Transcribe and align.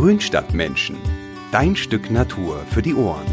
Grünstadtmenschen. 0.00 0.96
Dein 1.50 1.74
Stück 1.74 2.08
Natur 2.08 2.64
für 2.70 2.82
die 2.82 2.94
Ohren. 2.94 3.26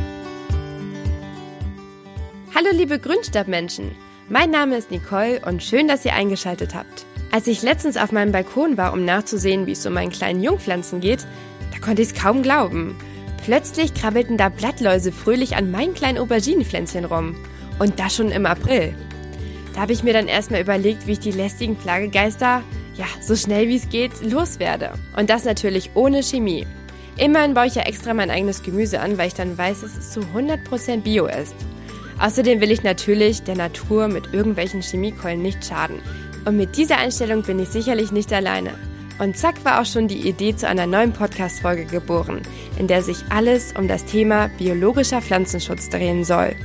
Hallo 2.56 2.70
liebe 2.72 2.98
Grünstadtmenschen. 2.98 3.92
Mein 4.30 4.50
Name 4.50 4.76
ist 4.76 4.90
Nicole 4.90 5.42
und 5.46 5.62
schön, 5.62 5.88
dass 5.88 6.06
ihr 6.06 6.16
eingeschaltet 6.16 6.74
habt. 6.74 7.06
Als 7.32 7.46
ich 7.46 7.62
letztens 7.62 7.98
auf 7.98 8.12
meinem 8.12 8.32
Balkon 8.32 8.78
war, 8.78 8.94
um 8.94 9.06
nachzusehen, 9.06 9.68
wie 9.68 9.74
es 9.74 9.86
um 9.86 9.94
meinen 9.94 10.12
kleinen 10.12 10.42
Jungpflanzen 10.42 11.02
geht, 11.02 11.28
da 11.72 11.78
konnte 11.86 12.02
ich 12.02 12.08
es 12.08 12.20
kaum 12.20 12.42
glauben. 12.42 12.96
Plötzlich 13.44 13.94
krabbelten 13.94 14.36
da 14.36 14.50
Blattläuse 14.50 15.12
fröhlich 15.12 15.56
an 15.58 15.70
meinen 15.70 15.94
kleinen 15.94 16.18
Auberginenpflänzchen 16.18 17.06
rum. 17.06 17.36
Und 17.78 18.00
das 18.00 18.16
schon 18.16 18.32
im 18.32 18.48
April. 18.48 18.96
Da 19.76 19.82
habe 19.82 19.94
ich 19.94 20.02
mir 20.02 20.14
dann 20.14 20.28
erstmal 20.28 20.62
überlegt, 20.62 21.06
wie 21.06 21.12
ich 21.12 21.20
die 21.20 21.32
lästigen 21.32 21.76
Plagegeister, 21.76 22.64
ja, 22.98 23.06
so 23.22 23.36
schnell 23.36 23.68
wie 23.68 23.78
es 23.78 23.90
geht, 23.90 24.12
loswerde. 24.22 24.94
Und 25.18 25.30
das 25.30 25.46
natürlich 25.46 25.92
ohne 25.96 26.24
Chemie. 26.24 26.66
Immerhin 27.18 27.54
baue 27.54 27.68
ich 27.68 27.76
ja 27.76 27.84
extra 27.84 28.14
mein 28.14 28.30
eigenes 28.30 28.62
Gemüse 28.62 29.00
an, 29.00 29.18
weil 29.18 29.28
ich 29.28 29.34
dann 29.34 29.58
weiß, 29.58 29.82
dass 29.82 29.98
es 29.98 30.12
zu 30.12 30.22
100% 30.22 31.02
Bio 31.02 31.28
ist. 31.28 31.56
Außerdem 32.20 32.62
will 32.62 32.72
ich 32.72 32.84
natürlich 32.84 33.44
der 33.44 33.56
Natur 33.56 34.08
mit 34.08 34.34
irgendwelchen 34.34 34.82
Chemiekeulen 34.82 35.42
nicht 35.42 35.66
schaden. 35.66 36.00
Und 36.46 36.58
mit 36.58 36.78
dieser 36.78 36.98
Einstellung 36.98 37.44
bin 37.44 37.60
ich 37.60 37.70
sicherlich 37.70 38.12
nicht 38.12 38.32
alleine. 38.32 38.72
Und 39.18 39.38
zack 39.38 39.64
war 39.64 39.82
auch 39.82 39.86
schon 39.86 40.08
die 40.08 40.28
Idee 40.28 40.56
zu 40.56 40.68
einer 40.68 40.88
neuen 40.88 41.14
Podcast-Folge 41.14 41.86
geboren, 41.86 42.42
in 42.78 42.88
der 42.88 43.02
sich 43.02 43.18
alles 43.30 43.74
um 43.78 43.88
das 43.88 44.06
Thema 44.06 44.50
biologischer 44.58 45.22
Pflanzenschutz 45.22 45.90
drehen 45.90 46.26
soll. 46.26 46.56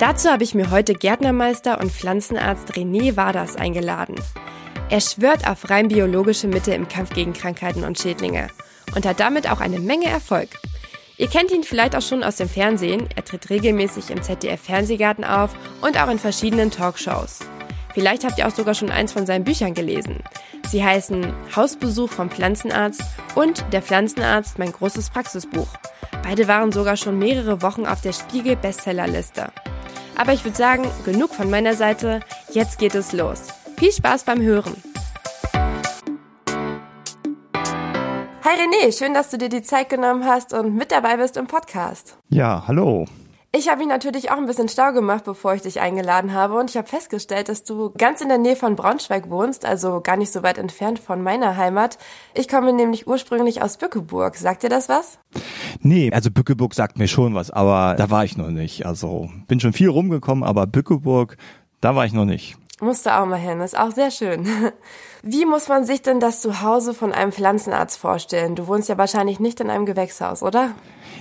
Dazu 0.00 0.28
habe 0.28 0.42
ich 0.42 0.54
mir 0.54 0.72
heute 0.72 0.92
Gärtnermeister 0.92 1.80
und 1.80 1.92
Pflanzenarzt 1.92 2.72
René 2.72 3.16
Waders 3.16 3.54
eingeladen. 3.54 4.16
Er 4.90 5.00
schwört 5.00 5.48
auf 5.48 5.70
rein 5.70 5.86
biologische 5.86 6.48
Mittel 6.48 6.74
im 6.74 6.88
Kampf 6.88 7.14
gegen 7.14 7.32
Krankheiten 7.32 7.84
und 7.84 7.98
Schädlinge 7.98 8.48
und 8.96 9.06
hat 9.06 9.20
damit 9.20 9.48
auch 9.48 9.60
eine 9.60 9.78
Menge 9.78 10.06
Erfolg. 10.06 10.48
Ihr 11.16 11.28
kennt 11.28 11.52
ihn 11.52 11.62
vielleicht 11.62 11.94
auch 11.94 12.02
schon 12.02 12.24
aus 12.24 12.36
dem 12.36 12.48
Fernsehen. 12.48 13.08
Er 13.14 13.24
tritt 13.24 13.50
regelmäßig 13.50 14.10
im 14.10 14.20
ZDF 14.20 14.60
Fernsehgarten 14.60 15.24
auf 15.24 15.54
und 15.80 15.96
auch 15.96 16.10
in 16.10 16.18
verschiedenen 16.18 16.72
Talkshows. 16.72 17.38
Vielleicht 17.94 18.24
habt 18.24 18.36
ihr 18.38 18.48
auch 18.48 18.54
sogar 18.54 18.74
schon 18.74 18.90
eins 18.90 19.12
von 19.12 19.26
seinen 19.26 19.44
Büchern 19.44 19.74
gelesen. 19.74 20.24
Sie 20.68 20.82
heißen 20.82 21.32
Hausbesuch 21.54 22.10
vom 22.10 22.30
Pflanzenarzt 22.30 23.02
und 23.36 23.64
Der 23.72 23.80
Pflanzenarzt, 23.80 24.58
mein 24.58 24.72
großes 24.72 25.10
Praxisbuch. 25.10 25.68
Beide 26.24 26.48
waren 26.48 26.72
sogar 26.72 26.96
schon 26.96 27.16
mehrere 27.16 27.62
Wochen 27.62 27.86
auf 27.86 28.00
der 28.00 28.12
Spiegel 28.12 28.56
Bestsellerliste. 28.56 29.52
Aber 30.16 30.32
ich 30.32 30.44
würde 30.44 30.56
sagen, 30.56 30.86
genug 31.04 31.34
von 31.34 31.50
meiner 31.50 31.74
Seite. 31.74 32.20
Jetzt 32.50 32.78
geht 32.78 32.94
es 32.94 33.12
los. 33.12 33.42
Viel 33.76 33.92
Spaß 33.92 34.24
beim 34.24 34.40
Hören. 34.40 34.74
Hi 38.44 38.60
René, 38.60 38.96
schön, 38.96 39.14
dass 39.14 39.30
du 39.30 39.38
dir 39.38 39.48
die 39.48 39.62
Zeit 39.62 39.88
genommen 39.88 40.24
hast 40.24 40.52
und 40.52 40.74
mit 40.74 40.92
dabei 40.92 41.16
bist 41.16 41.36
im 41.36 41.46
Podcast. 41.46 42.16
Ja, 42.28 42.64
hallo. 42.68 43.06
Ich 43.56 43.68
habe 43.68 43.78
mich 43.78 43.86
natürlich 43.86 44.32
auch 44.32 44.36
ein 44.36 44.46
bisschen 44.46 44.68
stau 44.68 44.92
gemacht, 44.92 45.22
bevor 45.22 45.54
ich 45.54 45.62
dich 45.62 45.80
eingeladen 45.80 46.32
habe 46.32 46.58
und 46.58 46.70
ich 46.70 46.76
habe 46.76 46.88
festgestellt, 46.88 47.48
dass 47.48 47.62
du 47.62 47.92
ganz 47.96 48.20
in 48.20 48.28
der 48.28 48.38
Nähe 48.38 48.56
von 48.56 48.74
Braunschweig 48.74 49.30
wohnst, 49.30 49.64
also 49.64 50.00
gar 50.00 50.16
nicht 50.16 50.32
so 50.32 50.42
weit 50.42 50.58
entfernt 50.58 50.98
von 50.98 51.22
meiner 51.22 51.56
Heimat. 51.56 51.96
Ich 52.34 52.48
komme 52.48 52.72
nämlich 52.72 53.06
ursprünglich 53.06 53.62
aus 53.62 53.76
Bückeburg. 53.76 54.34
Sagt 54.34 54.64
dir 54.64 54.70
das 54.70 54.88
was? 54.88 55.20
Nee, 55.80 56.10
also 56.12 56.32
Bückeburg 56.32 56.74
sagt 56.74 56.98
mir 56.98 57.06
schon 57.06 57.36
was, 57.36 57.52
aber 57.52 57.94
da 57.96 58.10
war 58.10 58.24
ich 58.24 58.36
noch 58.36 58.50
nicht. 58.50 58.86
Also 58.86 59.30
bin 59.46 59.60
schon 59.60 59.72
viel 59.72 59.88
rumgekommen, 59.88 60.42
aber 60.42 60.66
Bückeburg, 60.66 61.36
da 61.80 61.94
war 61.94 62.06
ich 62.06 62.12
noch 62.12 62.24
nicht. 62.24 62.56
Musst 62.84 63.06
du 63.06 63.18
auch 63.18 63.24
mal 63.24 63.38
hin, 63.38 63.60
ist 63.60 63.78
auch 63.78 63.92
sehr 63.92 64.10
schön. 64.10 64.46
Wie 65.22 65.46
muss 65.46 65.68
man 65.68 65.86
sich 65.86 66.02
denn 66.02 66.20
das 66.20 66.42
Zuhause 66.42 66.92
von 66.92 67.12
einem 67.12 67.32
Pflanzenarzt 67.32 67.96
vorstellen? 67.96 68.56
Du 68.56 68.66
wohnst 68.66 68.90
ja 68.90 68.98
wahrscheinlich 68.98 69.40
nicht 69.40 69.58
in 69.60 69.70
einem 69.70 69.86
Gewächshaus, 69.86 70.42
oder? 70.42 70.72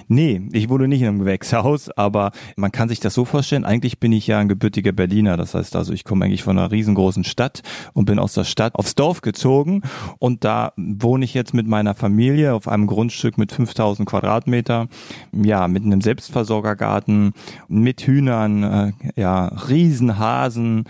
Nee, 0.09 0.41
ich 0.51 0.67
wohne 0.67 0.89
nicht 0.89 0.99
in 0.99 1.07
einem 1.07 1.19
Gewächshaus, 1.19 1.89
aber 1.89 2.31
man 2.57 2.73
kann 2.73 2.89
sich 2.89 2.99
das 2.99 3.13
so 3.13 3.23
vorstellen, 3.23 3.63
eigentlich 3.63 4.01
bin 4.01 4.11
ich 4.11 4.27
ja 4.27 4.39
ein 4.39 4.49
gebürtiger 4.49 4.91
Berliner. 4.91 5.37
Das 5.37 5.53
heißt 5.53 5.77
also, 5.77 5.93
ich 5.93 6.03
komme 6.03 6.25
eigentlich 6.25 6.43
von 6.43 6.57
einer 6.57 6.69
riesengroßen 6.69 7.23
Stadt 7.23 7.61
und 7.93 8.03
bin 8.03 8.19
aus 8.19 8.33
der 8.33 8.43
Stadt 8.43 8.75
aufs 8.75 8.95
Dorf 8.95 9.21
gezogen 9.21 9.83
und 10.19 10.43
da 10.43 10.73
wohne 10.75 11.23
ich 11.23 11.33
jetzt 11.33 11.53
mit 11.53 11.67
meiner 11.67 11.95
Familie 11.95 12.55
auf 12.55 12.67
einem 12.67 12.87
Grundstück 12.87 13.37
mit 13.37 13.53
5000 13.53 14.05
Quadratmeter, 14.07 14.89
ja, 15.31 15.69
mit 15.69 15.83
einem 15.85 16.01
Selbstversorgergarten, 16.01 17.31
mit 17.69 18.01
Hühnern, 18.01 18.63
äh, 18.63 18.91
ja, 19.15 19.45
Riesenhasen, 19.47 20.83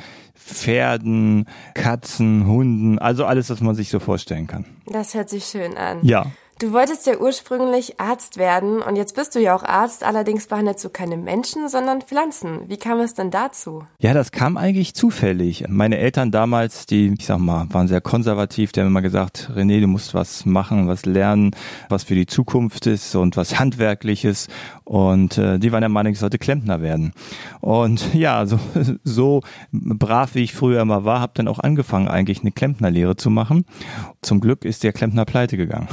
Pferden, 0.46 1.48
Katzen, 1.74 2.46
Hunden, 2.48 3.00
also 3.00 3.26
alles, 3.26 3.50
was 3.50 3.62
man 3.62 3.76
sich 3.76 3.90
so 3.90 4.00
vorstellen 4.00 4.48
kann. 4.48 4.66
Das 4.86 5.14
hört 5.14 5.30
sich 5.30 5.46
schön 5.46 5.78
an. 5.78 6.00
Ja. 6.04 6.28
Du 6.64 6.72
wolltest 6.72 7.06
ja 7.08 7.18
ursprünglich 7.18 8.00
Arzt 8.00 8.38
werden 8.38 8.82
und 8.82 8.96
jetzt 8.96 9.18
bist 9.18 9.36
du 9.36 9.42
ja 9.42 9.54
auch 9.54 9.64
Arzt, 9.64 10.02
allerdings 10.06 10.48
behandelst 10.48 10.86
du 10.86 10.90
keine 10.90 11.18
Menschen, 11.18 11.68
sondern 11.68 12.02
Pflanzen. 12.02 12.62
Wie 12.70 12.78
kam 12.78 13.02
es 13.02 13.14
denn 13.14 13.32
dazu? 13.32 13.84
Ja, 14.00 14.14
das 14.14 14.32
kam 14.32 14.56
eigentlich 14.56 14.94
zufällig. 14.94 15.66
Meine 15.68 15.98
Eltern 15.98 16.32
damals, 16.32 16.86
die, 16.86 17.14
ich 17.20 17.26
sag 17.26 17.40
mal, 17.40 17.68
waren 17.72 17.90
sehr 17.90 18.00
konservativ, 18.00 18.72
die 18.72 18.80
haben 18.80 18.88
immer 18.88 19.02
gesagt, 19.02 19.52
René, 19.54 19.82
du 19.82 19.88
musst 19.88 20.14
was 20.14 20.46
machen, 20.46 20.88
was 20.88 21.06
lernen, 21.06 21.52
was 21.90 22.06
für 22.06 22.16
die 22.16 22.28
Zukunft 22.28 22.88
ist 22.88 23.14
und 23.16 23.36
was 23.36 23.60
Handwerkliches. 23.60 24.48
Und 24.86 25.38
äh, 25.38 25.60
die 25.60 25.74
waren 25.74 25.82
der 25.82 25.90
Meinung, 25.90 26.14
ich 26.14 26.20
sollte 26.20 26.38
Klempner 26.38 26.82
werden. 26.82 27.12
Und 27.60 28.14
ja, 28.14 28.46
so, 28.46 28.58
so 29.04 29.42
brav 29.74 30.36
wie 30.36 30.44
ich 30.44 30.54
früher 30.54 30.80
immer 30.80 31.04
war, 31.04 31.20
habe 31.20 31.34
dann 31.36 31.50
auch 31.50 31.60
angefangen, 31.60 32.08
eigentlich 32.08 32.40
eine 32.40 32.54
Klempnerlehre 32.54 33.18
zu 33.18 33.30
machen. 33.30 33.66
Zum 34.22 34.40
Glück 34.40 34.64
ist 34.64 34.86
der 34.86 34.94
Klempner 34.94 35.26
pleite 35.26 35.58
gegangen. 35.58 35.90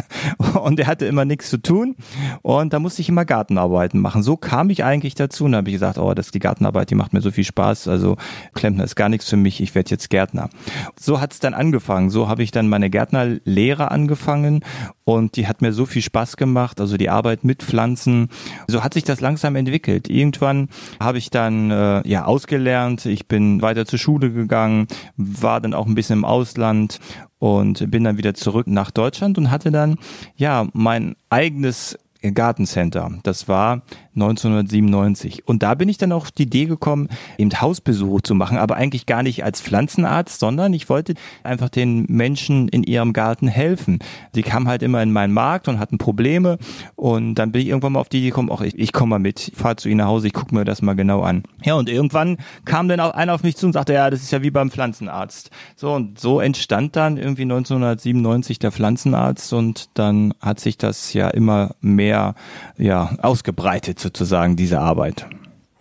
und 0.62 0.80
er 0.80 0.86
hatte 0.86 1.06
immer 1.06 1.24
nichts 1.24 1.50
zu 1.50 1.58
tun 1.58 1.96
und 2.42 2.72
da 2.72 2.78
musste 2.78 3.02
ich 3.02 3.08
immer 3.08 3.24
Gartenarbeiten 3.24 4.00
machen. 4.00 4.22
So 4.22 4.36
kam 4.36 4.70
ich 4.70 4.84
eigentlich 4.84 5.14
dazu 5.14 5.44
und 5.44 5.54
habe 5.54 5.68
ich 5.68 5.74
gesagt, 5.74 5.98
oh, 5.98 6.14
das 6.14 6.26
ist 6.26 6.34
die 6.34 6.40
Gartenarbeit, 6.40 6.90
die 6.90 6.94
macht 6.94 7.12
mir 7.12 7.20
so 7.20 7.30
viel 7.30 7.44
Spaß, 7.44 7.88
also 7.88 8.16
Klempner 8.54 8.84
ist 8.84 8.96
gar 8.96 9.08
nichts 9.08 9.28
für 9.28 9.36
mich, 9.36 9.60
ich 9.60 9.74
werde 9.74 9.90
jetzt 9.90 10.10
Gärtner. 10.10 10.50
So 10.98 11.20
hat 11.20 11.32
es 11.32 11.40
dann 11.40 11.54
angefangen, 11.54 12.10
so 12.10 12.28
habe 12.28 12.42
ich 12.42 12.50
dann 12.50 12.68
meine 12.68 12.90
Gärtnerlehre 12.90 13.90
angefangen 13.90 14.64
und 15.04 15.36
die 15.36 15.46
hat 15.46 15.62
mir 15.62 15.72
so 15.72 15.86
viel 15.86 16.02
Spaß 16.02 16.36
gemacht, 16.36 16.80
also 16.80 16.96
die 16.96 17.10
Arbeit 17.10 17.44
mit 17.44 17.62
Pflanzen. 17.62 18.28
So 18.68 18.84
hat 18.84 18.94
sich 18.94 19.04
das 19.04 19.20
langsam 19.20 19.56
entwickelt. 19.56 20.08
Irgendwann 20.08 20.68
habe 21.00 21.18
ich 21.18 21.30
dann 21.30 21.70
äh, 21.70 22.06
ja 22.08 22.24
ausgelernt, 22.24 23.06
ich 23.06 23.26
bin 23.26 23.62
weiter 23.62 23.86
zur 23.86 23.98
Schule 23.98 24.30
gegangen, 24.32 24.86
war 25.16 25.60
dann 25.60 25.74
auch 25.74 25.86
ein 25.86 25.94
bisschen 25.94 26.20
im 26.20 26.24
Ausland 26.24 27.00
und 27.42 27.90
bin 27.90 28.04
dann 28.04 28.18
wieder 28.18 28.34
zurück 28.34 28.68
nach 28.68 28.92
Deutschland 28.92 29.36
und 29.36 29.50
hatte 29.50 29.72
dann 29.72 29.98
ja 30.36 30.68
mein 30.74 31.16
eigenes 31.28 31.98
Gartencenter. 32.22 33.10
Das 33.24 33.48
war 33.48 33.82
1997. 34.14 35.46
Und 35.48 35.62
da 35.62 35.74
bin 35.74 35.88
ich 35.88 35.98
dann 35.98 36.12
auch 36.12 36.22
auf 36.22 36.30
die 36.30 36.44
Idee 36.44 36.66
gekommen, 36.66 37.08
eben 37.38 37.50
Hausbesuche 37.60 38.22
zu 38.22 38.34
machen, 38.34 38.58
aber 38.58 38.76
eigentlich 38.76 39.06
gar 39.06 39.22
nicht 39.22 39.44
als 39.44 39.60
Pflanzenarzt, 39.60 40.38
sondern 40.38 40.72
ich 40.74 40.88
wollte 40.88 41.14
einfach 41.42 41.68
den 41.68 42.04
Menschen 42.08 42.68
in 42.68 42.82
ihrem 42.82 43.12
Garten 43.12 43.48
helfen. 43.48 44.00
Sie 44.34 44.42
kamen 44.42 44.68
halt 44.68 44.82
immer 44.82 45.02
in 45.02 45.12
meinen 45.12 45.32
Markt 45.32 45.68
und 45.68 45.78
hatten 45.78 45.98
Probleme 45.98 46.58
und 46.96 47.34
dann 47.36 47.52
bin 47.52 47.62
ich 47.62 47.68
irgendwann 47.68 47.92
mal 47.92 48.00
auf 48.00 48.08
die 48.08 48.18
Idee 48.18 48.28
gekommen, 48.30 48.50
ach, 48.52 48.60
ich, 48.60 48.78
ich 48.78 48.92
komme 48.92 49.10
mal 49.10 49.18
mit, 49.18 49.48
ich 49.48 49.56
fahre 49.56 49.76
zu 49.76 49.88
ihnen 49.88 49.98
nach 49.98 50.06
Hause, 50.06 50.26
ich 50.26 50.32
gucke 50.32 50.54
mir 50.54 50.64
das 50.64 50.82
mal 50.82 50.94
genau 50.94 51.22
an. 51.22 51.42
Ja, 51.64 51.74
und 51.74 51.88
irgendwann 51.88 52.38
kam 52.64 52.88
dann 52.88 53.00
auch 53.00 53.12
einer 53.12 53.34
auf 53.34 53.42
mich 53.42 53.56
zu 53.56 53.66
und 53.66 53.72
sagte, 53.72 53.94
ja, 53.94 54.10
das 54.10 54.22
ist 54.22 54.32
ja 54.32 54.42
wie 54.42 54.50
beim 54.50 54.70
Pflanzenarzt. 54.70 55.50
So, 55.76 55.92
und 55.92 56.18
so 56.18 56.40
entstand 56.40 56.96
dann 56.96 57.16
irgendwie 57.16 57.42
1997 57.42 58.58
der 58.58 58.72
Pflanzenarzt 58.72 59.52
und 59.52 59.88
dann 59.94 60.34
hat 60.40 60.60
sich 60.60 60.76
das 60.76 61.12
ja 61.12 61.28
immer 61.28 61.74
mehr, 61.80 62.34
ja, 62.76 63.16
ausgebreitet 63.22 64.01
sozusagen 64.02 64.56
diese 64.56 64.80
Arbeit. 64.80 65.26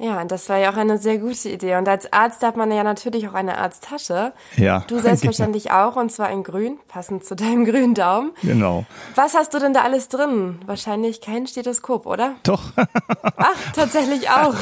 Ja, 0.01 0.25
das 0.25 0.49
war 0.49 0.57
ja 0.57 0.71
auch 0.71 0.77
eine 0.77 0.97
sehr 0.97 1.19
gute 1.19 1.49
Idee. 1.49 1.75
Und 1.75 1.87
als 1.87 2.11
Arzt 2.11 2.41
hat 2.41 2.57
man 2.57 2.71
ja 2.71 2.83
natürlich 2.83 3.27
auch 3.27 3.35
eine 3.35 3.59
Arzttasche. 3.59 4.33
Ja. 4.57 4.83
Du 4.87 4.97
selbstverständlich 4.97 5.69
auch, 5.71 5.95
und 5.95 6.11
zwar 6.11 6.31
in 6.31 6.41
grün, 6.41 6.79
passend 6.87 7.23
zu 7.23 7.35
deinem 7.35 7.65
grünen 7.71 7.93
Daumen. 7.93 8.31
Genau. 8.41 8.85
Was 9.13 9.35
hast 9.35 9.53
du 9.53 9.59
denn 9.59 9.73
da 9.73 9.83
alles 9.83 10.09
drin? 10.09 10.57
Wahrscheinlich 10.65 11.21
kein 11.21 11.45
Stethoskop, 11.45 12.07
oder? 12.07 12.33
Doch. 12.41 12.71
Ach, 13.37 13.71
tatsächlich 13.75 14.27
auch. 14.27 14.55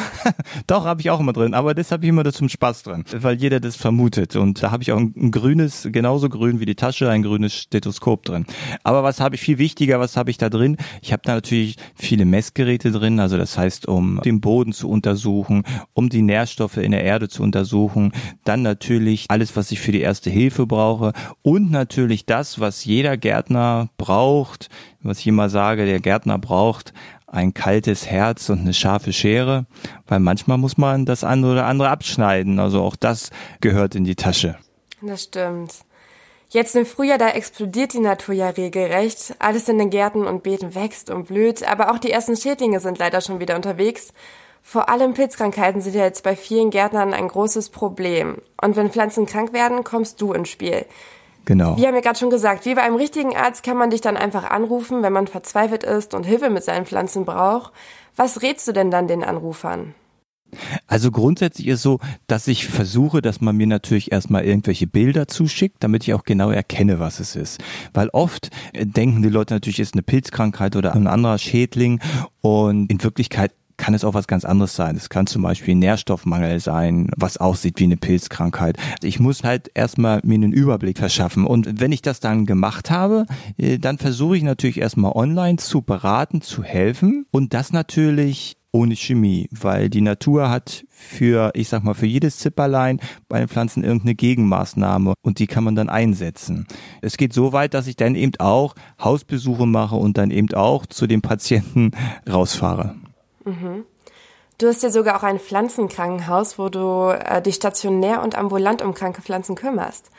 Doch, 0.68 0.84
habe 0.84 1.00
ich 1.00 1.10
auch 1.10 1.22
immer 1.22 1.32
drin. 1.32 1.54
Aber 1.54 1.74
das 1.74 1.94
habe 1.94 2.04
ich 2.04 2.10
immer 2.10 2.24
da 2.24 2.34
zum 2.34 2.50
Spaß 2.50 2.84
drin, 2.84 3.06
weil 3.16 3.38
jeder 3.38 3.62
das 3.62 3.78
vermutet. 3.78 4.36
Und 4.36 4.62
da 4.62 4.72
habe 4.72 4.84
ich 4.84 4.92
auch 4.92 4.98
ein, 4.98 5.14
ein, 5.16 5.32
grünes, 5.32 5.88
genauso 5.90 6.28
grün 6.28 6.60
wie 6.60 6.66
die 6.66 6.76
Tasche, 6.76 7.10
ein 7.10 7.24
grünes 7.24 7.54
Stethoskop 7.54 8.26
drin. 8.26 8.46
Aber 8.84 9.04
was 9.04 9.22
habe 9.22 9.36
ich 9.36 9.42
viel 9.42 9.58
wichtiger, 9.58 10.02
was 10.02 10.18
habe 10.18 10.32
ich 10.32 10.38
da 10.38 10.50
drin? 10.50 10.76
Ich 11.02 11.14
habe 11.14 11.22
da 11.24 11.36
natürlich 11.36 11.78
viele 11.96 12.26
Messgeräte 12.26 12.92
drin. 12.92 13.22
Also 13.22 13.38
das 13.38 13.58
heißt, 13.58 13.88
um 13.88 14.20
den 14.26 14.42
Boden 14.42 14.74
zu 14.74 14.90
untersuchen, 14.90 15.29
untersuchen, 15.30 15.64
um 15.94 16.10
die 16.10 16.22
Nährstoffe 16.22 16.78
in 16.78 16.92
der 16.92 17.04
Erde 17.04 17.30
zu 17.30 17.44
untersuchen. 17.44 18.12
Dann 18.44 18.62
natürlich 18.62 19.26
alles, 19.30 19.56
was 19.56 19.72
ich 19.72 19.80
für 19.80 19.92
die 19.92 20.02
erste 20.02 20.30
Hilfe 20.30 20.66
brauche 20.66 21.14
und 21.42 21.72
natürlich 21.72 22.26
das, 22.26 22.60
was 22.60 22.86
jeder 22.86 23.18
Gärtner 23.18 23.90
braucht, 23.98 24.70
was 25.02 25.20
ich 25.20 25.28
immer 25.28 25.50
sage, 25.50 25.86
der 25.86 26.00
Gärtner 26.00 26.38
braucht 26.38 26.94
ein 27.32 27.54
kaltes 27.54 28.08
Herz 28.08 28.50
und 28.50 28.62
eine 28.62 28.74
scharfe 28.74 29.14
Schere, 29.14 29.68
weil 30.08 30.20
manchmal 30.20 30.58
muss 30.58 30.80
man 30.80 31.06
das 31.06 31.24
andere 31.24 31.52
oder 31.52 31.66
andere 31.68 31.90
abschneiden. 31.90 32.58
Also 32.58 32.82
auch 32.82 32.96
das 32.96 33.30
gehört 33.62 33.94
in 33.94 34.04
die 34.04 34.16
Tasche. 34.16 34.58
Das 35.04 35.26
stimmt. 35.26 35.76
Jetzt 36.52 36.76
im 36.76 36.88
Frühjahr, 36.88 37.20
da 37.20 37.30
explodiert 37.30 37.94
die 37.94 38.00
Natur 38.00 38.34
ja 38.34 38.50
regelrecht. 38.50 39.36
Alles 39.38 39.70
in 39.70 39.78
den 39.78 39.92
Gärten 39.92 40.26
und 40.26 40.42
Beeten 40.42 40.74
wächst 40.74 41.12
und 41.12 41.28
blüht, 41.28 41.62
aber 41.64 41.92
auch 41.92 42.00
die 42.00 42.10
ersten 42.10 42.36
Schädlinge 42.36 42.80
sind 42.80 42.98
leider 42.98 43.22
schon 43.22 43.40
wieder 43.40 43.56
unterwegs. 43.56 44.14
Vor 44.62 44.90
allem 44.90 45.14
Pilzkrankheiten 45.14 45.82
sind 45.82 45.96
ja 45.96 46.04
jetzt 46.04 46.24
bei 46.24 46.36
vielen 46.36 46.70
Gärtnern 46.70 47.14
ein 47.14 47.28
großes 47.28 47.70
Problem. 47.70 48.38
Und 48.62 48.76
wenn 48.76 48.92
Pflanzen 48.92 49.26
krank 49.26 49.54
werden, 49.54 49.84
kommst 49.84 50.22
du 50.22 50.34
ins 50.34 50.50
Spiel. 50.50 50.86
Genau. 51.46 51.78
Wir 51.78 51.88
haben 51.88 51.96
ja 51.96 52.02
gerade 52.02 52.20
schon 52.20 52.30
gesagt, 52.30 52.66
wie 52.66 52.76
bei 52.76 52.84
einem 52.84 52.96
richtigen 52.96 53.36
Arzt 53.36 53.64
kann 53.64 53.78
man 53.78 53.90
dich 53.90 54.02
dann 54.02 54.18
einfach 54.18 54.50
anrufen, 54.52 55.02
wenn 55.02 55.14
man 55.14 55.26
verzweifelt 55.26 55.84
ist 55.84 56.14
und 56.14 56.26
Hilfe 56.26 56.50
mit 56.50 56.64
seinen 56.64 56.86
Pflanzen 56.86 57.26
braucht. 57.26 57.74
Was 58.16 58.42
rätst 58.42 58.68
du 58.68 58.72
denn 58.72 58.92
dann 58.92 59.08
den 59.08 59.24
Anrufern? 59.24 59.96
Also 60.88 61.12
grundsätzlich 61.12 61.68
ist 61.68 61.82
so, 61.82 62.00
dass 62.28 62.48
ich 62.48 62.68
versuche, 62.68 63.22
dass 63.22 63.42
man 63.42 63.56
mir 63.56 63.68
natürlich 63.68 64.12
erstmal 64.12 64.46
irgendwelche 64.46 64.88
Bilder 64.88 65.28
zuschickt, 65.28 65.78
damit 65.80 66.04
ich 66.04 66.14
auch 66.14 66.24
genau 66.24 66.50
erkenne, 66.50 67.00
was 67.00 67.20
es 67.20 67.36
ist. 67.36 67.62
Weil 67.94 68.10
oft 68.10 68.50
äh, 68.74 68.86
denken 68.86 69.22
die 69.22 69.30
Leute 69.30 69.54
natürlich, 69.54 69.80
es 69.80 69.90
ist 69.90 69.94
eine 69.94 70.04
Pilzkrankheit 70.04 70.76
oder 70.76 70.94
ein 70.94 71.08
anderer 71.08 71.38
Schädling 71.38 72.00
und 72.42 72.92
in 72.92 73.04
Wirklichkeit 73.04 73.54
kann 73.80 73.96
es 73.96 74.04
auch 74.04 74.14
was 74.14 74.28
ganz 74.28 74.46
anderes 74.46 74.76
sein. 74.76 74.96
Es 74.96 75.10
kann 75.10 75.26
zum 75.26 75.42
Beispiel 75.42 75.74
Nährstoffmangel 75.74 76.60
sein, 76.60 77.10
was 77.18 77.38
aussieht 77.38 77.80
wie 77.80 77.86
eine 77.86 77.98
Pilzkrankheit. 77.98 78.78
Ich 79.02 79.20
muss 79.20 79.44
halt 79.44 79.72
erstmal 79.74 80.20
mir 80.24 80.36
einen 80.36 80.54
Überblick 80.54 81.00
verschaffen. 81.00 81.46
Und 81.46 81.80
wenn 81.80 81.92
ich 81.92 82.04
das 82.04 82.20
dann 82.20 82.46
gemacht 82.46 82.92
habe, 82.92 83.26
äh, 83.58 83.80
dann 83.80 83.98
versuche 83.98 84.38
ich 84.38 84.44
natürlich 84.44 84.80
erstmal 84.80 85.14
online 85.14 85.58
zu 85.58 85.82
beraten, 85.82 86.42
zu 86.42 86.62
helfen 86.64 87.26
und 87.32 87.54
das 87.56 87.72
natürlich 87.72 88.58
ohne 88.72 88.96
Chemie, 88.96 89.48
weil 89.50 89.90
die 89.90 90.02
Natur 90.02 90.50
hat 90.50 90.86
für, 90.90 91.52
ich 91.56 91.70
sag 91.70 91.84
mal, 91.84 91.96
für 91.96 92.06
jedes 92.06 92.38
Zipperlein 92.38 93.00
bei 93.28 93.40
den 93.40 93.48
Pflanzen 93.48 93.84
irgendeine 93.84 94.14
Gegenmaßnahme 94.14 95.14
und 95.24 95.40
die 95.40 95.48
kann 95.48 95.64
man 95.64 95.76
dann 95.76 95.90
einsetzen. 95.90 96.68
Es 97.02 97.18
geht 97.18 97.34
so 97.34 97.52
weit, 97.52 97.74
dass 97.74 97.88
ich 97.88 97.96
dann 97.96 98.14
eben 98.14 98.34
auch 98.38 98.76
Hausbesuche 99.04 99.66
mache 99.66 99.96
und 99.96 100.18
dann 100.20 100.30
eben 100.30 100.54
auch 100.54 100.86
zu 100.86 101.08
den 101.08 101.22
Patienten 101.22 101.92
rausfahre. 102.30 102.96
Mhm. 103.50 103.86
Du 104.58 104.68
hast 104.68 104.84
ja 104.84 104.90
sogar 104.90 105.18
auch 105.18 105.24
ein 105.24 105.40
Pflanzenkrankenhaus, 105.40 106.60
wo 106.60 106.68
du 106.70 107.10
äh, 107.10 107.42
dich 107.42 107.56
stationär 107.56 108.22
und 108.22 108.38
ambulant 108.38 108.82
um 108.82 108.94
kranke 108.94 109.22
Pflanzen 109.22 109.56
kümmerst. 109.56 110.12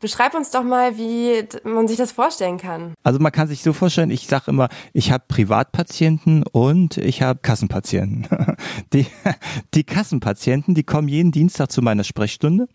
Beschreib 0.00 0.34
uns 0.34 0.50
doch 0.50 0.64
mal, 0.64 0.98
wie 0.98 1.44
man 1.64 1.88
sich 1.88 1.96
das 1.96 2.12
vorstellen 2.12 2.58
kann. 2.58 2.94
Also 3.02 3.18
man 3.18 3.32
kann 3.32 3.48
sich 3.48 3.62
so 3.62 3.72
vorstellen, 3.72 4.10
ich 4.10 4.26
sage 4.26 4.50
immer, 4.50 4.68
ich 4.92 5.10
habe 5.10 5.24
Privatpatienten 5.28 6.44
und 6.52 6.98
ich 6.98 7.22
habe 7.22 7.40
Kassenpatienten. 7.40 8.26
Die, 8.92 9.06
die 9.74 9.84
Kassenpatienten, 9.84 10.74
die 10.74 10.82
kommen 10.82 11.08
jeden 11.08 11.32
Dienstag 11.32 11.70
zu 11.70 11.82
meiner 11.82 12.04
Sprechstunde. 12.04 12.68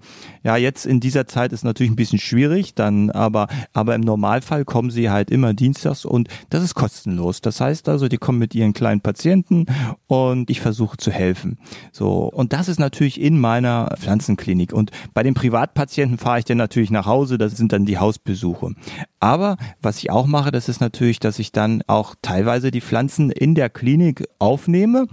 Ja, 0.43 0.57
jetzt 0.57 0.85
in 0.85 0.99
dieser 0.99 1.27
Zeit 1.27 1.53
ist 1.53 1.63
natürlich 1.63 1.91
ein 1.91 1.95
bisschen 1.95 2.19
schwierig, 2.19 2.73
dann 2.73 3.09
aber, 3.09 3.47
aber 3.73 3.95
im 3.95 4.01
Normalfall 4.01 4.65
kommen 4.65 4.91
sie 4.91 5.09
halt 5.09 5.29
immer 5.29 5.53
dienstags 5.53 6.05
und 6.05 6.27
das 6.49 6.63
ist 6.63 6.75
kostenlos. 6.75 7.41
Das 7.41 7.61
heißt 7.61 7.89
also, 7.89 8.07
die 8.07 8.17
kommen 8.17 8.39
mit 8.39 8.55
ihren 8.55 8.73
kleinen 8.73 9.01
Patienten 9.01 9.65
und 10.07 10.49
ich 10.49 10.61
versuche 10.61 10.97
zu 10.97 11.11
helfen. 11.11 11.57
So. 11.91 12.23
Und 12.23 12.53
das 12.53 12.67
ist 12.67 12.79
natürlich 12.79 13.19
in 13.19 13.39
meiner 13.39 13.95
Pflanzenklinik. 13.99 14.73
Und 14.73 14.91
bei 15.13 15.23
den 15.23 15.33
Privatpatienten 15.33 16.17
fahre 16.17 16.39
ich 16.39 16.45
dann 16.45 16.57
natürlich 16.57 16.91
nach 16.91 17.05
Hause 17.09 17.37
das 17.37 17.57
sind 17.57 17.73
dann 17.73 17.85
die 17.85 17.97
Hausbesuche. 17.97 18.73
Aber 19.19 19.57
was 19.81 19.97
ich 19.97 20.11
auch 20.11 20.27
mache, 20.27 20.51
das 20.51 20.69
ist 20.69 20.79
natürlich, 20.79 21.19
dass 21.19 21.39
ich 21.39 21.51
dann 21.51 21.83
auch 21.87 22.15
teilweise 22.21 22.71
die 22.71 22.81
Pflanzen 22.81 23.31
in 23.31 23.53
der 23.53 23.69
Klinik 23.69 24.25
aufnehme 24.39 25.07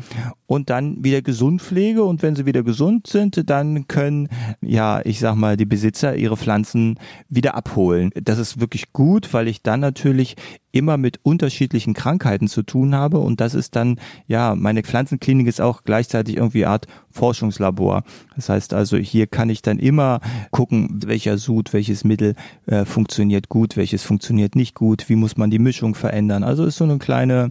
und 0.47 0.70
dann 0.70 1.03
wieder 1.03 1.23
gesund 1.23 1.61
pflege 1.61 2.05
und 2.05 2.23
wenn 2.23 2.37
sie 2.37 2.47
wieder 2.47 2.62
gesund 2.62 3.06
sind, 3.08 3.50
dann 3.50 3.88
können 3.88 4.29
ja, 4.61 5.00
ich 5.05 5.19
sag 5.19 5.35
mal, 5.35 5.56
die 5.56 5.64
Besitzer 5.64 6.17
ihre 6.17 6.37
Pflanzen 6.37 6.99
wieder 7.29 7.55
abholen. 7.55 8.11
Das 8.14 8.38
ist 8.38 8.61
wirklich 8.61 8.93
gut, 8.93 9.32
weil 9.35 9.49
ich 9.49 9.62
dann 9.62 9.81
natürlich 9.81 10.37
immer 10.76 10.99
mit 10.99 11.20
unterschiedlichen 11.23 11.94
Krankheiten 11.94 12.49
zu 12.49 12.62
tun 12.62 12.94
habe 12.94 13.19
und 13.19 13.41
das 13.41 13.55
ist 13.55 13.76
dann, 13.76 13.99
ja, 14.26 14.55
meine 14.55 14.82
Pflanzenklinik 14.82 15.47
ist 15.47 15.61
auch 15.61 15.85
gleichzeitig 15.85 16.37
irgendwie 16.37 16.67
Art 16.67 16.87
Forschungslabor. 17.11 18.05
Das 18.35 18.50
heißt 18.50 18.75
also, 18.75 18.99
hier 18.99 19.26
kann 19.26 19.49
ich 19.49 19.62
dann 19.62 19.79
immer 19.79 20.20
gucken, 20.50 21.00
welcher 21.06 21.38
Sud, 21.38 21.73
welches 21.73 22.05
Mittel 22.05 22.35
äh, 22.67 22.85
funktioniert 22.85 23.49
gut, 23.49 23.76
welches 23.76 23.95
funktioniert 24.02 24.56
nicht 24.56 24.75
gut, 24.75 25.08
wie 25.08 25.16
muss 25.16 25.37
man 25.37 25.50
die 25.50 25.58
Mischung 25.58 25.94
verändern. 25.94 26.44
Also 26.44 26.64
ist 26.64 26.76
so 26.76 26.84
eine 26.84 26.98
kleine, 26.98 27.50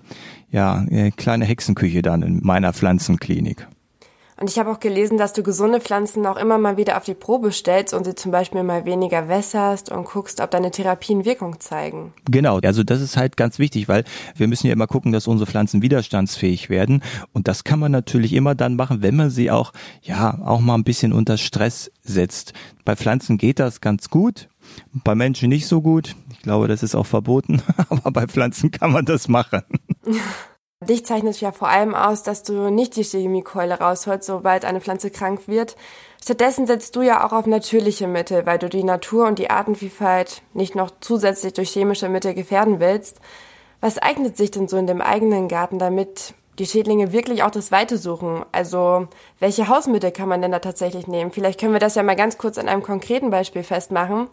ja, 0.51 0.85
eine 0.89 1.11
kleine 1.11 1.45
Hexenküche 1.45 2.01
dann 2.01 2.21
in 2.21 2.41
meiner 2.43 2.73
Pflanzenklinik. 2.73 3.67
Und 4.37 4.49
ich 4.49 4.59
habe 4.59 4.69
auch 4.69 4.81
gelesen, 4.81 5.17
dass 5.17 5.31
du 5.31 5.43
gesunde 5.43 5.79
Pflanzen 5.79 6.25
auch 6.25 6.35
immer 6.35 6.57
mal 6.57 6.75
wieder 6.75 6.97
auf 6.97 7.05
die 7.05 7.13
Probe 7.13 7.53
stellst 7.53 7.93
und 7.93 8.03
sie 8.03 8.15
zum 8.15 8.31
Beispiel 8.33 8.63
mal 8.63 8.83
weniger 8.83 9.29
wässerst 9.29 9.89
und 9.89 10.05
guckst, 10.05 10.41
ob 10.41 10.51
deine 10.51 10.71
Therapien 10.71 11.23
Wirkung 11.23 11.61
zeigen. 11.61 12.13
Genau, 12.29 12.59
also 12.59 12.83
das 12.83 12.99
ist 12.99 13.15
halt 13.15 13.37
ganz 13.37 13.59
wichtig, 13.59 13.87
weil 13.87 14.03
wir 14.35 14.49
müssen 14.49 14.67
ja 14.67 14.73
immer 14.73 14.87
gucken, 14.87 15.13
dass 15.13 15.27
unsere 15.27 15.49
Pflanzen 15.49 15.81
widerstandsfähig 15.81 16.69
werden. 16.69 17.01
Und 17.31 17.47
das 17.47 17.63
kann 17.63 17.79
man 17.79 17.93
natürlich 17.93 18.33
immer 18.33 18.55
dann 18.55 18.75
machen, 18.75 19.01
wenn 19.01 19.15
man 19.15 19.29
sie 19.29 19.51
auch, 19.51 19.71
ja, 20.01 20.37
auch 20.43 20.59
mal 20.59 20.75
ein 20.75 20.83
bisschen 20.83 21.13
unter 21.13 21.37
Stress 21.37 21.89
setzt. 22.03 22.51
Bei 22.83 22.97
Pflanzen 22.97 23.37
geht 23.37 23.59
das 23.59 23.79
ganz 23.79 24.09
gut, 24.09 24.49
bei 25.03 25.15
Menschen 25.15 25.49
nicht 25.49 25.67
so 25.67 25.81
gut. 25.81 26.15
Ich 26.31 26.41
glaube, 26.41 26.67
das 26.67 26.83
ist 26.83 26.95
auch 26.95 27.05
verboten, 27.05 27.61
aber 27.89 28.11
bei 28.11 28.27
Pflanzen 28.27 28.71
kann 28.71 28.91
man 28.91 29.05
das 29.05 29.27
machen. 29.27 29.63
Dich 30.83 31.05
zeichnet 31.05 31.39
ja 31.41 31.51
vor 31.51 31.69
allem 31.69 31.95
aus, 31.95 32.23
dass 32.23 32.43
du 32.43 32.69
nicht 32.69 32.95
die 32.95 33.03
Chemiekeule 33.03 33.79
rausholst, 33.79 34.27
sobald 34.27 34.65
eine 34.65 34.81
Pflanze 34.81 35.09
krank 35.09 35.47
wird. 35.47 35.75
Stattdessen 36.21 36.67
setzt 36.67 36.95
du 36.95 37.01
ja 37.01 37.25
auch 37.25 37.31
auf 37.31 37.45
natürliche 37.45 38.07
Mittel, 38.07 38.45
weil 38.45 38.59
du 38.59 38.67
die 38.67 38.83
Natur 38.83 39.25
und 39.25 39.39
die 39.39 39.49
Artenvielfalt 39.49 40.41
nicht 40.53 40.75
noch 40.75 40.91
zusätzlich 40.99 41.53
durch 41.53 41.69
chemische 41.69 42.09
Mittel 42.09 42.33
gefährden 42.33 42.79
willst. 42.79 43.19
Was 43.79 43.97
eignet 43.97 44.35
sich 44.35 44.51
denn 44.51 44.67
so 44.67 44.77
in 44.77 44.87
dem 44.87 45.01
eigenen 45.01 45.47
Garten, 45.47 45.79
damit 45.79 46.33
die 46.59 46.65
Schädlinge 46.65 47.11
wirklich 47.11 47.43
auch 47.43 47.51
das 47.51 47.71
Weite 47.71 47.97
suchen? 47.97 48.45
Also, 48.51 49.07
welche 49.39 49.67
Hausmittel 49.67 50.11
kann 50.11 50.29
man 50.29 50.41
denn 50.41 50.51
da 50.51 50.59
tatsächlich 50.59 51.07
nehmen? 51.07 51.31
Vielleicht 51.31 51.59
können 51.59 51.73
wir 51.73 51.79
das 51.79 51.95
ja 51.95 52.03
mal 52.03 52.15
ganz 52.15 52.37
kurz 52.37 52.57
an 52.57 52.67
einem 52.67 52.83
konkreten 52.83 53.29
Beispiel 53.29 53.63
festmachen. 53.63 54.27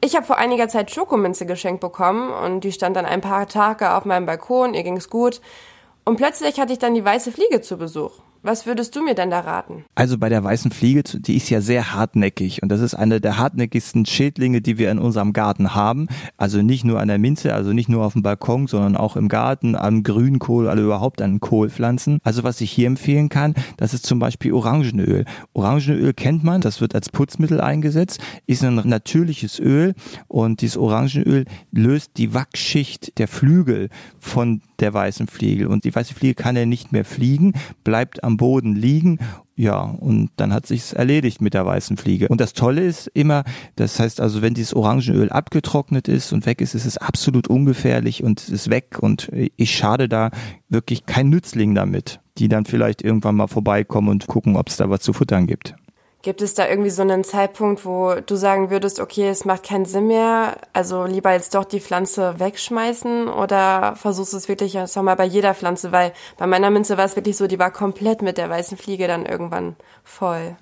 Ich 0.00 0.14
habe 0.14 0.26
vor 0.26 0.38
einiger 0.38 0.68
Zeit 0.68 0.90
Schokominze 0.90 1.44
geschenkt 1.44 1.80
bekommen 1.80 2.30
und 2.30 2.60
die 2.60 2.72
stand 2.72 2.96
dann 2.96 3.04
ein 3.04 3.20
paar 3.20 3.48
Tage 3.48 3.94
auf 3.94 4.04
meinem 4.04 4.26
Balkon, 4.26 4.74
ihr 4.74 4.84
ging's 4.84 5.10
gut. 5.10 5.40
Und 6.04 6.16
plötzlich 6.16 6.60
hatte 6.60 6.72
ich 6.72 6.78
dann 6.78 6.94
die 6.94 7.04
weiße 7.04 7.32
Fliege 7.32 7.60
zu 7.60 7.76
Besuch. 7.76 8.12
Was 8.42 8.66
würdest 8.66 8.94
du 8.94 9.02
mir 9.02 9.14
denn 9.14 9.30
da 9.30 9.40
raten? 9.40 9.84
Also 9.96 10.16
bei 10.16 10.28
der 10.28 10.44
weißen 10.44 10.70
Fliege, 10.70 11.02
die 11.02 11.36
ist 11.36 11.50
ja 11.50 11.60
sehr 11.60 11.92
hartnäckig 11.92 12.62
und 12.62 12.68
das 12.68 12.80
ist 12.80 12.94
eine 12.94 13.20
der 13.20 13.36
hartnäckigsten 13.36 14.06
Schädlinge, 14.06 14.60
die 14.60 14.78
wir 14.78 14.92
in 14.92 15.00
unserem 15.00 15.32
Garten 15.32 15.74
haben. 15.74 16.06
Also 16.36 16.62
nicht 16.62 16.84
nur 16.84 17.00
an 17.00 17.08
der 17.08 17.18
Minze, 17.18 17.52
also 17.52 17.72
nicht 17.72 17.88
nur 17.88 18.04
auf 18.04 18.12
dem 18.12 18.22
Balkon, 18.22 18.68
sondern 18.68 18.96
auch 18.96 19.16
im 19.16 19.28
Garten, 19.28 19.74
am 19.74 20.04
Grünkohl, 20.04 20.68
also 20.68 20.84
überhaupt 20.84 21.20
an 21.20 21.40
Kohlpflanzen. 21.40 22.20
Also 22.22 22.44
was 22.44 22.60
ich 22.60 22.70
hier 22.70 22.86
empfehlen 22.86 23.28
kann, 23.28 23.54
das 23.76 23.92
ist 23.92 24.06
zum 24.06 24.20
Beispiel 24.20 24.52
Orangenöl. 24.52 25.24
Orangenöl 25.52 26.12
kennt 26.14 26.44
man, 26.44 26.60
das 26.60 26.80
wird 26.80 26.94
als 26.94 27.08
Putzmittel 27.10 27.60
eingesetzt, 27.60 28.20
ist 28.46 28.62
ein 28.62 28.76
natürliches 28.84 29.58
Öl 29.58 29.94
und 30.28 30.60
dieses 30.60 30.76
Orangenöl 30.76 31.44
löst 31.72 32.12
die 32.16 32.34
Wachsschicht 32.34 33.18
der 33.18 33.26
Flügel 33.26 33.88
von 34.20 34.62
der 34.80 34.94
weißen 34.94 35.26
Fliege 35.26 35.68
und 35.68 35.84
die 35.84 35.94
weiße 35.94 36.14
Fliege 36.14 36.34
kann 36.34 36.56
ja 36.56 36.66
nicht 36.66 36.92
mehr 36.92 37.04
fliegen, 37.04 37.54
bleibt 37.82 38.22
am 38.22 38.36
Boden 38.38 38.74
liegen 38.74 39.18
ja, 39.58 39.80
und 39.80 40.30
dann 40.36 40.52
hat 40.52 40.66
sich's 40.66 40.92
erledigt 40.92 41.40
mit 41.40 41.52
der 41.52 41.66
weißen 41.66 41.96
Fliege. 41.96 42.28
Und 42.28 42.40
das 42.40 42.52
Tolle 42.52 42.82
ist 42.82 43.08
immer, 43.08 43.42
das 43.74 43.98
heißt 43.98 44.20
also, 44.20 44.40
wenn 44.40 44.54
dieses 44.54 44.72
Orangenöl 44.72 45.30
abgetrocknet 45.30 46.06
ist 46.06 46.32
und 46.32 46.46
weg 46.46 46.60
ist, 46.60 46.76
ist 46.76 46.86
es 46.86 46.96
absolut 46.96 47.48
ungefährlich 47.48 48.22
und 48.22 48.48
ist 48.48 48.70
weg 48.70 48.98
und 49.00 49.32
ich 49.56 49.74
schade 49.74 50.08
da 50.08 50.30
wirklich 50.68 51.06
kein 51.06 51.28
Nützling 51.28 51.74
damit, 51.74 52.20
die 52.38 52.48
dann 52.48 52.66
vielleicht 52.66 53.02
irgendwann 53.02 53.34
mal 53.34 53.48
vorbeikommen 53.48 54.10
und 54.10 54.28
gucken, 54.28 54.54
ob 54.54 54.68
es 54.68 54.76
da 54.76 54.88
was 54.90 55.00
zu 55.00 55.12
futtern 55.12 55.48
gibt. 55.48 55.74
Gibt 56.28 56.42
es 56.42 56.52
da 56.52 56.68
irgendwie 56.68 56.90
so 56.90 57.00
einen 57.00 57.24
Zeitpunkt, 57.24 57.86
wo 57.86 58.16
du 58.16 58.36
sagen 58.36 58.68
würdest, 58.68 59.00
okay, 59.00 59.30
es 59.30 59.46
macht 59.46 59.62
keinen 59.62 59.86
Sinn 59.86 60.08
mehr, 60.08 60.58
also 60.74 61.06
lieber 61.06 61.32
jetzt 61.32 61.54
doch 61.54 61.64
die 61.64 61.80
Pflanze 61.80 62.38
wegschmeißen 62.38 63.28
oder 63.28 63.96
versuchst 63.96 64.34
du 64.34 64.36
es 64.36 64.46
wirklich, 64.46 64.76
sag 64.84 65.04
mal, 65.04 65.16
bei 65.16 65.24
jeder 65.24 65.54
Pflanze, 65.54 65.90
weil 65.90 66.12
bei 66.36 66.46
meiner 66.46 66.68
Minze 66.68 66.98
war 66.98 67.06
es 67.06 67.16
wirklich 67.16 67.38
so, 67.38 67.46
die 67.46 67.58
war 67.58 67.70
komplett 67.70 68.20
mit 68.20 68.36
der 68.36 68.50
weißen 68.50 68.76
Fliege 68.76 69.08
dann 69.08 69.24
irgendwann 69.24 69.76
voll. 70.04 70.58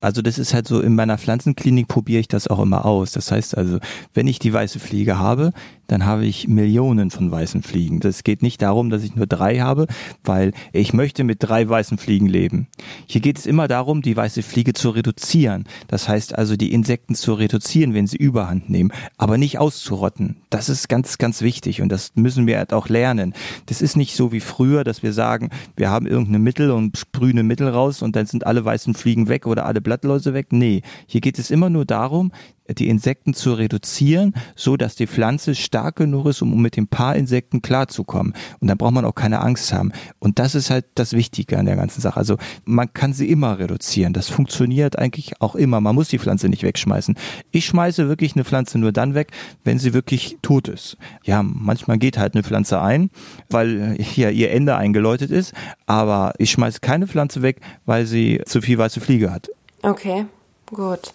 Also 0.00 0.22
das 0.22 0.38
ist 0.38 0.54
halt 0.54 0.66
so, 0.66 0.80
in 0.80 0.94
meiner 0.94 1.18
Pflanzenklinik 1.18 1.88
probiere 1.88 2.20
ich 2.20 2.28
das 2.28 2.48
auch 2.48 2.60
immer 2.60 2.86
aus. 2.86 3.12
Das 3.12 3.30
heißt 3.30 3.56
also, 3.56 3.80
wenn 4.14 4.26
ich 4.26 4.38
die 4.38 4.54
weiße 4.54 4.80
Fliege 4.80 5.18
habe, 5.18 5.52
dann 5.92 6.06
habe 6.06 6.24
ich 6.24 6.48
Millionen 6.48 7.10
von 7.10 7.30
weißen 7.30 7.62
Fliegen. 7.62 8.00
Das 8.00 8.24
geht 8.24 8.40
nicht 8.40 8.62
darum, 8.62 8.88
dass 8.88 9.04
ich 9.04 9.14
nur 9.14 9.26
drei 9.26 9.58
habe, 9.58 9.86
weil 10.24 10.52
ich 10.72 10.94
möchte 10.94 11.22
mit 11.22 11.42
drei 11.42 11.68
weißen 11.68 11.98
Fliegen 11.98 12.26
leben. 12.26 12.68
Hier 13.04 13.20
geht 13.20 13.38
es 13.38 13.44
immer 13.44 13.68
darum, 13.68 14.00
die 14.00 14.16
weiße 14.16 14.42
Fliege 14.42 14.72
zu 14.72 14.88
reduzieren. 14.88 15.64
Das 15.88 16.08
heißt 16.08 16.34
also, 16.34 16.56
die 16.56 16.72
Insekten 16.72 17.14
zu 17.14 17.34
reduzieren, 17.34 17.92
wenn 17.92 18.06
sie 18.06 18.16
Überhand 18.16 18.70
nehmen, 18.70 18.90
aber 19.18 19.36
nicht 19.36 19.58
auszurotten. 19.58 20.36
Das 20.48 20.70
ist 20.70 20.88
ganz, 20.88 21.18
ganz 21.18 21.42
wichtig 21.42 21.82
und 21.82 21.90
das 21.90 22.12
müssen 22.14 22.46
wir 22.46 22.56
halt 22.56 22.72
auch 22.72 22.88
lernen. 22.88 23.34
Das 23.66 23.82
ist 23.82 23.94
nicht 23.94 24.16
so 24.16 24.32
wie 24.32 24.40
früher, 24.40 24.84
dass 24.84 25.02
wir 25.02 25.12
sagen, 25.12 25.50
wir 25.76 25.90
haben 25.90 26.06
irgendein 26.06 26.42
Mittel 26.42 26.70
und 26.70 26.96
sprühen 26.96 27.38
ein 27.38 27.46
Mittel 27.46 27.68
raus 27.68 28.00
und 28.00 28.16
dann 28.16 28.24
sind 28.24 28.46
alle 28.46 28.64
weißen 28.64 28.94
Fliegen 28.94 29.28
weg 29.28 29.46
oder 29.46 29.66
alle 29.66 29.82
Blattläuse 29.82 30.32
weg. 30.32 30.52
Nee, 30.52 30.80
hier 31.06 31.20
geht 31.20 31.38
es 31.38 31.50
immer 31.50 31.68
nur 31.68 31.84
darum, 31.84 32.32
die 32.68 32.88
Insekten 32.88 33.34
zu 33.34 33.54
reduzieren, 33.54 34.34
so 34.54 34.76
dass 34.76 34.94
die 34.94 35.06
Pflanze 35.06 35.54
stark 35.54 35.96
genug 35.96 36.26
ist, 36.26 36.42
um 36.42 36.60
mit 36.60 36.76
den 36.76 36.86
paar 36.86 37.16
Insekten 37.16 37.62
klarzukommen. 37.62 38.34
Und 38.60 38.68
da 38.68 38.74
braucht 38.74 38.92
man 38.92 39.04
auch 39.04 39.14
keine 39.14 39.40
Angst 39.40 39.72
haben. 39.72 39.92
Und 40.18 40.38
das 40.38 40.54
ist 40.54 40.70
halt 40.70 40.86
das 40.94 41.12
Wichtige 41.12 41.58
an 41.58 41.66
der 41.66 41.76
ganzen 41.76 42.00
Sache. 42.00 42.16
Also 42.16 42.38
man 42.64 42.92
kann 42.92 43.12
sie 43.12 43.28
immer 43.28 43.58
reduzieren. 43.58 44.12
Das 44.12 44.28
funktioniert 44.28 44.98
eigentlich 44.98 45.40
auch 45.40 45.54
immer. 45.54 45.80
Man 45.80 45.94
muss 45.94 46.08
die 46.08 46.18
Pflanze 46.18 46.48
nicht 46.48 46.62
wegschmeißen. 46.62 47.16
Ich 47.50 47.66
schmeiße 47.66 48.08
wirklich 48.08 48.34
eine 48.34 48.44
Pflanze 48.44 48.78
nur 48.78 48.92
dann 48.92 49.14
weg, 49.14 49.32
wenn 49.64 49.78
sie 49.78 49.92
wirklich 49.92 50.38
tot 50.42 50.68
ist. 50.68 50.96
Ja, 51.24 51.42
manchmal 51.42 51.98
geht 51.98 52.18
halt 52.18 52.34
eine 52.34 52.42
Pflanze 52.42 52.80
ein, 52.80 53.10
weil 53.50 53.96
hier 53.98 54.30
ihr 54.30 54.50
Ende 54.52 54.76
eingeläutet 54.76 55.30
ist. 55.30 55.52
Aber 55.86 56.32
ich 56.38 56.50
schmeiße 56.50 56.80
keine 56.80 57.06
Pflanze 57.06 57.42
weg, 57.42 57.60
weil 57.86 58.06
sie 58.06 58.40
zu 58.46 58.60
viel 58.60 58.78
weiße 58.78 59.00
Fliege 59.00 59.32
hat. 59.32 59.50
Okay, 59.82 60.26
gut. 60.66 61.12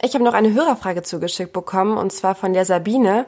Ich 0.00 0.14
habe 0.14 0.24
noch 0.24 0.34
eine 0.34 0.54
Hörerfrage 0.54 1.02
zugeschickt 1.02 1.52
bekommen, 1.52 1.98
und 1.98 2.12
zwar 2.12 2.34
von 2.34 2.52
der 2.52 2.64
Sabine. 2.64 3.26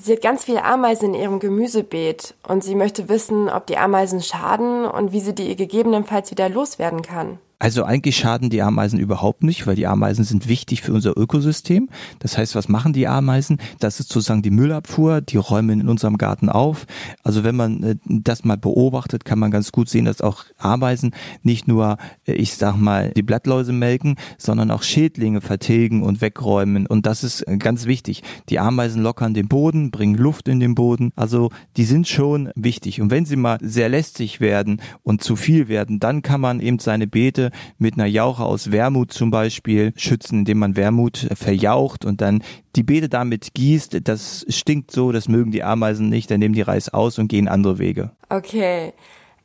Sie 0.00 0.12
hat 0.12 0.22
ganz 0.22 0.44
viele 0.44 0.64
Ameisen 0.64 1.14
in 1.14 1.20
ihrem 1.20 1.40
Gemüsebeet 1.40 2.34
und 2.46 2.62
sie 2.62 2.76
möchte 2.76 3.08
wissen, 3.08 3.48
ob 3.48 3.66
die 3.66 3.78
Ameisen 3.78 4.22
schaden 4.22 4.84
und 4.84 5.12
wie 5.12 5.20
sie 5.20 5.34
die 5.34 5.56
gegebenenfalls 5.56 6.30
wieder 6.30 6.48
loswerden 6.48 7.02
kann. 7.02 7.38
Also 7.60 7.82
eigentlich 7.82 8.16
schaden 8.16 8.50
die 8.50 8.62
Ameisen 8.62 9.00
überhaupt 9.00 9.42
nicht, 9.42 9.66
weil 9.66 9.74
die 9.74 9.88
Ameisen 9.88 10.24
sind 10.24 10.48
wichtig 10.48 10.82
für 10.82 10.92
unser 10.92 11.16
Ökosystem. 11.18 11.88
Das 12.20 12.38
heißt, 12.38 12.54
was 12.54 12.68
machen 12.68 12.92
die 12.92 13.08
Ameisen? 13.08 13.58
Das 13.80 13.98
ist 13.98 14.10
sozusagen 14.10 14.42
die 14.42 14.50
Müllabfuhr, 14.50 15.20
die 15.20 15.38
räumen 15.38 15.80
in 15.80 15.88
unserem 15.88 16.18
Garten 16.18 16.50
auf. 16.50 16.86
Also 17.24 17.42
wenn 17.42 17.56
man 17.56 17.82
äh, 17.82 17.96
das 18.06 18.44
mal 18.44 18.56
beobachtet, 18.56 19.24
kann 19.24 19.40
man 19.40 19.50
ganz 19.50 19.72
gut 19.72 19.88
sehen, 19.88 20.04
dass 20.04 20.20
auch 20.20 20.44
Ameisen 20.56 21.14
nicht 21.42 21.66
nur, 21.66 21.98
äh, 22.26 22.32
ich 22.34 22.54
sag 22.54 22.76
mal, 22.76 23.10
die 23.16 23.22
Blattläuse 23.22 23.72
melken, 23.72 24.16
sondern 24.36 24.70
auch 24.70 24.84
Schädlinge 24.84 25.40
vertilgen 25.40 26.04
und 26.04 26.20
wegräumen. 26.20 26.86
Und 26.86 27.06
das 27.06 27.24
ist 27.24 27.42
äh, 27.42 27.56
ganz 27.56 27.86
wichtig. 27.86 28.22
Die 28.50 28.60
Ameisen 28.60 29.02
lockern 29.02 29.34
den 29.34 29.48
Boden, 29.48 29.90
bringen 29.90 30.14
Luft 30.14 30.46
in 30.46 30.60
den 30.60 30.76
Boden. 30.76 31.10
Also 31.16 31.50
die 31.76 31.84
sind 31.84 32.06
schon 32.06 32.50
wichtig. 32.54 33.00
Und 33.00 33.10
wenn 33.10 33.26
sie 33.26 33.36
mal 33.36 33.58
sehr 33.60 33.88
lästig 33.88 34.38
werden 34.40 34.80
und 35.02 35.24
zu 35.24 35.34
viel 35.34 35.66
werden, 35.66 35.98
dann 35.98 36.22
kann 36.22 36.40
man 36.40 36.60
eben 36.60 36.78
seine 36.78 37.08
Beete 37.08 37.47
mit 37.78 37.94
einer 37.94 38.06
Jauche 38.06 38.44
aus 38.44 38.72
Wermut 38.72 39.12
zum 39.12 39.30
Beispiel 39.30 39.92
schützen, 39.96 40.40
indem 40.40 40.58
man 40.58 40.76
Wermut 40.76 41.28
verjaucht 41.34 42.04
und 42.04 42.20
dann 42.20 42.42
die 42.76 42.82
Beete 42.82 43.08
damit 43.08 43.54
gießt. 43.54 43.98
Das 44.04 44.46
stinkt 44.48 44.90
so, 44.90 45.12
das 45.12 45.28
mögen 45.28 45.50
die 45.50 45.62
Ameisen 45.62 46.08
nicht, 46.08 46.30
dann 46.30 46.40
nehmen 46.40 46.54
die 46.54 46.62
Reis 46.62 46.88
aus 46.88 47.18
und 47.18 47.28
gehen 47.28 47.48
andere 47.48 47.78
Wege. 47.78 48.12
Okay. 48.28 48.92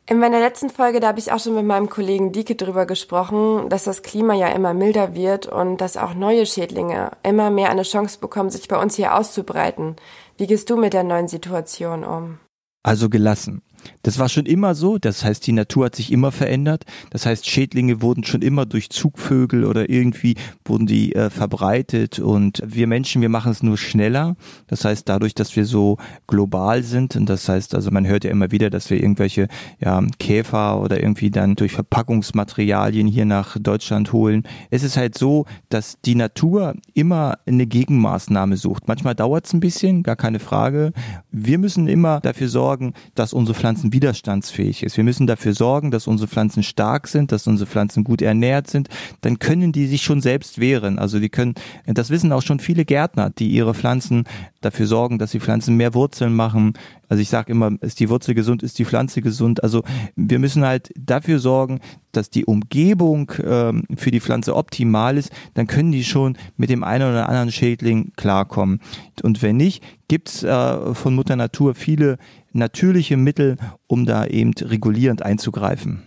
In 0.05 0.19
meiner 0.19 0.39
letzten 0.39 0.69
Folge, 0.69 0.99
da 0.99 1.07
habe 1.07 1.19
ich 1.19 1.31
auch 1.31 1.39
schon 1.39 1.55
mit 1.55 1.65
meinem 1.65 1.87
Kollegen 1.87 2.33
Dieke 2.33 2.55
drüber 2.55 2.85
gesprochen, 2.85 3.69
dass 3.69 3.85
das 3.85 4.01
Klima 4.01 4.33
ja 4.33 4.49
immer 4.49 4.73
milder 4.73 5.15
wird 5.15 5.47
und 5.47 5.77
dass 5.77 5.95
auch 5.95 6.13
neue 6.13 6.45
Schädlinge 6.45 7.11
immer 7.23 7.49
mehr 7.49 7.69
eine 7.69 7.83
Chance 7.83 8.19
bekommen, 8.19 8.49
sich 8.49 8.67
bei 8.67 8.81
uns 8.81 8.97
hier 8.97 9.15
auszubreiten. 9.15 9.95
Wie 10.37 10.47
gehst 10.47 10.69
du 10.69 10.75
mit 10.75 10.91
der 10.91 11.03
neuen 11.03 11.29
Situation 11.29 12.03
um? 12.03 12.39
Also 12.83 13.09
gelassen. 13.09 13.61
Das 14.01 14.19
war 14.19 14.29
schon 14.29 14.45
immer 14.45 14.75
so, 14.75 14.97
das 14.97 15.23
heißt, 15.23 15.45
die 15.47 15.51
Natur 15.51 15.85
hat 15.85 15.95
sich 15.95 16.11
immer 16.11 16.31
verändert. 16.31 16.83
Das 17.09 17.25
heißt, 17.25 17.47
Schädlinge 17.47 18.01
wurden 18.01 18.23
schon 18.23 18.41
immer 18.41 18.65
durch 18.65 18.89
Zugvögel 18.89 19.65
oder 19.65 19.89
irgendwie 19.89 20.35
wurden 20.65 20.87
die 20.87 21.15
äh, 21.15 21.29
verbreitet 21.29 22.19
und 22.19 22.61
wir 22.65 22.87
Menschen, 22.87 23.21
wir 23.21 23.29
machen 23.29 23.51
es 23.51 23.63
nur 23.63 23.77
schneller. 23.77 24.35
Das 24.67 24.85
heißt, 24.85 25.07
dadurch, 25.07 25.33
dass 25.35 25.55
wir 25.55 25.65
so 25.65 25.97
global 26.27 26.83
sind 26.83 27.15
und 27.15 27.29
das 27.29 27.47
heißt, 27.47 27.75
also 27.75 27.91
man 27.91 28.07
hört 28.07 28.23
ja 28.23 28.31
immer 28.31 28.51
wieder, 28.51 28.69
dass 28.69 28.89
wir 28.89 29.01
irgendwelche 29.01 29.47
ja, 29.79 30.01
Käfer 30.19 30.81
oder 30.81 31.01
irgendwie 31.01 31.31
dann 31.31 31.55
durch 31.55 31.71
Verpackungsmaterialien 31.73 33.07
hier 33.07 33.25
nach 33.25 33.57
Deutschland 33.59 34.13
holen. 34.13 34.43
Es 34.69 34.83
ist 34.83 34.97
halt 34.97 35.17
so, 35.17 35.45
dass 35.69 35.97
die 36.05 36.15
Natur 36.15 36.75
immer 36.93 37.37
eine 37.45 37.65
Gegenmaßnahme 37.65 38.57
sucht. 38.57 38.87
Manchmal 38.87 39.15
dauert 39.15 39.45
es 39.45 39.53
ein 39.53 39.59
bisschen, 39.59 40.03
gar 40.03 40.15
keine 40.15 40.39
Frage. 40.39 40.93
Wir 41.31 41.57
müssen 41.57 41.87
immer 41.87 42.19
dafür 42.21 42.49
sorgen, 42.49 42.93
dass 43.15 43.33
unsere 43.33 43.57
Pflanzen 43.57 43.72
Pflanzen 43.73 43.93
widerstandsfähig 43.93 44.83
ist. 44.83 44.97
Wir 44.97 45.03
müssen 45.03 45.25
dafür 45.25 45.53
sorgen, 45.53 45.89
dass 45.89 46.05
unsere 46.05 46.27
Pflanzen 46.27 46.61
stark 46.61 47.07
sind, 47.07 47.31
dass 47.31 47.47
unsere 47.47 47.67
Pflanzen 47.67 48.03
gut 48.03 48.21
ernährt 48.21 48.69
sind. 48.69 48.87
Dann 49.21 49.39
können 49.39 49.71
die 49.71 49.87
sich 49.87 50.03
schon 50.03 50.21
selbst 50.21 50.59
wehren. 50.59 50.99
Also 50.99 51.19
die 51.19 51.29
können, 51.29 51.55
das 51.87 52.11
wissen 52.11 52.31
auch 52.31 52.43
schon 52.43 52.59
viele 52.59 52.85
Gärtner, 52.85 53.31
die 53.31 53.49
ihre 53.49 53.73
Pflanzen 53.73 54.25
dafür 54.61 54.85
sorgen, 54.85 55.17
dass 55.17 55.31
die 55.31 55.39
Pflanzen 55.39 55.75
mehr 55.75 55.95
Wurzeln 55.95 56.35
machen. 56.35 56.73
Also 57.09 57.21
ich 57.21 57.29
sage 57.29 57.51
immer, 57.51 57.71
ist 57.81 57.99
die 57.99 58.09
Wurzel 58.09 58.35
gesund, 58.35 58.61
ist 58.61 58.77
die 58.77 58.85
Pflanze 58.85 59.21
gesund. 59.21 59.63
Also 59.63 59.83
wir 60.15 60.37
müssen 60.37 60.63
halt 60.63 60.91
dafür 60.95 61.39
sorgen, 61.39 61.79
dass 62.11 62.29
die 62.29 62.45
Umgebung 62.45 63.31
ähm, 63.43 63.85
für 63.97 64.11
die 64.11 64.21
Pflanze 64.21 64.55
optimal 64.55 65.17
ist. 65.17 65.31
Dann 65.55 65.65
können 65.65 65.91
die 65.91 66.03
schon 66.03 66.37
mit 66.57 66.69
dem 66.69 66.83
einen 66.83 67.09
oder 67.09 67.27
anderen 67.27 67.51
Schädling 67.51 68.13
klarkommen. 68.15 68.79
Und 69.23 69.41
wenn 69.41 69.57
nicht, 69.57 69.83
gibt's 70.07 70.43
äh, 70.43 70.93
von 70.93 71.15
Mutter 71.15 71.35
Natur 71.35 71.75
viele 71.75 72.17
natürliche 72.53 73.17
Mittel, 73.17 73.57
um 73.87 74.05
da 74.05 74.25
eben 74.25 74.53
regulierend 74.53 75.23
einzugreifen. 75.23 76.03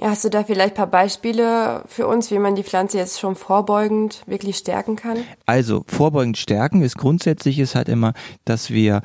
Hast 0.00 0.24
du 0.24 0.30
da 0.30 0.44
vielleicht 0.44 0.74
ein 0.74 0.76
paar 0.76 0.86
Beispiele 0.86 1.82
für 1.86 2.06
uns, 2.06 2.30
wie 2.30 2.38
man 2.38 2.54
die 2.54 2.62
Pflanze 2.62 2.96
jetzt 2.96 3.20
schon 3.20 3.36
vorbeugend 3.36 4.22
wirklich 4.26 4.56
stärken 4.56 4.96
kann? 4.96 5.18
Also 5.44 5.84
vorbeugend 5.86 6.38
stärken 6.38 6.80
ist 6.80 6.96
grundsätzlich 6.96 7.58
ist 7.58 7.74
halt 7.74 7.88
immer, 7.88 8.14
dass 8.46 8.70
wir 8.70 9.02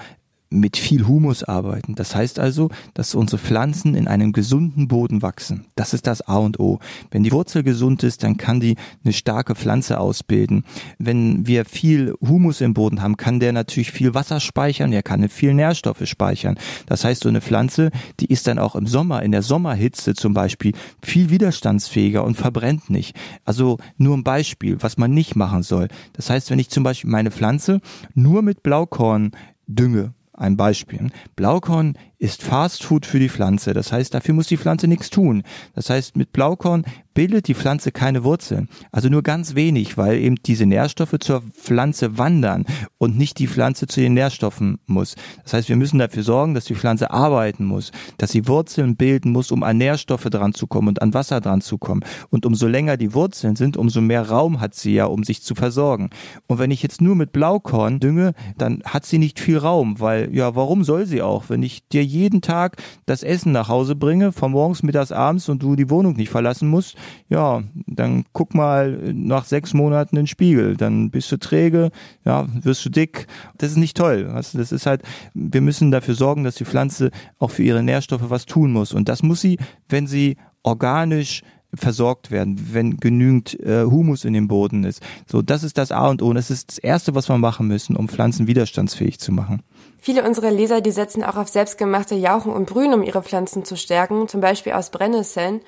mit 0.59 0.77
viel 0.77 1.07
Humus 1.07 1.43
arbeiten. 1.43 1.95
Das 1.95 2.15
heißt 2.15 2.39
also, 2.39 2.69
dass 2.93 3.15
unsere 3.15 3.39
Pflanzen 3.39 3.95
in 3.95 4.07
einem 4.07 4.31
gesunden 4.31 4.87
Boden 4.87 5.21
wachsen. 5.21 5.65
Das 5.75 5.93
ist 5.93 6.07
das 6.07 6.21
A 6.21 6.37
und 6.37 6.59
O. 6.59 6.79
Wenn 7.11 7.23
die 7.23 7.31
Wurzel 7.31 7.63
gesund 7.63 8.03
ist, 8.03 8.23
dann 8.23 8.37
kann 8.37 8.59
die 8.59 8.75
eine 9.03 9.13
starke 9.13 9.55
Pflanze 9.55 9.99
ausbilden. 9.99 10.63
Wenn 10.97 11.45
wir 11.47 11.65
viel 11.65 12.13
Humus 12.21 12.61
im 12.61 12.73
Boden 12.73 13.01
haben, 13.01 13.17
kann 13.17 13.39
der 13.39 13.53
natürlich 13.53 13.91
viel 13.91 14.13
Wasser 14.13 14.39
speichern, 14.39 14.93
er 14.93 15.03
kann 15.03 15.27
viel 15.29 15.53
Nährstoffe 15.53 16.05
speichern. 16.05 16.57
Das 16.85 17.03
heißt, 17.03 17.23
so 17.23 17.29
eine 17.29 17.41
Pflanze, 17.41 17.91
die 18.19 18.27
ist 18.27 18.47
dann 18.47 18.59
auch 18.59 18.75
im 18.75 18.87
Sommer, 18.87 19.23
in 19.23 19.31
der 19.31 19.41
Sommerhitze 19.41 20.13
zum 20.13 20.33
Beispiel, 20.33 20.73
viel 21.01 21.29
widerstandsfähiger 21.29 22.23
und 22.23 22.35
verbrennt 22.35 22.89
nicht. 22.89 23.15
Also 23.43 23.77
nur 23.97 24.15
ein 24.15 24.23
Beispiel, 24.23 24.77
was 24.81 24.97
man 24.97 25.11
nicht 25.11 25.35
machen 25.35 25.63
soll. 25.63 25.87
Das 26.13 26.29
heißt, 26.29 26.49
wenn 26.49 26.59
ich 26.59 26.69
zum 26.69 26.83
Beispiel 26.83 27.09
meine 27.09 27.31
Pflanze 27.31 27.81
nur 28.13 28.41
mit 28.41 28.63
Blaukorn 28.63 29.31
dünge, 29.67 30.13
ein 30.37 30.57
Beispiel. 30.57 31.09
Blaukorn 31.35 31.97
ist 32.17 32.43
Fastfood 32.43 33.05
für 33.05 33.19
die 33.19 33.29
Pflanze. 33.29 33.73
Das 33.73 33.91
heißt, 33.91 34.13
dafür 34.13 34.33
muss 34.33 34.47
die 34.47 34.57
Pflanze 34.57 34.87
nichts 34.87 35.09
tun. 35.09 35.43
Das 35.73 35.89
heißt, 35.89 36.17
mit 36.17 36.31
Blaukorn 36.31 36.85
bildet 37.15 37.47
die 37.47 37.55
Pflanze 37.55 37.91
keine 37.91 38.23
Wurzeln. 38.23 38.69
Also 38.91 39.09
nur 39.09 39.23
ganz 39.23 39.55
wenig, 39.55 39.97
weil 39.97 40.19
eben 40.19 40.35
diese 40.35 40.67
Nährstoffe 40.67 41.15
zur 41.19 41.41
Pflanze 41.53 42.19
wandern 42.19 42.65
und 42.99 43.17
nicht 43.17 43.39
die 43.39 43.47
Pflanze 43.47 43.87
zu 43.87 44.01
den 44.01 44.13
Nährstoffen 44.13 44.77
muss. 44.85 45.15
Das 45.43 45.53
heißt, 45.53 45.69
wir 45.69 45.77
müssen 45.77 45.97
dafür 45.97 46.21
sorgen, 46.21 46.53
dass 46.53 46.65
die 46.65 46.75
Pflanze 46.75 47.09
arbeiten 47.09 47.65
muss, 47.65 47.91
dass 48.17 48.31
sie 48.31 48.47
Wurzeln 48.47 48.95
bilden 48.95 49.31
muss, 49.31 49.51
um 49.51 49.63
an 49.63 49.77
Nährstoffe 49.77 50.25
dran 50.25 50.53
zu 50.53 50.67
kommen 50.67 50.89
und 50.89 51.01
an 51.01 51.13
Wasser 51.15 51.41
dran 51.41 51.61
zu 51.61 51.77
kommen. 51.77 52.01
Und 52.29 52.45
umso 52.45 52.67
länger 52.67 52.97
die 52.97 53.13
Wurzeln 53.13 53.55
sind, 53.55 53.77
umso 53.77 54.01
mehr 54.01 54.29
Raum 54.29 54.59
hat 54.59 54.75
sie 54.75 54.93
ja, 54.93 55.05
um 55.05 55.23
sich 55.23 55.41
zu 55.41 55.55
versorgen. 55.55 56.09
Und 56.47 56.59
wenn 56.59 56.71
ich 56.71 56.83
jetzt 56.83 57.01
nur 57.01 57.15
mit 57.15 57.31
Blaukorn 57.31 57.99
dünge, 57.99 58.33
dann 58.57 58.83
hat 58.83 59.05
sie 59.05 59.17
nicht 59.17 59.39
viel 59.39 59.57
Raum, 59.57 60.01
weil 60.01 60.35
ja, 60.35 60.55
warum 60.55 60.83
soll 60.83 61.05
sie 61.05 61.21
auch, 61.21 61.45
wenn 61.47 61.63
ich 61.63 61.87
dir 61.87 62.03
jeden 62.03 62.41
Tag 62.41 62.75
das 63.05 63.23
Essen 63.23 63.53
nach 63.53 63.69
Hause 63.69 63.95
bringe, 63.95 64.33
von 64.33 64.51
morgens, 64.51 64.83
mittags, 64.83 65.13
abends 65.13 65.47
und 65.47 65.63
du 65.63 65.77
die 65.77 65.89
Wohnung 65.89 66.17
nicht 66.17 66.29
verlassen 66.29 66.67
musst, 66.67 66.97
ja, 67.29 67.63
dann 67.87 68.25
guck 68.33 68.53
mal 68.53 69.13
nach 69.13 69.45
sechs 69.45 69.73
Monaten 69.73 70.15
in 70.15 70.23
den 70.23 70.27
Spiegel. 70.27 70.77
Dann 70.77 71.09
bist 71.09 71.31
du 71.31 71.37
träge, 71.37 71.91
ja, 72.23 72.47
wirst 72.61 72.85
du 72.85 72.89
dick. 72.89 73.27
Das 73.57 73.71
ist 73.71 73.77
nicht 73.77 73.97
toll. 73.97 74.31
Das 74.33 74.53
ist 74.53 74.85
halt, 74.85 75.01
wir 75.33 75.61
müssen 75.61 75.91
dafür 75.91 76.15
sorgen, 76.15 76.43
dass 76.43 76.55
die 76.55 76.65
Pflanze 76.65 77.11
auch 77.39 77.51
für 77.51 77.63
ihre 77.63 77.83
Nährstoffe 77.83 78.29
was 78.29 78.45
tun 78.45 78.71
muss. 78.71 78.93
Und 78.93 79.09
das 79.09 79.23
muss 79.23 79.41
sie, 79.41 79.57
wenn 79.89 80.07
sie 80.07 80.37
organisch 80.63 81.43
versorgt 81.77 82.31
werden, 82.31 82.69
wenn 82.71 82.97
genügend 82.97 83.59
äh, 83.59 83.83
Humus 83.83 84.25
in 84.25 84.33
dem 84.33 84.47
Boden 84.47 84.83
ist. 84.83 85.01
So, 85.29 85.41
das 85.41 85.63
ist 85.63 85.77
das 85.77 85.91
A 85.91 86.07
und 86.07 86.21
O. 86.21 86.27
Und 86.27 86.35
das 86.35 86.49
ist 86.49 86.69
das 86.69 86.77
Erste, 86.77 87.15
was 87.15 87.29
wir 87.29 87.37
machen 87.37 87.67
müssen, 87.67 87.95
um 87.95 88.07
Pflanzen 88.07 88.47
widerstandsfähig 88.47 89.19
zu 89.19 89.31
machen. 89.31 89.61
Viele 89.99 90.23
unserer 90.23 90.51
Leser, 90.51 90.81
die 90.81 90.91
setzen 90.91 91.23
auch 91.23 91.35
auf 91.35 91.49
selbstgemachte 91.49 92.15
Jauchen 92.15 92.51
und 92.51 92.67
Brühen, 92.67 92.93
um 92.93 93.03
ihre 93.03 93.23
Pflanzen 93.23 93.65
zu 93.65 93.75
stärken, 93.75 94.27
zum 94.27 94.41
Beispiel 94.41 94.73
aus 94.73 94.89
Brennnesseln. 94.89 95.61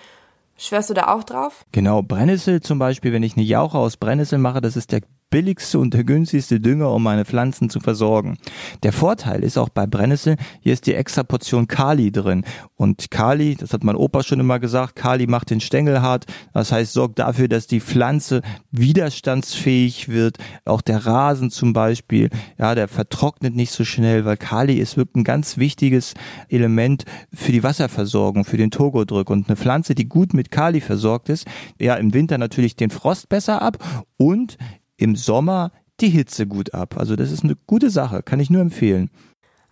Schwörst 0.57 0.89
du 0.89 0.93
da 0.93 1.13
auch 1.13 1.23
drauf? 1.23 1.65
Genau, 1.71 2.01
Brennnessel 2.01 2.61
zum 2.61 2.79
Beispiel, 2.79 3.13
wenn 3.13 3.23
ich 3.23 3.37
eine 3.37 3.45
Jauche 3.45 3.77
aus 3.77 3.97
Brennnessel 3.97 4.39
mache, 4.39 4.59
das 4.59 4.75
ist 4.75 4.91
der 4.91 5.01
billigste 5.29 5.79
und 5.79 5.93
der 5.93 6.03
günstigste 6.03 6.59
Dünger, 6.59 6.91
um 6.91 7.03
meine 7.03 7.25
Pflanzen 7.25 7.69
zu 7.69 7.79
versorgen. 7.79 8.37
Der 8.83 8.93
Vorteil 8.93 9.43
ist 9.43 9.57
auch 9.57 9.69
bei 9.69 9.85
Brennnessel, 9.85 10.37
hier 10.61 10.73
ist 10.73 10.87
die 10.87 10.93
extra 10.93 11.23
Portion 11.23 11.67
Kali 11.67 12.11
drin. 12.11 12.45
Und 12.75 13.11
Kali, 13.11 13.55
das 13.55 13.73
hat 13.73 13.83
mein 13.83 13.95
Opa 13.95 14.23
schon 14.23 14.39
immer 14.39 14.59
gesagt, 14.59 14.95
Kali 14.95 15.27
macht 15.27 15.49
den 15.49 15.59
Stängel 15.59 16.01
hart. 16.01 16.25
Das 16.53 16.71
heißt, 16.71 16.93
sorgt 16.93 17.19
dafür, 17.19 17.47
dass 17.47 17.67
die 17.67 17.81
Pflanze 17.81 18.41
widerstandsfähig 18.71 20.09
wird. 20.09 20.37
Auch 20.65 20.81
der 20.81 21.05
Rasen 21.05 21.51
zum 21.51 21.73
Beispiel, 21.73 22.29
ja, 22.57 22.75
der 22.75 22.87
vertrocknet 22.87 23.55
nicht 23.55 23.71
so 23.71 23.83
schnell, 23.83 24.25
weil 24.25 24.37
Kali 24.37 24.75
ist 24.75 24.95
wirklich 24.95 25.21
ein 25.21 25.23
ganz 25.23 25.57
wichtiges 25.57 26.13
Element 26.49 27.03
für 27.33 27.51
die 27.51 27.63
Wasserversorgung, 27.63 28.45
für 28.45 28.57
den 28.57 28.71
Togodrück. 28.71 29.29
Und 29.29 29.47
eine 29.47 29.57
Pflanze, 29.57 29.95
die 29.95 30.07
gut 30.07 30.33
mit 30.33 30.51
Kali 30.51 30.81
versorgt 30.81 31.29
ist, 31.29 31.45
ja, 31.79 31.95
im 31.95 32.13
Winter 32.13 32.37
natürlich 32.37 32.75
den 32.75 32.89
Frost 32.89 33.29
besser 33.29 33.61
ab 33.61 33.77
und 34.17 34.57
im 34.97 35.15
Sommer 35.15 35.71
die 35.99 36.09
Hitze 36.09 36.45
gut 36.45 36.73
ab. 36.73 36.95
Also 36.97 37.15
das 37.15 37.31
ist 37.31 37.43
eine 37.43 37.55
gute 37.67 37.89
Sache, 37.89 38.23
kann 38.23 38.39
ich 38.39 38.49
nur 38.49 38.61
empfehlen. 38.61 39.09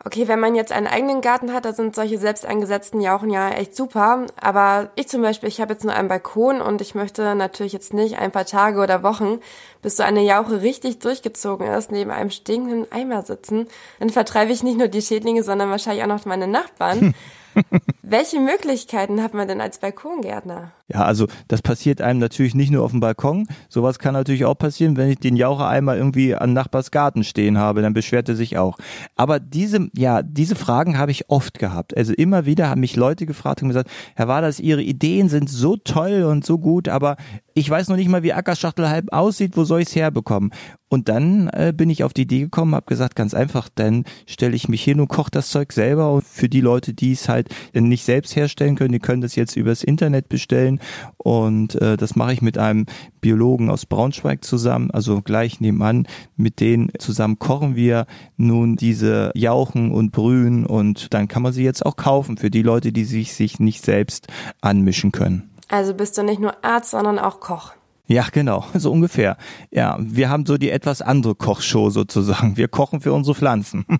Okay, 0.04 0.28
wenn 0.28 0.40
man 0.40 0.54
jetzt 0.54 0.72
einen 0.72 0.86
eigenen 0.86 1.22
Garten 1.22 1.52
hat, 1.52 1.66
da 1.66 1.74
sind 1.74 1.96
solche 1.96 2.20
selbst 2.20 2.46
eingesetzten 2.46 3.02
Jauchen 3.02 3.32
ja 3.32 3.50
echt 3.50 3.76
super. 3.76 4.28
Aber 4.40 4.92
ich 4.96 5.08
zum 5.08 5.24
Beispiel, 5.24 5.50
ich 5.50 5.62
habe 5.62 5.74
jetzt 5.74 5.84
nur 5.84 5.96
einen 5.96 6.10
Balkon 6.10 6.62
und 6.62 6.80
ich 6.82 6.94
möchte 6.94 7.34
natürlich 7.34 7.74
jetzt 7.74 7.94
nicht 7.94 8.20
ein 8.20 8.32
paar 8.32 8.46
Tage 8.46 8.82
oder 8.82 9.02
Wochen, 9.02 9.40
bis 9.82 9.98
so 9.98 10.04
eine 10.04 10.22
Jauche 10.22 10.62
richtig 10.62 11.00
durchgezogen 11.00 11.66
ist, 11.66 11.92
neben 11.92 12.12
einem 12.12 12.30
stinkenden 12.30 12.92
Eimer 12.92 13.24
sitzen. 13.24 13.68
Dann 14.00 14.12
vertreibe 14.12 14.52
ich 14.52 14.62
nicht 14.62 14.78
nur 14.78 14.90
die 14.90 15.02
Schädlinge, 15.02 15.42
sondern 15.42 15.72
wahrscheinlich 15.72 16.04
auch 16.04 16.08
noch 16.08 16.26
meine 16.26 16.48
Nachbarn. 16.48 17.16
Welche 18.08 18.40
Möglichkeiten 18.40 19.24
hat 19.24 19.34
man 19.34 19.48
denn 19.48 19.62
als 19.62 19.80
Balkongärtner? 19.80 20.72
Ja, 20.88 21.06
also 21.06 21.26
das 21.48 21.64
passiert 21.64 22.00
einem 22.02 22.20
natürlich 22.20 22.54
nicht 22.54 22.70
nur 22.70 22.84
auf 22.84 22.92
dem 22.92 23.00
Balkon. 23.00 23.48
Sowas 23.68 23.98
kann 23.98 24.14
natürlich 24.14 24.46
auch 24.46 24.54
passieren, 24.54 24.96
wenn 24.96 25.10
ich 25.10 25.18
den 25.18 25.36
Jauchereimer 25.36 25.96
irgendwie 25.96 26.36
an 26.36 26.54
Nachbars 26.54 26.92
Garten 26.92 27.24
stehen 27.24 27.58
habe, 27.58 27.82
dann 27.82 27.94
beschwert 27.94 28.30
er 28.30 28.36
sich 28.36 28.60
auch. 28.60 28.78
Aber 29.16 29.40
diese, 29.40 29.90
ja, 29.98 30.22
diese 30.22 30.56
Fragen 30.56 31.00
habe 31.00 31.10
ich 31.10 31.32
oft 31.32 31.58
gehabt. 31.58 31.98
Also 31.98 32.14
immer 32.14 32.46
wieder 32.46 32.70
haben 32.70 32.82
mich 32.82 32.96
Leute 32.96 33.26
gefragt 33.26 33.64
und 33.64 33.70
gesagt, 33.70 33.90
Herr 34.16 34.28
Waders, 34.28 34.60
Ihre 34.60 34.84
Ideen 34.84 35.28
sind 35.28 35.50
so 35.50 35.76
toll 35.76 36.22
und 36.24 36.46
so 36.46 36.60
gut, 36.60 36.88
aber 36.88 37.16
ich 37.56 37.70
weiß 37.70 37.88
noch 37.88 37.96
nicht 37.96 38.10
mal, 38.10 38.22
wie 38.22 38.34
Ackerschachtel 38.34 38.90
halb 38.90 39.14
aussieht, 39.14 39.56
wo 39.56 39.64
soll 39.64 39.82
ich 39.82 39.88
es 39.88 39.96
herbekommen? 39.96 40.52
Und 40.90 41.10
dann 41.10 41.48
äh, 41.54 41.74
bin 41.76 41.90
ich 41.90 42.04
auf 42.04 42.14
die 42.14 42.24
Idee 42.24 42.42
gekommen, 42.42 42.76
habe 42.76 42.86
gesagt, 42.86 43.16
ganz 43.16 43.34
einfach, 43.34 43.70
dann 43.74 44.04
stelle 44.28 44.56
ich 44.56 44.68
mich 44.68 44.84
hin 44.84 45.00
und 45.00 45.08
koche 45.08 45.32
das 45.32 45.50
Zeug 45.50 45.72
selber. 45.72 46.12
Und 46.12 46.26
für 46.26 46.50
die 46.50 46.62
Leute, 46.62 46.94
die 46.94 47.14
es 47.14 47.28
halt 47.28 47.48
nicht 47.74 47.95
selbst 48.04 48.36
herstellen 48.36 48.76
können, 48.76 48.92
die 48.92 49.00
können 49.00 49.22
das 49.22 49.36
jetzt 49.36 49.56
übers 49.56 49.84
Internet 49.84 50.30
bestellen. 50.30 50.80
Und 51.18 51.76
äh, 51.82 51.98
das 51.98 52.16
mache 52.16 52.34
ich 52.34 52.42
mit 52.42 52.58
einem 52.58 52.86
Biologen 53.22 53.70
aus 53.70 53.86
Braunschweig 53.86 54.44
zusammen, 54.44 54.92
also 54.92 55.22
gleich 55.22 55.60
nebenan. 55.60 56.08
Mit 56.36 56.60
denen 56.60 56.92
zusammen 57.00 57.40
kochen 57.40 57.76
wir 57.76 58.06
nun 58.38 58.76
diese 58.76 59.32
Jauchen 59.36 59.92
und 59.92 60.12
Brühen 60.12 60.66
und 60.66 61.14
dann 61.14 61.28
kann 61.28 61.42
man 61.42 61.54
sie 61.54 61.64
jetzt 61.64 61.86
auch 61.86 61.96
kaufen 61.96 62.38
für 62.38 62.50
die 62.50 62.62
Leute, 62.62 62.92
die 62.92 63.06
sich, 63.06 63.34
sich 63.34 63.60
nicht 63.60 63.84
selbst 63.84 64.28
anmischen 64.62 65.12
können. 65.12 65.50
Also 65.70 65.94
bist 65.94 66.18
du 66.18 66.24
nicht 66.24 66.40
nur 66.40 66.64
Arzt, 66.64 66.92
sondern 66.92 67.20
auch 67.20 67.40
Koch. 67.40 67.74
Ja, 68.08 68.26
genau, 68.32 68.66
so 68.76 68.92
ungefähr. 68.92 69.38
Ja, 69.72 69.98
wir 70.00 70.30
haben 70.30 70.46
so 70.46 70.58
die 70.58 70.70
etwas 70.70 71.02
andere 71.02 71.36
Kochshow 71.36 71.90
sozusagen. 71.90 72.58
Wir 72.58 72.68
kochen 72.68 73.02
für 73.02 73.14
unsere 73.14 73.36
Pflanzen. 73.36 73.86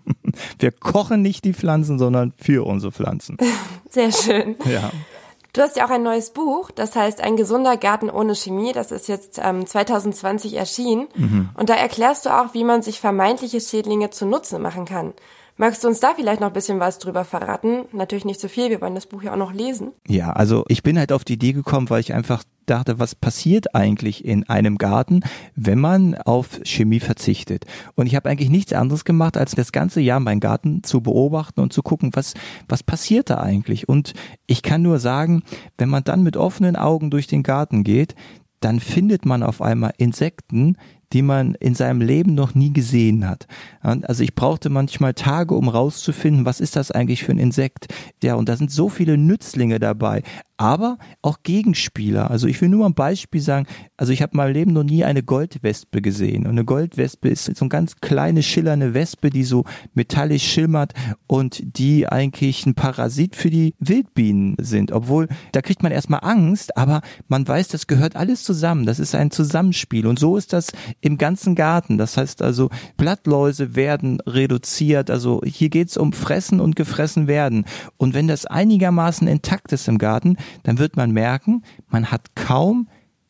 Wir 0.60 0.72
kochen 0.72 1.22
nicht 1.22 1.46
die 1.46 1.54
Pflanzen, 1.54 1.98
sondern 1.98 2.34
für 2.38 2.66
unsere 2.66 2.92
Pflanzen. 2.92 3.38
Sehr 3.90 4.12
schön. 4.12 4.56
Ja. 4.66 4.92
Du 5.54 5.62
hast 5.62 5.78
ja 5.78 5.86
auch 5.86 5.90
ein 5.90 6.04
neues 6.04 6.32
Buch, 6.32 6.72
das 6.72 6.94
heißt 6.98 7.22
Ein 7.22 7.38
gesunder 7.38 7.78
Garten 7.78 8.10
ohne 8.10 8.36
Chemie. 8.36 8.74
Das 8.74 8.92
ist 8.92 9.08
jetzt 9.08 9.40
ähm, 9.42 9.66
2020 9.66 10.56
erschienen. 10.56 11.08
Mhm. 11.16 11.50
Und 11.54 11.70
da 11.70 11.76
erklärst 11.76 12.26
du 12.26 12.30
auch, 12.30 12.54
wie 12.54 12.66
man 12.66 12.82
sich 12.82 13.00
vermeintliche 13.00 13.62
Schädlinge 13.62 14.10
zunutze 14.10 14.60
machen 14.60 14.84
kann. 14.84 15.14
Magst 15.58 15.86
du 15.86 15.88
uns 15.88 16.02
da 16.02 16.14
vielleicht 16.14 16.42
noch 16.42 16.48
ein 16.48 16.54
bisschen 16.54 16.82
was 16.82 17.00
drüber 17.00 17.24
verraten? 17.24 17.86
Natürlich 17.94 18.26
nicht 18.26 18.42
so 18.42 18.50
viel, 18.50 18.70
wir 18.70 18.82
wollen 18.82 18.94
das 18.94 19.06
Buch 19.06 19.24
ja 19.24 19.32
auch 19.32 19.38
noch 19.38 19.54
lesen. 19.54 19.94
Ja, 20.06 20.34
also 20.34 20.66
ich 20.68 20.84
bin 20.84 21.00
halt 21.00 21.14
auf 21.14 21.24
die 21.24 21.34
Idee 21.34 21.54
gekommen, 21.54 21.90
weil 21.90 22.02
ich 22.02 22.14
einfach 22.14 22.44
dachte, 22.66 23.00
was 23.00 23.16
passiert 23.16 23.74
eigentlich 23.74 24.26
in 24.26 24.50
einem 24.50 24.78
Garten, 24.78 25.22
wenn 25.56 25.80
man 25.80 26.16
auf 26.16 26.60
Chemie 26.66 27.00
verzichtet? 27.00 27.64
Und 27.96 28.08
ich 28.08 28.16
habe 28.18 28.30
eigentlich 28.30 28.50
nichts 28.50 28.74
anderes 28.74 29.06
gemacht, 29.06 29.38
als 29.38 29.56
das 29.56 29.72
ganze 29.72 30.02
Jahr 30.02 30.20
meinen 30.20 30.42
Garten 30.42 30.84
zu 30.84 31.00
beobachten 31.00 31.62
und 31.62 31.72
zu 31.72 31.84
gucken, 31.84 32.10
was, 32.14 32.34
was 32.68 32.84
passiert 32.84 33.30
da 33.30 33.38
eigentlich? 33.38 33.88
Und 33.88 34.14
ich 34.48 34.62
kann 34.62 34.82
nur 34.82 35.00
sagen, 35.00 35.44
wenn 35.78 35.88
man 35.88 36.04
dann 36.04 36.22
mit 36.22 36.36
offenen 36.36 36.76
Augen 36.76 37.12
durch 37.12 37.28
den 37.28 37.44
Garten 37.44 37.86
geht, 37.86 38.14
dann 38.60 38.82
findet 38.82 39.26
man 39.26 39.42
auf 39.42 39.62
einmal 39.62 39.94
Insekten, 39.98 40.76
die 41.14 41.22
man 41.22 41.56
in 41.56 41.76
seinem 41.76 42.02
Leben 42.02 42.36
noch 42.36 42.56
nie 42.56 42.74
gesehen 42.74 43.28
hat. 43.28 43.48
Also 43.82 44.24
ich 44.24 44.36
brauchte 44.36 44.70
manchmal 44.70 45.14
Tage, 45.14 45.56
um 45.56 45.70
rauszufinden, 45.70 46.46
was 46.46 46.60
ist 46.60 46.76
das 46.76 46.92
eigentlich 46.92 47.24
für 47.24 47.32
ein 47.32 47.40
Insekt? 47.40 47.88
Ja, 48.24 48.36
und 48.36 48.50
da 48.50 48.58
sind 48.58 48.72
so 48.72 48.90
viele 48.90 49.18
Nützlinge 49.18 49.80
dabei 49.80 50.24
aber 50.58 50.98
auch 51.22 51.40
Gegenspieler. 51.44 52.32
Also 52.32 52.48
ich 52.48 52.62
will 52.62 52.70
nur 52.70 52.82
mal 52.82 52.88
ein 52.88 52.94
Beispiel 52.94 53.42
sagen, 53.42 53.68
also 53.98 54.14
ich 54.14 54.22
habe 54.22 54.34
in 54.34 54.38
meinem 54.38 54.54
Leben 54.54 54.74
noch 54.74 54.84
nie 54.84 55.04
eine 55.04 55.22
Goldwespe 55.22 56.02
gesehen. 56.02 56.44
Und 56.44 56.52
eine 56.52 56.66
Goldwespe 56.66 57.30
ist 57.30 57.46
so 57.46 57.66
eine 57.66 57.70
ganz 57.70 57.98
kleine, 57.98 58.42
schillernde 58.42 58.94
Wespe, 58.94 59.30
die 59.30 59.44
so 59.44 59.66
metallisch 59.94 60.44
schimmert 60.44 60.94
und 61.28 61.78
die 61.78 62.08
eigentlich 62.08 62.66
ein 62.66 62.76
Parasit 62.76 63.36
für 63.36 63.50
die 63.50 63.74
Wildbienen 63.80 64.56
sind. 64.60 64.92
Obwohl, 64.92 65.28
da 65.52 65.62
kriegt 65.62 65.84
man 65.84 65.92
erstmal 65.92 66.22
Angst, 66.24 66.78
aber 66.78 67.02
man 67.28 67.46
weiß, 67.46 67.68
das 67.68 67.88
gehört 67.88 68.16
alles 68.16 68.44
zusammen. 68.44 68.86
Das 68.86 69.00
ist 69.00 69.14
ein 69.14 69.32
Zusammenspiel. 69.32 70.08
Und 70.08 70.20
so 70.20 70.38
ist 70.38 70.54
das 70.54 70.68
im 71.02 71.18
ganzen 71.18 71.56
Garten. 71.56 71.98
Das 71.98 72.18
heißt 72.18 72.42
also, 72.42 72.70
Blattläuse 72.98 73.76
werden 73.76 74.20
reduziert. 74.22 75.10
Also 75.10 75.42
hier 75.46 75.70
geht's 75.70 75.98
um 75.98 76.14
Fressen 76.14 76.60
und 76.60 76.76
gefressen 76.76 77.28
werden. 77.28 77.66
Und 77.98 78.14
wenn 78.14 78.28
das 78.28 78.46
einigermaßen 78.46 79.28
intakt 79.28 79.72
ist 79.72 79.88
im 79.88 79.98
Garten, 79.98 80.38
dann 80.64 80.80
wird 80.80 80.98
man 80.98 81.12
merken, 81.12 81.64
man 81.88 82.12
hat 82.12 82.36
kaum 82.36 82.88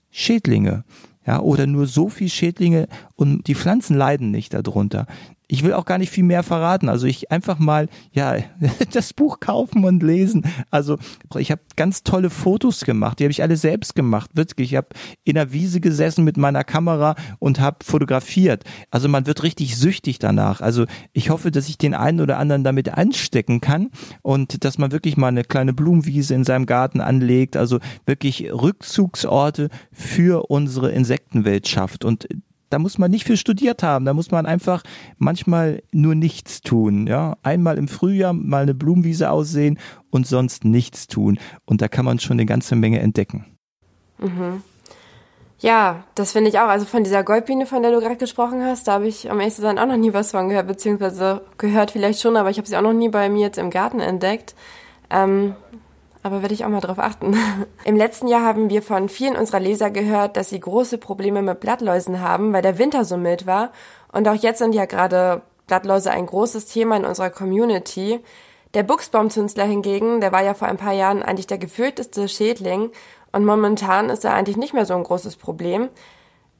Schädlinge. 0.09 0.83
Ja, 1.27 1.39
oder 1.39 1.65
nur 1.65 1.87
so 1.87 2.09
viel 2.09 2.29
Schädlinge 2.29 2.87
und 3.15 3.47
die 3.47 3.55
Pflanzen 3.55 3.97
leiden 3.97 4.29
nicht 4.29 4.53
darunter 4.53 5.07
ich 5.47 5.63
will 5.63 5.73
auch 5.73 5.85
gar 5.85 5.97
nicht 5.97 6.09
viel 6.09 6.23
mehr 6.23 6.43
verraten. 6.43 6.89
Also 6.89 7.07
ich 7.07 7.31
einfach 7.31 7.59
mal 7.59 7.87
ja 8.11 8.37
das 8.91 9.13
Buch 9.13 9.39
kaufen 9.39 9.83
und 9.83 10.01
lesen. 10.01 10.45
Also 10.71 10.97
ich 11.37 11.51
habe 11.51 11.61
ganz 11.75 12.03
tolle 12.03 12.29
Fotos 12.29 12.85
gemacht. 12.85 13.19
Die 13.19 13.23
habe 13.25 13.31
ich 13.31 13.41
alle 13.41 13.57
selbst 13.57 13.95
gemacht. 13.95 14.31
Wirklich. 14.33 14.71
Ich 14.71 14.77
habe 14.77 14.89
in 15.23 15.35
der 15.35 15.51
Wiese 15.51 15.79
gesessen 15.79 16.23
mit 16.23 16.37
meiner 16.37 16.63
Kamera 16.63 17.15
und 17.39 17.59
habe 17.59 17.77
fotografiert. 17.83 18.63
Also 18.91 19.07
man 19.07 19.27
wird 19.27 19.43
richtig 19.43 19.77
süchtig 19.77 20.19
danach. 20.19 20.61
Also 20.61 20.85
ich 21.13 21.29
hoffe, 21.29 21.51
dass 21.51 21.69
ich 21.69 21.77
den 21.77 21.93
einen 21.93 22.21
oder 22.21 22.37
anderen 22.37 22.63
damit 22.63 22.89
anstecken 22.89 23.61
kann 23.61 23.89
und 24.21 24.63
dass 24.63 24.77
man 24.77 24.91
wirklich 24.91 25.17
mal 25.17 25.27
eine 25.27 25.43
kleine 25.43 25.73
Blumenwiese 25.73 26.33
in 26.33 26.43
seinem 26.43 26.65
Garten 26.65 27.01
anlegt. 27.01 27.55
Also 27.57 27.79
wirklich 28.05 28.51
Rückzugsorte 28.51 29.69
für 29.91 30.49
unsere 30.49 30.91
Insektenwelt 30.91 31.67
schafft. 31.67 32.03
Und 32.05 32.27
da 32.75 32.79
muss 32.79 32.97
man 32.97 33.09
nicht 33.09 33.23
viel 33.23 33.37
studiert 33.37 33.83
haben, 33.83 34.03
da 34.03 34.13
muss 34.13 34.31
man 34.31 34.45
einfach 34.45 34.83
manchmal 35.17 35.81
nur 35.93 36.13
nichts 36.13 36.59
tun, 36.59 37.07
ja. 37.07 37.37
Einmal 37.41 37.77
im 37.77 37.87
Frühjahr 37.87 38.33
mal 38.33 38.63
eine 38.63 38.73
Blumenwiese 38.73 39.31
aussehen 39.31 39.79
und 40.09 40.27
sonst 40.27 40.65
nichts 40.65 41.07
tun. 41.07 41.39
Und 41.63 41.81
da 41.81 41.87
kann 41.87 42.03
man 42.03 42.19
schon 42.19 42.33
eine 42.33 42.45
ganze 42.45 42.75
Menge 42.75 42.99
entdecken. 42.99 43.45
Mhm. 44.17 44.61
Ja, 45.59 46.03
das 46.15 46.33
finde 46.33 46.49
ich 46.49 46.59
auch. 46.59 46.67
Also 46.67 46.85
von 46.85 47.05
dieser 47.05 47.23
Goldbiene, 47.23 47.65
von 47.65 47.81
der 47.81 47.93
du 47.93 48.01
gerade 48.01 48.17
gesprochen 48.17 48.61
hast, 48.61 48.89
da 48.89 48.95
habe 48.95 49.07
ich 49.07 49.31
am 49.31 49.39
ehesten 49.39 49.61
dann 49.61 49.79
auch 49.79 49.87
noch 49.87 49.95
nie 49.95 50.13
was 50.13 50.31
von 50.31 50.49
gehört, 50.49 50.67
beziehungsweise 50.67 51.43
gehört 51.57 51.91
vielleicht 51.91 52.19
schon, 52.19 52.35
aber 52.35 52.49
ich 52.49 52.57
habe 52.57 52.67
sie 52.67 52.75
auch 52.75 52.81
noch 52.81 52.91
nie 52.91 53.07
bei 53.07 53.29
mir 53.29 53.39
jetzt 53.39 53.57
im 53.57 53.69
Garten 53.69 54.01
entdeckt. 54.01 54.53
Ähm, 55.09 55.55
aber 56.25 56.41
werde 56.41 56.55
ich 56.55 56.65
auch 56.65 56.69
mal 56.69 56.81
drauf 56.81 56.97
achten. 56.97 57.37
Im 57.83 57.95
letzten 57.95 58.27
Jahr 58.27 58.41
haben 58.41 58.71
wir 58.71 58.81
von 58.81 59.09
vielen 59.09 59.35
unserer 59.35 59.59
Leser 59.59 59.91
gehört, 59.91 60.37
dass 60.37 60.49
sie 60.49 60.59
große 60.59 60.97
Probleme 60.97 61.43
mit 61.43 61.59
Blattläusen 61.59 62.19
haben, 62.19 62.51
weil 62.51 62.63
der 62.63 62.79
Winter 62.79 63.05
so 63.05 63.15
mild 63.15 63.45
war. 63.45 63.71
Und 64.11 64.27
auch 64.27 64.33
jetzt 64.33 64.57
sind 64.57 64.73
ja 64.73 64.85
gerade 64.85 65.43
Blattläuse 65.67 66.09
ein 66.09 66.25
großes 66.25 66.65
Thema 66.65 66.97
in 66.97 67.05
unserer 67.05 67.29
Community. 67.29 68.21
Der 68.73 68.81
Buchsbaumzünsler 68.81 69.65
hingegen, 69.65 70.19
der 70.19 70.31
war 70.31 70.41
ja 70.41 70.55
vor 70.55 70.67
ein 70.67 70.77
paar 70.77 70.93
Jahren 70.93 71.21
eigentlich 71.21 71.45
der 71.45 71.59
gefühlteste 71.59 72.27
Schädling 72.27 72.89
und 73.31 73.45
momentan 73.45 74.09
ist 74.09 74.25
er 74.25 74.33
eigentlich 74.33 74.57
nicht 74.57 74.73
mehr 74.73 74.87
so 74.87 74.95
ein 74.95 75.03
großes 75.03 75.35
Problem. 75.35 75.89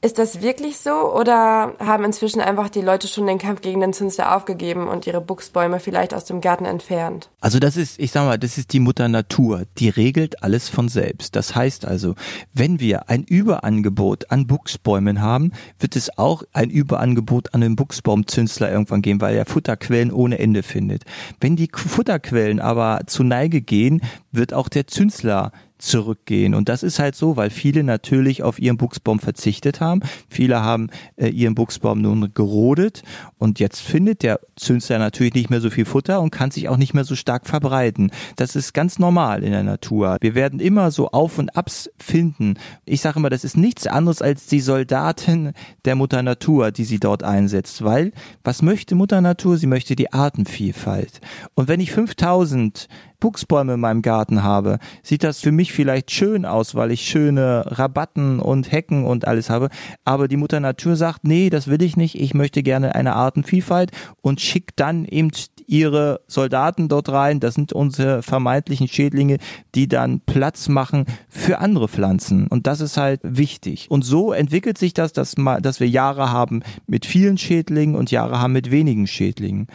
Ist 0.02 0.18
das 0.18 0.42
wirklich 0.42 0.78
so 0.78 0.90
oder 0.90 1.74
haben 1.78 2.04
inzwischen 2.04 2.40
einfach 2.40 2.68
die 2.68 2.82
Leute 2.82 3.08
schon 3.08 3.26
den 3.26 3.38
Kampf 3.38 3.62
gegen 3.62 3.80
den 3.80 3.94
Zünsler 3.94 4.36
aufgegeben 4.36 4.88
und 4.88 5.06
ihre 5.06 5.22
Buchsbäume 5.22 5.80
vielleicht 5.80 6.12
aus 6.12 6.26
dem 6.26 6.42
Garten 6.42 6.66
entfernt? 6.66 7.30
Also 7.40 7.58
das 7.58 7.76
ist, 7.76 7.98
ich 7.98 8.12
sag 8.12 8.26
mal, 8.26 8.38
das 8.38 8.58
ist 8.58 8.72
die 8.74 8.80
Mutter 8.80 9.08
Natur. 9.08 9.62
Die 9.78 9.88
regelt 9.88 10.42
alles 10.42 10.68
von 10.68 10.88
selbst. 10.88 11.34
Das 11.34 11.56
heißt 11.56 11.86
also, 11.86 12.14
wenn 12.52 12.78
wir 12.78 13.08
ein 13.08 13.24
Überangebot 13.24 14.30
an 14.30 14.46
Buchsbäumen 14.46 15.22
haben, 15.22 15.52
wird 15.78 15.96
es 15.96 16.16
auch 16.18 16.42
ein 16.52 16.68
Überangebot 16.68 17.54
an 17.54 17.62
den 17.62 17.74
Buchsbaumzünsler 17.74 18.70
irgendwann 18.70 19.02
geben, 19.02 19.22
weil 19.22 19.34
er 19.34 19.46
Futterquellen 19.46 20.12
ohne 20.12 20.38
Ende 20.38 20.62
findet. 20.62 21.04
Wenn 21.40 21.56
die 21.56 21.70
Futterquellen 21.72 22.60
aber 22.60 23.00
zu 23.06 23.24
Neige 23.24 23.62
gehen, 23.62 24.02
wird 24.30 24.52
auch 24.52 24.68
der 24.68 24.86
Zünsler 24.86 25.52
zurückgehen. 25.78 26.54
Und 26.54 26.68
das 26.68 26.82
ist 26.82 26.98
halt 26.98 27.14
so, 27.14 27.36
weil 27.36 27.50
viele 27.50 27.82
natürlich 27.84 28.42
auf 28.42 28.58
ihren 28.58 28.76
Buchsbaum 28.76 29.18
verzichtet 29.18 29.80
haben. 29.80 30.00
Viele 30.28 30.62
haben 30.62 30.88
äh, 31.16 31.28
ihren 31.28 31.54
Buchsbaum 31.54 32.00
nun 32.00 32.32
gerodet 32.32 33.02
und 33.38 33.60
jetzt 33.60 33.80
findet 33.80 34.22
der 34.22 34.40
Zünsler 34.56 34.98
natürlich 34.98 35.34
nicht 35.34 35.50
mehr 35.50 35.60
so 35.60 35.70
viel 35.70 35.84
Futter 35.84 36.20
und 36.20 36.30
kann 36.30 36.50
sich 36.50 36.68
auch 36.68 36.76
nicht 36.76 36.94
mehr 36.94 37.04
so 37.04 37.14
stark 37.14 37.46
verbreiten. 37.46 38.10
Das 38.36 38.56
ist 38.56 38.72
ganz 38.72 38.98
normal 38.98 39.42
in 39.42 39.52
der 39.52 39.62
Natur. 39.62 40.16
Wir 40.20 40.34
werden 40.34 40.60
immer 40.60 40.90
so 40.90 41.10
Auf 41.10 41.38
und 41.38 41.56
Abs 41.56 41.90
finden. 41.98 42.54
Ich 42.84 43.00
sage 43.00 43.18
immer, 43.18 43.30
das 43.30 43.44
ist 43.44 43.56
nichts 43.56 43.86
anderes 43.86 44.22
als 44.22 44.46
die 44.46 44.60
Soldaten 44.60 45.52
der 45.84 45.94
Mutter 45.94 46.22
Natur, 46.22 46.70
die 46.70 46.84
sie 46.84 47.00
dort 47.00 47.22
einsetzt, 47.22 47.84
weil 47.84 48.12
was 48.44 48.62
möchte 48.62 48.94
Mutter 48.94 49.20
Natur? 49.20 49.58
Sie 49.58 49.66
möchte 49.66 49.96
die 49.96 50.12
Artenvielfalt. 50.12 51.20
Und 51.54 51.68
wenn 51.68 51.80
ich 51.80 51.92
5000 51.92 52.88
Buchsbäume 53.20 53.74
in 53.74 53.80
meinem 53.80 54.02
Garten 54.02 54.42
habe, 54.42 54.78
sieht 55.02 55.24
das 55.24 55.40
für 55.40 55.52
mich 55.52 55.72
vielleicht 55.72 56.10
schön 56.10 56.44
aus, 56.44 56.74
weil 56.74 56.90
ich 56.90 57.02
schöne 57.02 57.64
Rabatten 57.66 58.40
und 58.40 58.70
Hecken 58.70 59.04
und 59.04 59.26
alles 59.26 59.50
habe. 59.50 59.68
Aber 60.04 60.28
die 60.28 60.36
Mutter 60.36 60.60
Natur 60.60 60.96
sagt, 60.96 61.24
nee, 61.24 61.50
das 61.50 61.68
will 61.68 61.82
ich 61.82 61.96
nicht. 61.96 62.20
Ich 62.20 62.34
möchte 62.34 62.62
gerne 62.62 62.94
eine 62.94 63.14
Artenvielfalt 63.14 63.90
und 64.20 64.40
schickt 64.40 64.80
dann 64.80 65.04
eben 65.04 65.30
ihre 65.66 66.20
Soldaten 66.26 66.88
dort 66.88 67.08
rein. 67.08 67.40
Das 67.40 67.54
sind 67.54 67.72
unsere 67.72 68.22
vermeintlichen 68.22 68.88
Schädlinge, 68.88 69.38
die 69.74 69.88
dann 69.88 70.20
Platz 70.20 70.68
machen 70.68 71.06
für 71.28 71.58
andere 71.58 71.88
Pflanzen. 71.88 72.46
Und 72.46 72.66
das 72.66 72.80
ist 72.80 72.96
halt 72.96 73.20
wichtig. 73.22 73.90
Und 73.90 74.02
so 74.02 74.32
entwickelt 74.32 74.78
sich 74.78 74.94
das, 74.94 75.12
dass, 75.12 75.34
dass 75.60 75.80
wir 75.80 75.88
Jahre 75.88 76.30
haben 76.30 76.62
mit 76.86 77.06
vielen 77.06 77.38
Schädlingen 77.38 77.96
und 77.96 78.10
Jahre 78.10 78.40
haben 78.40 78.52
mit 78.52 78.70
wenigen 78.70 79.06
Schädlingen. 79.06 79.66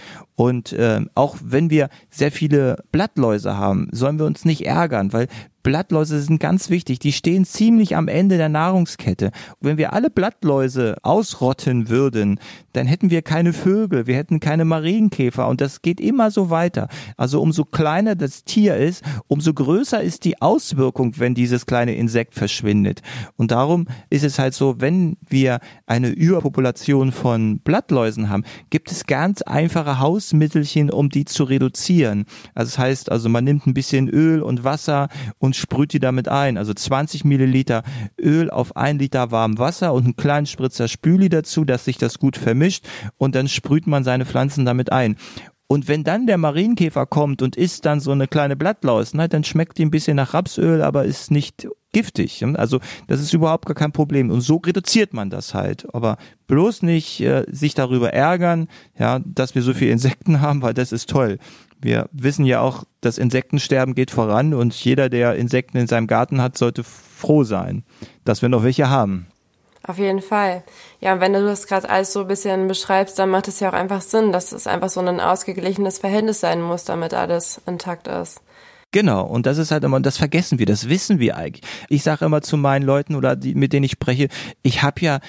Und 0.42 0.74
äh, 0.74 1.02
auch 1.14 1.38
wenn 1.44 1.70
wir 1.70 1.90
sehr 2.10 2.32
viele 2.32 2.84
Blattläuse 2.92 3.58
haben, 3.58 3.90
sollen 3.92 4.18
wir 4.18 4.26
uns 4.26 4.44
nicht 4.44 4.66
ärgern, 4.66 5.14
weil 5.14 5.28
Blattläuse 5.64 6.22
sind 6.22 6.40
ganz 6.40 6.70
wichtig. 6.70 7.00
Die 7.00 7.12
stehen 7.12 7.46
ziemlich 7.46 7.96
am 7.96 8.08
Ende 8.08 8.38
der 8.38 8.50
Nahrungskette. 8.50 9.32
wenn 9.60 9.78
wir 9.78 9.94
alle 9.94 10.10
Blattläuse 10.10 10.98
ausrotten 11.04 11.90
würden, 11.90 12.40
dann 12.74 12.88
hätten 12.88 13.10
wir 13.10 13.22
keine 13.22 13.54
Vögel, 13.54 14.08
wir 14.08 14.16
hätten 14.16 14.40
keine 14.40 14.66
Marienkäfer 14.66 15.48
und 15.48 15.62
das 15.62 15.82
geht 15.82 16.00
immer 16.00 16.32
so 16.32 16.50
weiter. 16.50 16.88
Also 17.18 17.42
umso 17.42 17.66
kleiner 17.66 18.16
das 18.16 18.44
Tier 18.44 18.78
ist, 18.78 19.04
umso 19.28 19.54
größer 19.54 20.02
ist 20.02 20.26
die 20.26 20.42
Auswirkung, 20.42 21.14
wenn 21.18 21.36
dieses 21.36 21.66
kleine 21.66 21.96
Insekt 21.96 22.34
verschwindet. 22.36 23.02
Und 23.38 23.52
darum 23.52 23.88
ist 24.10 24.24
es 24.24 24.40
halt 24.40 24.54
so, 24.54 24.80
wenn 24.80 25.18
wir 25.28 25.60
eine 25.86 26.10
Überpopulation 26.10 27.12
von 27.12 27.60
Blattläusen 27.60 28.30
haben, 28.30 28.44
gibt 28.70 28.92
es 28.92 29.06
ganz 29.06 29.42
einfache 29.42 30.00
Hausmittelchen, 30.00 30.90
um 30.90 31.10
die 31.10 31.26
zu 31.26 31.44
reduzieren. 31.44 32.26
Also 32.56 32.72
das 32.72 32.78
heißt, 32.78 33.12
also 33.12 33.30
man 33.30 33.44
nimmt 33.44 33.68
ein 33.68 33.74
bisschen 33.74 34.10
Öl 34.10 34.42
und 34.42 34.64
Wasser 34.64 35.10
und 35.40 35.51
und 35.52 35.56
sprüht 35.58 35.92
die 35.92 36.00
damit 36.00 36.30
ein. 36.30 36.58
Also 36.58 36.74
20 36.74 37.26
Milliliter 37.26 37.84
Öl 38.18 38.50
auf 38.50 38.78
ein 38.78 39.00
Liter 39.00 39.32
warmem 39.32 39.60
Wasser 39.60 39.94
und 39.94 40.06
einen 40.06 40.16
kleinen 40.16 40.46
Spritzer 40.46 40.88
Spüli 40.88 41.28
dazu, 41.28 41.66
dass 41.66 41.84
sich 41.84 41.98
das 41.98 42.20
gut 42.20 42.38
vermischt 42.38 42.88
und 43.18 43.36
dann 43.36 43.50
sprüht 43.50 43.86
man 43.86 44.06
seine 44.06 44.26
Pflanzen 44.26 44.64
damit 44.64 44.94
ein. 44.94 45.18
Und 45.68 45.90
wenn 45.90 46.06
dann 46.06 46.26
der 46.26 46.38
Marienkäfer 46.38 47.06
kommt 47.06 47.42
und 47.42 47.58
isst 47.58 47.86
dann 47.86 48.00
so 48.00 48.12
eine 48.12 48.28
kleine 48.28 48.56
Blattlaus, 48.56 49.14
na, 49.14 49.28
dann 49.28 49.44
schmeckt 49.44 49.78
die 49.78 49.86
ein 49.86 49.92
bisschen 49.92 50.16
nach 50.16 50.34
Rapsöl, 50.34 50.82
aber 50.82 51.04
ist 51.04 51.32
nicht 51.32 51.68
giftig. 51.92 52.46
Also 52.56 52.80
das 53.08 53.20
ist 53.20 53.34
überhaupt 53.34 53.66
gar 53.66 53.76
kein 53.76 53.92
Problem. 53.92 54.30
Und 54.32 54.40
so 54.40 54.58
reduziert 54.58 55.14
man 55.14 55.30
das 55.30 55.54
halt. 55.54 55.86
Aber 55.94 56.18
bloß 56.48 56.82
nicht 56.84 57.20
äh, 57.20 57.44
sich 57.50 57.74
darüber 57.74 58.14
ärgern, 58.14 58.68
ja, 58.98 59.20
dass 59.26 59.54
wir 59.54 59.64
so 59.64 59.74
viele 59.74 59.92
Insekten 59.92 60.40
haben, 60.42 60.62
weil 60.62 60.74
das 60.74 60.94
ist 60.94 61.10
toll. 61.10 61.40
Wir 61.82 62.08
wissen 62.12 62.46
ja 62.46 62.62
auch, 62.62 62.84
das 63.02 63.18
Insektensterben 63.18 63.96
geht 63.96 64.12
voran 64.12 64.54
und 64.54 64.74
jeder, 64.74 65.10
der 65.10 65.36
Insekten 65.36 65.78
in 65.78 65.88
seinem 65.88 66.08
Garten 66.08 66.42
hat, 66.42 66.58
sollte 66.58 66.84
froh 66.84 67.44
sein, 67.44 67.84
dass 68.24 68.42
wir 68.42 68.50
noch 68.50 68.64
welche 68.64 68.90
haben. 68.90 69.28
Auf 69.84 69.98
jeden 69.98 70.22
Fall. 70.22 70.64
Ja, 71.00 71.14
und 71.14 71.22
wenn 71.22 71.34
du 71.34 71.44
das 71.44 71.66
gerade 71.66 71.90
alles 71.90 72.14
so 72.14 72.22
ein 72.22 72.28
bisschen 72.28 72.68
beschreibst, 72.68 73.18
dann 73.18 73.30
macht 73.30 73.48
es 73.48 73.60
ja 73.60 73.70
auch 73.70 73.74
einfach 73.74 74.02
Sinn, 74.02 74.32
dass 74.32 74.52
es 74.52 74.68
einfach 74.68 74.90
so 74.90 75.00
ein 75.00 75.20
ausgeglichenes 75.20 75.98
Verhältnis 75.98 76.40
sein 76.40 76.62
muss, 76.62 76.84
damit 76.84 77.16
alles 77.16 77.60
intakt 77.66 78.08
ist. 78.08 78.42
Genau, 78.94 79.26
und 79.26 79.46
das 79.46 79.58
ist 79.58 79.72
halt 79.72 79.86
immer, 79.86 79.96
und 79.96 80.06
das 80.06 80.18
vergessen 80.18 80.60
wir, 80.60 80.66
das 80.66 80.90
wissen 80.90 81.20
wir 81.20 81.38
eigentlich. 81.38 81.64
Ich 81.88 82.04
sage 82.04 82.26
immer 82.26 82.42
zu 82.42 82.58
meinen 82.58 82.84
Leuten 82.84 83.16
oder 83.16 83.38
die, 83.38 83.56
mit 83.56 83.72
denen 83.72 83.86
ich 83.86 83.92
spreche, 83.92 84.28
ich 84.64 84.84
habe 84.84 85.00
ja 85.00 85.20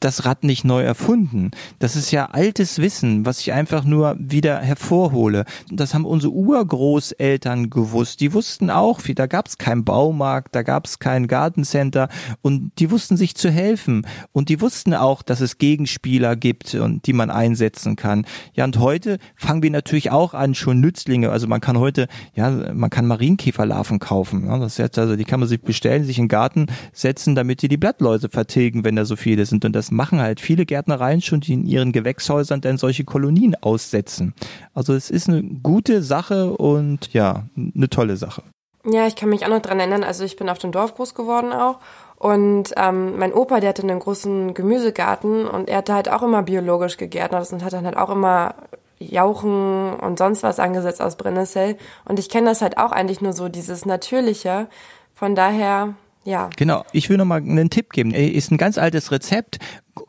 das 0.00 0.26
Rad 0.26 0.44
nicht 0.44 0.64
neu 0.66 0.82
erfunden. 0.82 1.52
Das 1.78 1.96
ist 1.96 2.10
ja 2.10 2.26
altes 2.26 2.78
Wissen, 2.78 3.24
was 3.24 3.40
ich 3.40 3.54
einfach 3.54 3.84
nur 3.84 4.16
wieder 4.18 4.58
hervorhole. 4.60 5.46
Das 5.70 5.94
haben 5.94 6.04
unsere 6.04 6.34
Urgroßeltern 6.34 7.70
gewusst. 7.70 8.20
Die 8.20 8.34
wussten 8.34 8.68
auch, 8.68 9.00
wie, 9.04 9.14
da 9.14 9.26
gab 9.26 9.48
es 9.48 9.56
keinen 9.56 9.84
Baumarkt, 9.84 10.54
da 10.54 10.62
gab 10.62 10.84
es 10.84 10.98
kein 10.98 11.26
Gartencenter 11.26 12.10
und 12.42 12.72
die 12.78 12.90
wussten 12.90 13.16
sich 13.16 13.34
zu 13.34 13.50
helfen. 13.50 14.06
Und 14.32 14.50
die 14.50 14.60
wussten 14.60 14.92
auch, 14.92 15.22
dass 15.22 15.40
es 15.40 15.56
Gegenspieler 15.56 16.36
gibt 16.36 16.74
und 16.74 17.06
die 17.06 17.14
man 17.14 17.30
einsetzen 17.30 17.96
kann. 17.96 18.26
Ja, 18.52 18.64
und 18.64 18.78
heute 18.78 19.16
fangen 19.36 19.62
wir 19.62 19.70
natürlich 19.70 20.10
auch 20.10 20.34
an, 20.34 20.54
schon 20.54 20.80
Nützlinge. 20.80 21.30
Also 21.30 21.46
man 21.46 21.62
kann 21.62 21.78
heute, 21.78 22.08
ja, 22.34 22.50
man 22.50 22.90
kann 22.90 23.05
Marienkäferlarven 23.06 23.98
kaufen. 23.98 24.46
Ja, 24.46 24.58
das 24.58 24.78
jetzt 24.78 24.98
also, 24.98 25.16
die 25.16 25.24
kann 25.24 25.40
man 25.40 25.48
sich 25.48 25.60
bestellen, 25.60 26.04
sich 26.04 26.18
in 26.18 26.24
den 26.24 26.28
Garten 26.28 26.66
setzen, 26.92 27.34
damit 27.34 27.62
die 27.62 27.68
die 27.68 27.76
Blattläuse 27.76 28.28
vertilgen, 28.28 28.84
wenn 28.84 28.96
da 28.96 29.04
so 29.04 29.16
viele 29.16 29.46
sind. 29.46 29.64
Und 29.64 29.72
das 29.72 29.90
machen 29.90 30.20
halt 30.20 30.40
viele 30.40 30.66
Gärtnereien 30.66 31.22
schon, 31.22 31.40
die 31.40 31.54
in 31.54 31.66
ihren 31.66 31.92
Gewächshäusern 31.92 32.60
dann 32.60 32.78
solche 32.78 33.04
Kolonien 33.04 33.54
aussetzen. 33.60 34.34
Also 34.74 34.94
es 34.94 35.10
ist 35.10 35.28
eine 35.28 35.42
gute 35.42 36.02
Sache 36.02 36.52
und 36.52 37.12
ja, 37.12 37.44
eine 37.56 37.88
tolle 37.88 38.16
Sache. 38.16 38.42
Ja, 38.84 39.06
ich 39.06 39.16
kann 39.16 39.30
mich 39.30 39.44
auch 39.44 39.50
noch 39.50 39.62
dran 39.62 39.80
erinnern. 39.80 40.04
Also 40.04 40.24
ich 40.24 40.36
bin 40.36 40.48
auf 40.48 40.58
dem 40.58 40.72
Dorf 40.72 40.94
groß 40.94 41.14
geworden 41.14 41.52
auch. 41.52 41.78
Und 42.18 42.72
ähm, 42.76 43.18
mein 43.18 43.32
Opa, 43.32 43.60
der 43.60 43.70
hatte 43.70 43.82
einen 43.82 43.98
großen 43.98 44.54
Gemüsegarten 44.54 45.46
und 45.46 45.68
er 45.68 45.78
hatte 45.78 45.94
halt 45.94 46.08
auch 46.10 46.22
immer 46.22 46.42
biologisch 46.42 46.96
gegärtnert 46.96 47.52
und 47.52 47.62
hat 47.62 47.74
dann 47.74 47.84
halt 47.84 47.96
auch 47.96 48.10
immer 48.10 48.54
Jauchen 48.98 49.94
und 49.94 50.18
sonst 50.18 50.42
was 50.42 50.58
angesetzt 50.58 51.02
aus 51.02 51.16
Brennnessel. 51.16 51.76
Und 52.04 52.18
ich 52.18 52.28
kenne 52.28 52.48
das 52.48 52.62
halt 52.62 52.78
auch 52.78 52.92
eigentlich 52.92 53.20
nur 53.20 53.32
so, 53.32 53.48
dieses 53.48 53.84
Natürliche. 53.84 54.68
Von 55.14 55.34
daher, 55.34 55.94
ja. 56.24 56.50
Genau, 56.56 56.84
ich 56.92 57.08
will 57.08 57.16
noch 57.18 57.24
mal 57.24 57.36
einen 57.36 57.70
Tipp 57.70 57.90
geben. 57.92 58.12
Ist 58.12 58.50
ein 58.50 58.58
ganz 58.58 58.78
altes 58.78 59.12
Rezept 59.12 59.58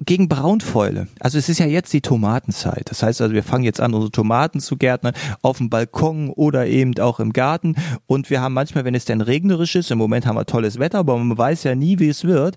gegen 0.06 0.28
Braunfäule. 0.28 1.08
Also 1.20 1.38
es 1.38 1.48
ist 1.50 1.60
ja 1.60 1.66
jetzt 1.66 1.94
die 1.94 2.02
Tomatenzeit. 2.02 2.90
Das 2.90 3.04
heißt 3.04 3.22
also, 3.22 3.34
wir 3.34 3.44
fangen 3.44 3.64
jetzt 3.64 3.80
an, 3.80 3.94
unsere 3.94 4.12
Tomaten 4.12 4.60
zu 4.60 4.78
gärtnern 4.78 5.14
auf 5.42 5.58
dem 5.58 5.70
Balkon 5.70 6.30
oder 6.30 6.66
eben 6.68 6.98
auch 7.00 7.20
im 7.20 7.34
Garten. 7.34 7.76
Und 8.06 8.30
wir 8.30 8.42
haben 8.42 8.54
manchmal, 8.54 8.84
wenn 8.86 8.96
es 8.96 9.06
denn 9.06 9.22
regnerisch 9.22 9.76
ist, 9.76 9.92
im 9.92 9.98
Moment 9.98 10.26
haben 10.26 10.36
wir 10.36 10.46
tolles 10.46 10.80
Wetter, 10.80 11.00
aber 11.00 11.18
man 11.18 11.38
weiß 11.38 11.64
ja 11.64 11.76
nie, 11.76 12.00
wie 12.00 12.10
es 12.10 12.24
wird, 12.24 12.56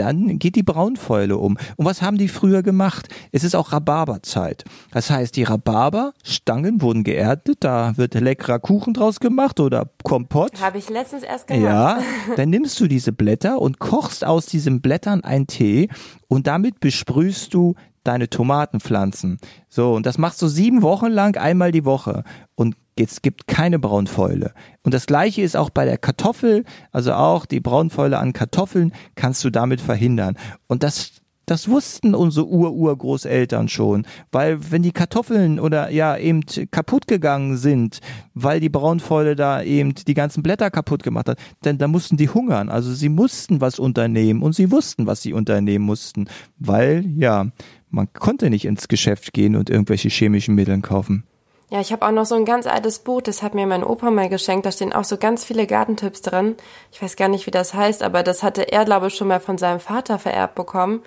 dann 0.00 0.38
geht 0.38 0.56
die 0.56 0.62
Braunfäule 0.62 1.36
um. 1.36 1.58
Und 1.76 1.84
was 1.84 2.00
haben 2.00 2.16
die 2.16 2.28
früher 2.28 2.62
gemacht? 2.62 3.08
Es 3.32 3.44
ist 3.44 3.54
auch 3.54 3.72
Rhabarberzeit. 3.72 4.64
Das 4.92 5.10
heißt, 5.10 5.36
die 5.36 5.42
Rhabarberstangen 5.42 6.80
wurden 6.80 7.04
geerntet, 7.04 7.58
da 7.60 7.96
wird 7.96 8.14
leckerer 8.14 8.58
Kuchen 8.58 8.94
draus 8.94 9.20
gemacht 9.20 9.60
oder 9.60 9.90
Kompott. 10.02 10.60
Habe 10.60 10.78
ich 10.78 10.88
letztens 10.88 11.22
erst 11.22 11.48
gemacht. 11.48 11.62
Ja, 11.62 11.98
dann 12.36 12.48
nimmst 12.48 12.80
du 12.80 12.86
diese 12.86 13.12
Blätter 13.12 13.60
und 13.60 13.78
kochst 13.78 14.24
aus 14.24 14.46
diesen 14.46 14.80
Blättern 14.80 15.22
einen 15.22 15.46
Tee 15.46 15.88
und 16.28 16.46
damit 16.46 16.80
besprühst 16.80 17.52
du 17.52 17.74
deine 18.02 18.30
Tomatenpflanzen. 18.30 19.38
So, 19.68 19.92
und 19.92 20.06
das 20.06 20.16
machst 20.16 20.40
du 20.40 20.48
sieben 20.48 20.80
Wochen 20.80 21.08
lang 21.08 21.36
einmal 21.36 21.72
die 21.72 21.84
Woche. 21.84 22.24
Und 22.54 22.74
es 23.08 23.22
gibt 23.22 23.46
keine 23.46 23.78
Braunfäule. 23.78 24.52
Und 24.82 24.94
das 24.94 25.06
gleiche 25.06 25.42
ist 25.42 25.56
auch 25.56 25.70
bei 25.70 25.84
der 25.84 25.98
Kartoffel, 25.98 26.64
also 26.92 27.12
auch 27.12 27.46
die 27.46 27.60
Braunfäule 27.60 28.18
an 28.18 28.32
Kartoffeln 28.32 28.92
kannst 29.14 29.44
du 29.44 29.50
damit 29.50 29.80
verhindern. 29.80 30.36
Und 30.66 30.82
das 30.82 31.20
das 31.50 31.68
wussten 31.68 32.14
unsere 32.14 32.46
Ur-Urgroßeltern 32.46 33.68
schon, 33.68 34.06
weil 34.30 34.70
wenn 34.70 34.82
die 34.82 34.92
Kartoffeln 34.92 35.58
oder 35.58 35.90
ja 35.90 36.16
eben 36.16 36.42
kaputt 36.70 37.08
gegangen 37.08 37.56
sind, 37.56 37.98
weil 38.34 38.60
die 38.60 38.68
Braunfäule 38.68 39.34
da 39.34 39.60
eben 39.60 39.92
die 39.96 40.14
ganzen 40.14 40.44
Blätter 40.44 40.70
kaputt 40.70 41.02
gemacht 41.02 41.28
hat, 41.28 41.40
dann 41.62 41.76
da 41.76 41.88
mussten 41.88 42.16
die 42.16 42.28
hungern. 42.28 42.68
Also 42.68 42.94
sie 42.94 43.08
mussten 43.08 43.60
was 43.60 43.80
unternehmen 43.80 44.42
und 44.42 44.54
sie 44.54 44.70
wussten, 44.70 45.08
was 45.08 45.22
sie 45.22 45.32
unternehmen 45.32 45.84
mussten, 45.84 46.28
weil 46.56 47.04
ja, 47.16 47.48
man 47.88 48.12
konnte 48.12 48.48
nicht 48.48 48.64
ins 48.64 48.86
Geschäft 48.86 49.32
gehen 49.32 49.56
und 49.56 49.70
irgendwelche 49.70 50.08
chemischen 50.08 50.54
Mittel 50.54 50.80
kaufen. 50.80 51.24
Ja, 51.70 51.80
ich 51.80 51.92
habe 51.92 52.04
auch 52.04 52.10
noch 52.10 52.26
so 52.26 52.34
ein 52.34 52.44
ganz 52.44 52.66
altes 52.66 52.98
Buch, 52.98 53.22
das 53.22 53.42
hat 53.44 53.54
mir 53.54 53.64
mein 53.64 53.84
Opa 53.84 54.10
mal 54.10 54.28
geschenkt. 54.28 54.66
Da 54.66 54.72
stehen 54.72 54.92
auch 54.92 55.04
so 55.04 55.16
ganz 55.16 55.44
viele 55.44 55.68
Gartentipps 55.68 56.20
drin. 56.20 56.56
Ich 56.90 57.00
weiß 57.00 57.14
gar 57.14 57.28
nicht, 57.28 57.46
wie 57.46 57.52
das 57.52 57.74
heißt, 57.74 58.02
aber 58.02 58.24
das 58.24 58.42
hatte 58.42 58.72
er, 58.72 58.84
glaube 58.84 59.06
ich, 59.06 59.14
schon 59.14 59.28
mal 59.28 59.38
von 59.38 59.56
seinem 59.56 59.78
Vater 59.78 60.18
vererbt 60.18 60.56
bekommen. 60.56 61.04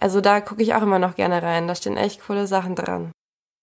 Also 0.00 0.22
da 0.22 0.40
gucke 0.40 0.62
ich 0.62 0.74
auch 0.74 0.82
immer 0.82 0.98
noch 0.98 1.16
gerne 1.16 1.42
rein. 1.42 1.68
Da 1.68 1.74
stehen 1.74 1.98
echt 1.98 2.22
coole 2.26 2.46
Sachen 2.46 2.74
dran. 2.74 3.12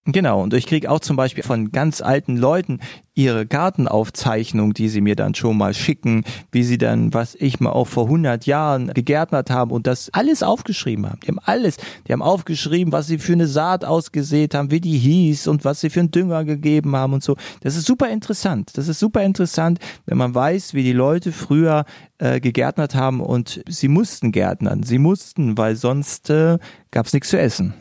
Genau, 0.06 0.44
und 0.44 0.54
ich 0.54 0.68
kriege 0.68 0.92
auch 0.92 1.00
zum 1.00 1.16
Beispiel 1.16 1.46
von 1.46 1.72
ganz 1.72 2.02
alten 2.02 2.36
Leuten 2.36 2.80
ihre 3.14 3.46
Gartenaufzeichnung, 3.46 4.74
die 4.74 4.90
sie 4.90 5.00
mir 5.00 5.16
dann 5.16 5.34
schon 5.34 5.58
mal 5.58 5.74
schicken, 5.74 6.26
wie 6.52 6.64
sie 6.64 6.78
dann, 6.78 7.14
was 7.14 7.36
ich 7.36 7.62
mal 7.62 7.70
auch 7.70 7.88
vor 7.88 8.06
100 8.06 8.46
Jahren 8.46 8.88
gegärtnert 8.94 9.50
haben 9.50 9.72
und 9.72 9.88
das 9.88 10.10
alles 10.12 10.44
aufgeschrieben 10.44 11.06
haben. 11.06 11.22
Die 11.24 11.30
haben 11.30 11.40
alles, 11.40 11.78
die 12.06 12.12
haben 12.12 12.22
aufgeschrieben, 12.22 12.92
was 12.92 13.08
sie 13.08 13.18
für 13.18 13.32
eine 13.32 13.48
Saat 13.48 13.86
ausgesät 13.86 14.56
haben, 14.56 14.72
wie 14.72 14.82
die 14.82 14.98
hieß 14.98 15.48
und 15.48 15.64
was 15.64 15.80
sie 15.80 15.90
für 15.90 16.02
einen 16.02 16.12
Dünger 16.12 16.44
gegeben 16.44 16.98
haben 16.98 17.14
und 17.14 17.24
so. 17.24 17.38
Das 17.62 17.78
ist 17.78 17.86
super 17.86 18.10
interessant. 18.10 18.72
Das 18.78 18.90
ist 18.90 19.00
super 19.00 19.24
interessant, 19.24 19.80
wenn 20.06 20.18
man 20.18 20.36
weiß, 20.36 20.74
wie 20.74 20.84
die 20.84 20.92
Leute 20.92 21.32
früher 21.32 21.86
äh, 22.18 22.42
gegärtnert 22.42 22.94
haben 22.94 23.22
und 23.22 23.64
sie 23.70 23.88
mussten 23.88 24.34
gärtnern. 24.34 24.84
Sie 24.84 24.98
mussten, 24.98 25.58
weil 25.58 25.78
sonst 25.78 26.30
äh, 26.30 26.58
gab 26.92 27.06
es 27.06 27.14
nichts 27.14 27.30
zu 27.30 27.40
essen. 27.40 27.74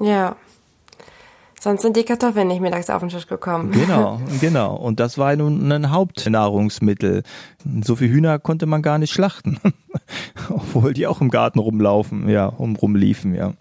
Ja, 0.00 0.36
Sonst 1.62 1.82
sind 1.82 1.94
die 1.94 2.04
Kartoffeln 2.04 2.48
nicht 2.48 2.62
mittags 2.62 2.88
auf 2.88 3.00
den 3.00 3.10
Tisch 3.10 3.26
gekommen. 3.26 3.70
Genau, 3.70 4.18
genau. 4.40 4.74
Und 4.76 4.98
das 4.98 5.18
war 5.18 5.36
nun 5.36 5.70
ein 5.70 5.90
Hauptnahrungsmittel. 5.90 7.22
So 7.82 7.96
viel 7.96 8.08
Hühner 8.08 8.38
konnte 8.38 8.64
man 8.64 8.80
gar 8.80 8.96
nicht 8.96 9.12
schlachten. 9.12 9.58
Obwohl 10.48 10.94
die 10.94 11.06
auch 11.06 11.20
im 11.20 11.30
Garten 11.30 11.58
rumlaufen, 11.58 12.30
ja, 12.30 12.46
um, 12.46 12.76
rumliefen, 12.76 13.34
ja. 13.34 13.52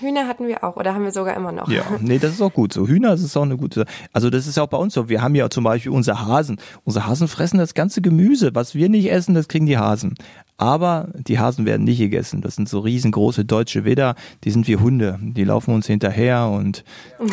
Hühner 0.00 0.26
hatten 0.26 0.48
wir 0.48 0.64
auch 0.64 0.76
oder 0.76 0.92
haben 0.92 1.04
wir 1.04 1.12
sogar 1.12 1.36
immer 1.36 1.52
noch. 1.52 1.68
Ja, 1.68 1.84
nee, 2.00 2.18
das 2.18 2.32
ist 2.32 2.42
auch 2.42 2.52
gut 2.52 2.72
so. 2.72 2.88
Hühner 2.88 3.10
das 3.10 3.22
ist 3.22 3.36
auch 3.36 3.42
eine 3.42 3.56
gute. 3.56 3.86
Also 4.12 4.28
das 4.28 4.48
ist 4.48 4.58
auch 4.58 4.66
bei 4.66 4.76
uns 4.76 4.94
so. 4.94 5.08
Wir 5.08 5.22
haben 5.22 5.36
ja 5.36 5.48
zum 5.48 5.62
Beispiel 5.62 5.92
unsere 5.92 6.26
Hasen. 6.26 6.58
Unsere 6.84 7.06
Hasen 7.06 7.28
fressen 7.28 7.58
das 7.58 7.74
ganze 7.74 8.02
Gemüse. 8.02 8.54
Was 8.54 8.74
wir 8.74 8.88
nicht 8.88 9.10
essen, 9.10 9.36
das 9.36 9.46
kriegen 9.46 9.66
die 9.66 9.78
Hasen. 9.78 10.16
Aber 10.58 11.08
die 11.14 11.38
Hasen 11.38 11.66
werden 11.66 11.84
nicht 11.84 11.98
gegessen. 11.98 12.40
Das 12.40 12.56
sind 12.56 12.68
so 12.68 12.80
riesengroße 12.80 13.44
deutsche 13.44 13.84
Widder. 13.84 14.14
Die 14.44 14.50
sind 14.50 14.66
wie 14.68 14.76
Hunde. 14.76 15.18
Die 15.20 15.44
laufen 15.44 15.74
uns 15.74 15.86
hinterher 15.86 16.48
und 16.48 16.84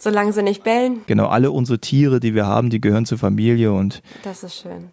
Solange 0.00 0.32
sie 0.32 0.42
nicht 0.44 0.62
bellen. 0.62 1.00
Genau, 1.06 1.26
alle 1.26 1.50
unsere 1.50 1.80
Tiere, 1.80 2.20
die 2.20 2.32
wir 2.34 2.46
haben, 2.46 2.70
die 2.70 2.80
gehören 2.80 3.04
zur 3.04 3.18
Familie 3.18 3.72
und. 3.72 4.00
Das 4.22 4.44
ist 4.44 4.60
schön. 4.60 4.92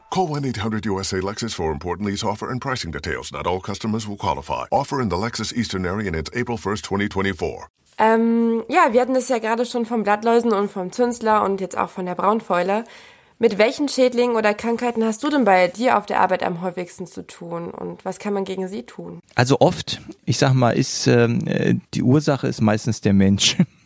Call 0.11 0.27
1-800-USA-LEXUS 0.27 1.53
for 1.53 1.71
important 1.71 2.05
lease 2.05 2.21
offer 2.21 2.51
and 2.51 2.59
pricing 2.59 2.91
details. 2.91 3.31
Not 3.31 3.47
all 3.47 3.61
customers 3.61 4.05
will 4.05 4.17
qualify. 4.17 4.65
Offer 4.69 5.01
in 5.01 5.09
the 5.09 5.15
Lexus 5.15 5.53
Eastern 5.53 5.85
area 5.85 6.07
and 6.07 6.17
it's 6.17 6.29
April 6.35 6.57
1st, 6.57 6.83
2024. 6.83 7.67
Ähm, 7.97 8.63
ja, 8.67 8.91
wir 8.91 8.99
hatten 8.99 9.15
es 9.15 9.29
ja 9.29 9.39
gerade 9.39 9.65
schon 9.65 9.85
vom 9.85 10.03
Blattläusen 10.03 10.51
und 10.51 10.69
vom 10.69 10.91
Zünsler 10.91 11.43
und 11.45 11.61
jetzt 11.61 11.77
auch 11.77 11.89
von 11.89 12.05
der 12.05 12.15
Braunfäule. 12.15 12.83
Mit 13.39 13.57
welchen 13.57 13.87
Schädlingen 13.87 14.35
oder 14.35 14.53
Krankheiten 14.53 15.03
hast 15.03 15.23
du 15.23 15.29
denn 15.29 15.45
bei 15.45 15.67
dir 15.67 15.97
auf 15.97 16.05
der 16.05 16.19
Arbeit 16.19 16.43
am 16.43 16.61
häufigsten 16.61 17.07
zu 17.07 17.25
tun 17.25 17.71
und 17.71 18.03
was 18.03 18.19
kann 18.19 18.33
man 18.33 18.43
gegen 18.43 18.67
sie 18.67 18.83
tun? 18.83 19.19
Also 19.33 19.61
oft, 19.61 20.01
ich 20.25 20.37
sag 20.37 20.53
mal, 20.53 20.71
ist 20.71 21.07
ähm, 21.07 21.47
äh, 21.47 21.75
die 21.93 22.03
Ursache 22.03 22.47
ist 22.47 22.61
meistens 22.61 22.99
der 23.01 23.13
Mensch. 23.13 23.55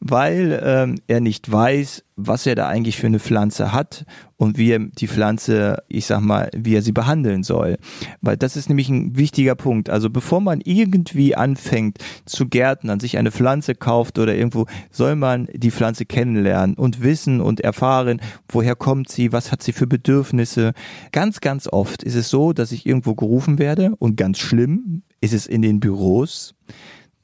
weil 0.00 0.60
ähm, 0.62 0.96
er 1.06 1.20
nicht 1.20 1.50
weiß, 1.50 2.04
was 2.16 2.46
er 2.46 2.56
da 2.56 2.66
eigentlich 2.66 2.96
für 2.96 3.06
eine 3.06 3.20
Pflanze 3.20 3.72
hat 3.72 4.04
und 4.36 4.58
wie 4.58 4.72
er 4.72 4.80
die 4.80 5.06
Pflanze, 5.06 5.82
ich 5.88 6.06
sag 6.06 6.20
mal, 6.20 6.50
wie 6.54 6.74
er 6.74 6.82
sie 6.82 6.92
behandeln 6.92 7.44
soll. 7.44 7.78
Weil 8.20 8.36
das 8.36 8.56
ist 8.56 8.68
nämlich 8.68 8.88
ein 8.88 9.16
wichtiger 9.16 9.54
Punkt. 9.54 9.88
Also 9.88 10.10
bevor 10.10 10.40
man 10.40 10.60
irgendwie 10.60 11.36
anfängt 11.36 11.98
zu 12.24 12.48
gärtnern, 12.48 12.98
sich 12.98 13.18
eine 13.18 13.30
Pflanze 13.30 13.76
kauft 13.76 14.18
oder 14.18 14.34
irgendwo, 14.34 14.66
soll 14.90 15.14
man 15.14 15.48
die 15.52 15.70
Pflanze 15.70 16.06
kennenlernen 16.06 16.76
und 16.76 17.02
wissen 17.02 17.40
und 17.40 17.60
erfahren, 17.60 18.20
woher 18.48 18.74
kommt 18.74 19.08
sie, 19.10 19.32
was 19.32 19.52
hat 19.52 19.62
sie 19.62 19.72
für 19.72 19.86
Bedürfnisse. 19.86 20.72
Ganz, 21.12 21.40
ganz 21.40 21.68
oft 21.68 22.02
ist 22.02 22.16
es 22.16 22.28
so, 22.30 22.52
dass 22.52 22.72
ich 22.72 22.84
irgendwo 22.84 23.14
gerufen 23.14 23.60
werde 23.60 23.92
und 23.98 24.16
ganz 24.16 24.38
schlimm 24.38 25.02
ist 25.20 25.34
es 25.34 25.46
in 25.46 25.62
den 25.62 25.78
Büros 25.78 26.54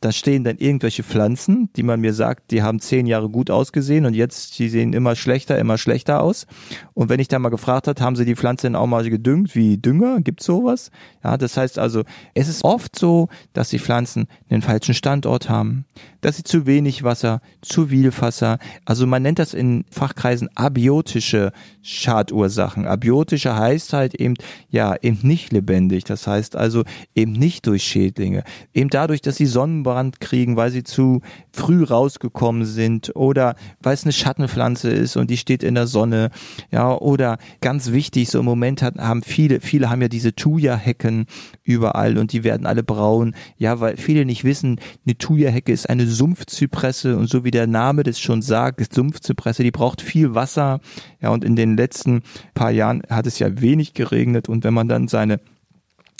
da 0.04 0.12
stehen 0.12 0.44
dann 0.44 0.58
irgendwelche 0.58 1.02
Pflanzen, 1.02 1.70
die 1.76 1.82
man 1.82 1.98
mir 1.98 2.12
sagt, 2.12 2.50
die 2.50 2.62
haben 2.62 2.78
zehn 2.78 3.06
Jahre 3.06 3.30
gut 3.30 3.50
ausgesehen 3.50 4.04
und 4.04 4.12
jetzt, 4.12 4.58
die 4.58 4.68
sehen 4.68 4.92
immer 4.92 5.16
schlechter, 5.16 5.58
immer 5.58 5.78
schlechter 5.78 6.22
aus. 6.22 6.46
Und 6.92 7.08
wenn 7.08 7.20
ich 7.20 7.28
da 7.28 7.38
mal 7.38 7.48
gefragt 7.48 7.88
hat, 7.88 8.02
haben 8.02 8.14
sie 8.14 8.26
die 8.26 8.36
Pflanze 8.36 8.66
denn 8.66 8.76
auch 8.76 8.86
mal 8.86 9.08
gedüngt 9.08 9.54
wie 9.54 9.78
Dünger? 9.78 10.20
Gibt's 10.20 10.44
sowas? 10.44 10.90
Ja, 11.22 11.38
das 11.38 11.56
heißt 11.56 11.78
also, 11.78 12.02
es 12.34 12.48
ist 12.48 12.64
oft 12.64 12.98
so, 12.98 13.28
dass 13.54 13.70
die 13.70 13.78
Pflanzen 13.78 14.26
den 14.50 14.60
falschen 14.60 14.94
Standort 14.94 15.48
haben, 15.48 15.86
dass 16.20 16.36
sie 16.36 16.44
zu 16.44 16.66
wenig 16.66 17.02
Wasser, 17.02 17.40
zu 17.62 17.86
viel 17.86 18.12
Wasser, 18.20 18.58
also 18.84 19.06
man 19.06 19.22
nennt 19.22 19.38
das 19.38 19.54
in 19.54 19.84
Fachkreisen 19.90 20.50
abiotische 20.54 21.52
Schadursachen. 21.80 22.86
Abiotische 22.86 23.56
heißt 23.56 23.92
halt 23.92 24.14
eben, 24.14 24.34
ja, 24.68 24.96
eben 25.00 25.18
nicht 25.22 25.52
lebendig. 25.52 26.04
Das 26.04 26.26
heißt 26.26 26.56
also 26.56 26.84
eben 27.14 27.32
nicht 27.32 27.66
durch 27.66 27.84
Schädlinge. 27.84 28.44
Eben 28.72 28.90
dadurch, 28.90 29.22
dass 29.22 29.36
sie 29.36 29.46
Sonnenbrand 29.46 29.93
Sonnenbrand 29.94 30.20
kriegen, 30.20 30.57
weil 30.57 30.70
sie 30.70 30.83
zu 30.83 31.20
früh 31.52 31.85
rausgekommen 31.85 32.64
sind 32.64 33.14
oder 33.14 33.54
weil 33.80 33.94
es 33.94 34.04
eine 34.04 34.12
Schattenpflanze 34.12 34.90
ist 34.90 35.16
und 35.16 35.30
die 35.30 35.37
steht 35.37 35.62
in 35.62 35.74
der 35.74 35.87
Sonne, 35.87 36.30
ja, 36.70 36.92
oder 36.96 37.38
ganz 37.61 37.92
wichtig, 37.92 38.28
so 38.28 38.40
im 38.40 38.44
Moment 38.44 38.83
hat, 38.83 38.96
haben 38.96 39.22
viele, 39.22 39.61
viele 39.61 39.90
haben 39.90 40.02
ja 40.02 40.09
diese 40.09 40.35
Thuja-Hecken 40.35 41.26
überall 41.62 42.18
und 42.18 42.33
die 42.33 42.44
werden 42.44 42.66
alle 42.66 42.83
braun, 42.83 43.35
ja, 43.57 43.80
weil 43.80 43.96
viele 43.96 44.24
nicht 44.24 44.44
wissen, 44.44 44.80
eine 45.07 45.16
Thuja-Hecke 45.16 45.72
ist 45.72 45.88
eine 45.88 46.07
Sumpfzypresse 46.07 47.16
und 47.16 47.28
so 47.28 47.44
wie 47.44 47.52
der 47.52 47.66
Name 47.66 48.02
das 48.02 48.18
schon 48.18 48.42
sagt, 48.42 48.92
Sumpfzypresse, 48.92 49.62
die 49.62 49.70
braucht 49.70 50.02
viel 50.02 50.35
Wasser, 50.35 50.80
ja, 51.20 51.30
und 51.30 51.44
in 51.44 51.57
den 51.57 51.76
letzten 51.76 52.22
paar 52.54 52.70
Jahren 52.70 53.02
hat 53.09 53.26
es 53.26 53.38
ja 53.38 53.61
wenig 53.61 53.94
geregnet 53.94 54.48
und 54.48 54.64
wenn 54.64 54.74
man 54.74 54.88
dann 54.88 55.09
seine 55.09 55.40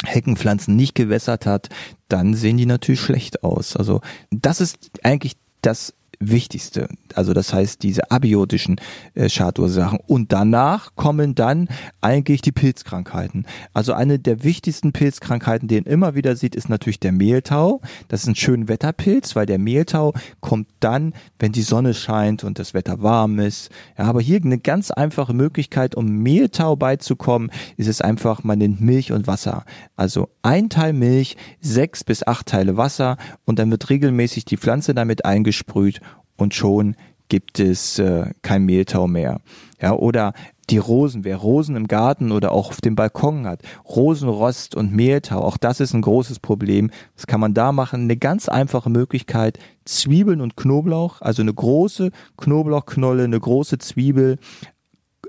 Heckenpflanzen 0.07 0.77
nicht 0.77 0.95
gewässert 0.95 1.47
hat, 1.47 1.69
dann 2.09 2.35
sehen 2.35 2.57
die 2.57 2.67
natürlich 2.67 3.01
schlecht 3.01 3.43
aus. 3.43 3.77
Also 3.77 4.01
das 4.31 4.61
ist 4.61 4.91
eigentlich 5.03 5.35
das 5.63 5.95
Wichtigste. 6.21 6.89
Also 7.15 7.33
das 7.33 7.53
heißt 7.53 7.83
diese 7.83 8.11
abiotischen 8.11 8.81
äh, 9.15 9.29
Schadursachen. 9.29 9.99
Und 10.07 10.33
danach 10.33 10.95
kommen 10.97 11.35
dann 11.35 11.69
eigentlich 12.01 12.43
die 12.43 12.53
Pilzkrankheiten. 12.53 13.47
Also 13.73 13.93
eine 13.93 14.19
der 14.19 14.43
wichtigsten 14.45 14.93
Pilzkrankheiten, 14.93 15.69
den 15.69 15.85
immer 15.85 16.15
wieder 16.15 16.37
sieht, 16.37 16.55
ist 16.55 16.69
natürlich 16.69 17.01
der 17.01 17.13
Mehltau. 17.13 17.81
Das 18.09 18.23
ist 18.23 18.29
ein 18.29 18.35
schön 18.35 18.69
Wetterpilz, 18.69 19.37
weil 19.37 19.47
der 19.47 19.59
Mehltau 19.59 20.13
kommt 20.41 20.69
dann, 20.81 21.15
wenn 21.39 21.53
die 21.53 21.63
Sonne 21.63 21.95
scheint 21.95 22.45
und 22.45 22.59
das 22.59 22.75
Wetter 22.75 23.03
warm 23.03 23.39
ist. 23.39 23.71
Ja, 23.99 24.05
aber 24.05 24.21
hier 24.21 24.41
eine 24.43 24.59
ganz 24.59 24.91
einfache 24.91 25.35
Möglichkeit, 25.35 25.95
um 25.95 26.07
Mehltau 26.07 26.77
beizukommen, 26.77 27.51
ist 27.77 27.89
es 27.89 28.01
einfach, 28.01 28.45
man 28.45 28.59
nimmt 28.59 28.81
Milch 28.81 29.13
und 29.13 29.27
Wasser. 29.27 29.65
Also 29.97 30.29
ein 30.43 30.71
Teil 30.71 30.93
Milch, 30.93 31.37
sechs 31.61 32.05
bis 32.05 32.27
acht 32.27 32.47
Teile 32.47 32.77
Wasser 32.77 33.17
und 33.45 33.59
dann 33.59 33.71
wird 33.71 33.91
regelmäßig 33.91 34.45
die 34.45 34.57
Pflanze 34.57 34.95
damit 34.95 35.25
eingesprüht 35.25 36.01
und 36.37 36.55
schon 36.55 36.97
gibt 37.29 37.59
es 37.59 37.99
äh, 37.99 38.31
kein 38.43 38.65
Mehltau 38.65 39.07
mehr. 39.07 39.41
Ja, 39.81 39.93
oder 39.93 40.35
die 40.71 40.79
Rosen, 40.79 41.25
wer 41.25 41.37
Rosen 41.37 41.77
im 41.77 41.89
Garten 41.89 42.33
oder 42.33 42.53
auch 42.53 42.71
auf 42.71 42.81
dem 42.81 42.95
Balkon 42.95 43.47
hat, 43.47 43.61
Rosenrost 43.85 44.75
und 44.75 44.95
Mehltau, 44.95 45.41
auch 45.41 45.57
das 45.57 45.81
ist 45.81 45.95
ein 45.95 46.03
großes 46.03 46.39
Problem. 46.39 46.91
Was 47.17 47.27
kann 47.27 47.41
man 47.41 47.55
da 47.55 47.73
machen? 47.73 48.03
Eine 48.03 48.17
ganz 48.17 48.49
einfache 48.49 48.89
Möglichkeit, 48.89 49.59
Zwiebeln 49.85 50.41
und 50.41 50.57
Knoblauch, 50.57 51.21
also 51.21 51.43
eine 51.43 51.53
große 51.53 52.11
Knoblauchknolle, 52.39 53.25
eine 53.25 53.41
große 53.41 53.79
Zwiebel 53.79 54.39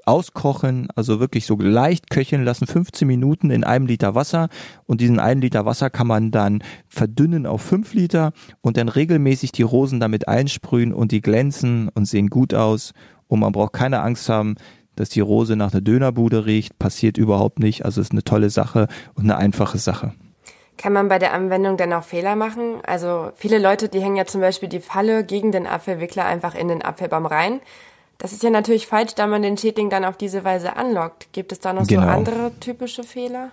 auskochen, 0.05 0.87
also 0.95 1.19
wirklich 1.19 1.45
so 1.45 1.55
leicht 1.57 2.09
köcheln 2.09 2.43
lassen, 2.43 2.67
15 2.67 3.07
Minuten 3.07 3.51
in 3.51 3.63
einem 3.63 3.87
Liter 3.87 4.15
Wasser 4.15 4.49
und 4.85 5.01
diesen 5.01 5.19
einen 5.19 5.41
Liter 5.41 5.65
Wasser 5.65 5.89
kann 5.89 6.07
man 6.07 6.31
dann 6.31 6.63
verdünnen 6.87 7.45
auf 7.45 7.61
5 7.61 7.93
Liter 7.93 8.31
und 8.61 8.77
dann 8.77 8.89
regelmäßig 8.89 9.51
die 9.51 9.63
Rosen 9.63 9.99
damit 9.99 10.27
einsprühen 10.27 10.93
und 10.93 11.11
die 11.11 11.21
glänzen 11.21 11.89
und 11.89 12.05
sehen 12.05 12.27
gut 12.27 12.53
aus 12.53 12.93
und 13.27 13.39
man 13.39 13.51
braucht 13.51 13.73
keine 13.73 14.01
Angst 14.01 14.29
haben, 14.29 14.55
dass 14.95 15.09
die 15.09 15.21
Rose 15.21 15.55
nach 15.55 15.73
einer 15.73 15.81
Dönerbude 15.81 16.45
riecht, 16.45 16.79
passiert 16.79 17.17
überhaupt 17.17 17.59
nicht, 17.59 17.83
also 17.85 18.01
ist 18.01 18.11
eine 18.11 18.23
tolle 18.23 18.49
Sache 18.49 18.87
und 19.15 19.23
eine 19.23 19.37
einfache 19.37 19.77
Sache. 19.77 20.13
Kann 20.77 20.93
man 20.93 21.07
bei 21.07 21.19
der 21.19 21.33
Anwendung 21.33 21.77
denn 21.77 21.93
auch 21.93 22.03
Fehler 22.03 22.35
machen? 22.35 22.79
Also 22.85 23.31
viele 23.35 23.59
Leute, 23.59 23.87
die 23.87 24.01
hängen 24.01 24.17
ja 24.17 24.25
zum 24.25 24.41
Beispiel 24.41 24.67
die 24.67 24.81
Falle 24.81 25.23
gegen 25.23 25.51
den 25.51 25.67
Apfelwickler 25.67 26.25
einfach 26.25 26.53
in 26.53 26.67
den 26.67 26.83
Apfelbaum 26.83 27.25
rein. 27.25 27.61
Das 28.17 28.31
ist 28.31 28.43
ja 28.43 28.49
natürlich 28.49 28.87
falsch, 28.87 29.13
da 29.15 29.27
man 29.27 29.41
den 29.41 29.57
Schädling 29.57 29.89
dann 29.89 30.05
auf 30.05 30.17
diese 30.17 30.43
Weise 30.43 30.77
anlockt. 30.77 31.31
Gibt 31.33 31.51
es 31.51 31.59
da 31.59 31.73
noch 31.73 31.85
genau. 31.85 32.03
so 32.03 32.07
andere 32.07 32.51
typische 32.59 33.03
Fehler? 33.03 33.51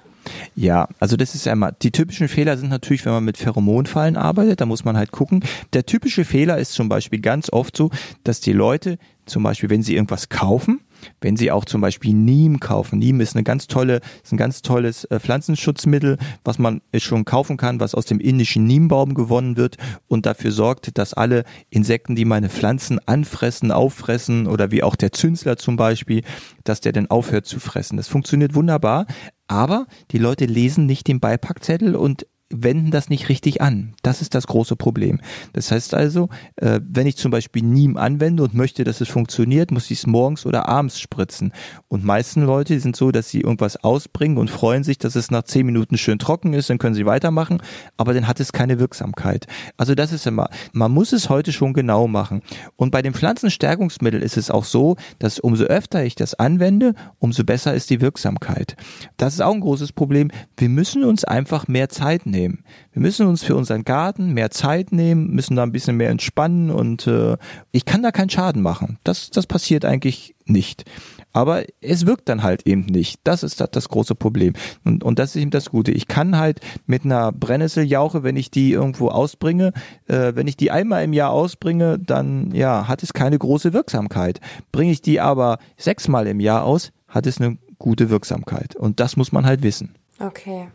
Ja, 0.55 0.89
also 1.01 1.17
das 1.17 1.35
ist 1.35 1.49
einmal, 1.49 1.75
die 1.83 1.91
typischen 1.91 2.29
Fehler 2.29 2.57
sind 2.57 2.69
natürlich, 2.69 3.05
wenn 3.05 3.13
man 3.13 3.25
mit 3.25 3.39
Pheromonfallen 3.39 4.17
arbeitet, 4.17 4.61
da 4.61 4.67
muss 4.67 4.85
man 4.85 4.97
halt 4.97 5.11
gucken. 5.11 5.45
Der 5.73 5.85
typische 5.85 6.25
Fehler 6.25 6.59
ist 6.59 6.75
zum 6.75 6.89
Beispiel 6.89 7.21
ganz 7.21 7.53
oft 7.53 7.77
so, 7.77 7.91
dass 8.23 8.41
die 8.41 8.53
Leute 8.53 8.99
zum 9.27 9.43
Beispiel, 9.43 9.71
wenn 9.71 9.83
sie 9.83 9.95
irgendwas 9.95 10.29
kaufen, 10.29 10.81
wenn 11.21 11.37
Sie 11.37 11.51
auch 11.51 11.65
zum 11.65 11.81
Beispiel 11.81 12.15
Neem 12.15 12.61
kaufen. 12.61 12.99
Neem 12.99 13.21
ist 13.21 13.35
eine 13.35 13.45
ganz 13.45 13.67
tolle, 13.67 14.01
ist 14.23 14.33
ein 14.33 14.37
ganz 14.37 14.63
tolles 14.63 15.05
äh, 15.05 15.21
Pflanzenschutzmittel, 15.21 16.19
was 16.45 16.59
man 16.59 16.83
schon 16.97 17.25
kaufen 17.25 17.57
kann, 17.57 17.81
was 17.81 17.95
aus 17.95 18.07
dem 18.07 18.21
indischen 18.21 18.67
Neembaum 18.67 19.15
gewonnen 19.15 19.57
wird 19.57 19.77
und 20.09 20.27
dafür 20.27 20.53
sorgt, 20.53 20.99
dass 20.99 21.15
alle 21.15 21.45
Insekten, 21.71 22.17
die 22.17 22.25
meine 22.25 22.49
Pflanzen 22.49 23.01
anfressen, 23.07 23.73
auffressen 23.73 24.47
oder 24.47 24.71
wie 24.71 24.83
auch 24.83 24.97
der 24.97 25.13
Zünsler 25.13 25.57
zum 25.57 25.77
Beispiel, 25.77 26.23
dass 26.65 26.81
der 26.81 26.93
dann 26.93 27.09
aufhört 27.11 27.47
zu 27.47 27.61
fressen. 27.61 27.97
Das 27.97 28.09
funktioniert 28.09 28.55
wunderbar, 28.55 29.07
aber 29.49 29.87
die 30.11 30.19
Leute 30.19 30.47
lesen 30.47 30.87
nicht 30.87 31.09
den 31.09 31.21
Beipackzettel 31.21 31.95
und 31.95 32.27
wenden 32.53 32.91
das 32.91 33.09
nicht 33.09 33.29
richtig 33.29 33.61
an. 33.61 33.95
Das 34.03 34.23
ist 34.23 34.35
das 34.35 34.47
große 34.47 34.77
Problem. 34.77 35.21
Das 35.53 35.71
heißt 35.71 35.95
also, 35.95 36.29
äh, 36.57 36.81
wenn 36.83 37.07
ich 37.07 37.17
zum 37.17 37.31
Beispiel 37.31 37.63
Niem 37.63 37.97
anwende 37.97 38.43
und 38.43 38.55
möchte, 38.55 38.85
dass 38.85 39.01
es 39.01 39.09
funktioniert, 39.09 39.71
muss 39.71 39.91
ich 39.91 39.99
es 39.99 40.07
morgens 40.07 40.47
oder 40.47 40.69
abends 40.69 41.01
spritzen. 41.01 41.53
Und 41.89 42.05
meisten 42.05 42.43
Leute 42.45 42.79
sind 42.81 42.97
so, 42.97 43.11
dass 43.11 43.31
sie 43.31 43.41
irgendwas 43.41 43.77
ausbringen 43.83 44.39
und 44.39 44.51
freuen 44.51 44.85
sich, 44.85 44.99
dass 44.99 45.17
es 45.17 45.31
nach 45.31 45.45
zehn 45.45 45.67
Minuten 45.67 45.99
schön 45.99 46.19
trocken 46.19 46.55
ist, 46.55 46.71
dann 46.71 46.79
können 46.79 46.95
sie 46.95 47.07
weitermachen, 47.07 47.63
aber 47.97 48.15
dann 48.15 48.29
hat 48.29 48.41
es 48.41 48.53
keine 48.53 48.79
Wirksamkeit. 48.79 49.47
Also 49.77 49.95
das 49.95 50.13
ist 50.13 50.27
immer, 50.27 50.49
man 50.73 50.93
muss 50.93 51.13
es 51.13 51.29
heute 51.29 51.53
schon 51.53 51.73
genau 51.73 52.09
machen. 52.09 52.43
Und 52.77 52.91
bei 52.91 53.03
dem 53.03 53.15
Pflanzenstärkungsmittel 53.15 54.23
ist 54.23 54.37
es 54.37 54.51
auch 54.51 54.65
so, 54.65 54.97
dass 55.19 55.39
umso 55.39 55.65
öfter 55.65 56.05
ich 56.05 56.15
das 56.15 56.35
anwende, 56.35 56.95
umso 57.19 57.45
besser 57.45 57.75
ist 57.75 57.91
die 57.91 58.01
Wirksamkeit. 58.01 58.77
Das 59.17 59.35
ist 59.35 59.41
auch 59.41 59.55
ein 59.55 59.61
großes 59.61 59.93
Problem. 59.93 60.31
Wir 60.57 60.69
müssen 60.69 61.05
uns 61.05 61.25
einfach 61.25 61.69
mehr 61.69 61.89
Zeit 61.89 62.27
nehmen. 62.27 62.42
Wir 62.49 63.03
müssen 63.03 63.27
uns 63.27 63.43
für 63.43 63.57
unseren 63.57 63.85
Garten 63.85 64.33
mehr 64.33 64.51
Zeit 64.51 64.93
nehmen, 64.93 65.31
müssen 65.31 65.57
da 65.57 65.63
ein 65.63 65.73
bisschen 65.73 65.97
mehr 65.97 66.11
entspannen 66.11 66.71
und 66.71 67.07
äh, 67.07 67.37
ich 67.71 67.85
kann 67.85 68.03
da 68.03 68.11
keinen 68.11 68.31
Schaden 68.31 68.63
machen. 68.63 68.99
Das, 69.05 69.31
das 69.31 69.47
passiert 69.47 69.85
eigentlich 69.85 70.35
nicht. 70.47 70.85
Aber 71.33 71.65
es 71.81 72.07
wirkt 72.07 72.29
dann 72.29 72.43
halt 72.43 72.67
eben 72.67 72.83
nicht. 72.83 73.21
Das 73.25 73.43
ist 73.43 73.61
das, 73.61 73.71
das 73.71 73.89
große 73.89 74.15
Problem. 74.15 74.53
Und, 74.85 75.03
und 75.03 75.19
das 75.19 75.35
ist 75.35 75.41
eben 75.41 75.51
das 75.51 75.71
Gute. 75.71 75.91
Ich 75.91 76.07
kann 76.07 76.39
halt 76.39 76.61
mit 76.87 77.05
einer 77.05 77.33
Brennnesseljauche, 77.33 78.23
wenn 78.23 78.37
ich 78.37 78.51
die 78.51 78.73
irgendwo 78.73 79.09
ausbringe, 79.09 79.73
äh, 80.09 80.33
wenn 80.35 80.47
ich 80.47 80.57
die 80.57 80.71
einmal 80.71 81.05
im 81.05 81.13
Jahr 81.13 81.31
ausbringe, 81.31 81.99
dann 81.99 82.53
ja, 82.53 82.87
hat 82.87 83.03
es 83.03 83.13
keine 83.15 83.39
große 83.39 83.73
Wirksamkeit. 83.73 84.41
Bringe 84.73 84.93
ich 84.93 85.01
die 85.01 85.21
aber 85.21 85.59
sechsmal 85.77 86.27
im 86.27 86.41
Jahr 86.41 86.65
aus, 86.65 86.93
hat 87.09 87.27
es 87.27 87.41
eine 87.41 87.57
gute 87.79 88.11
Wirksamkeit. 88.11 88.77
Und 88.77 89.01
das 89.01 89.17
muss 89.17 89.33
man 89.33 89.47
halt 89.47 89.63
wissen. 89.63 89.95
Okay. 90.19 90.69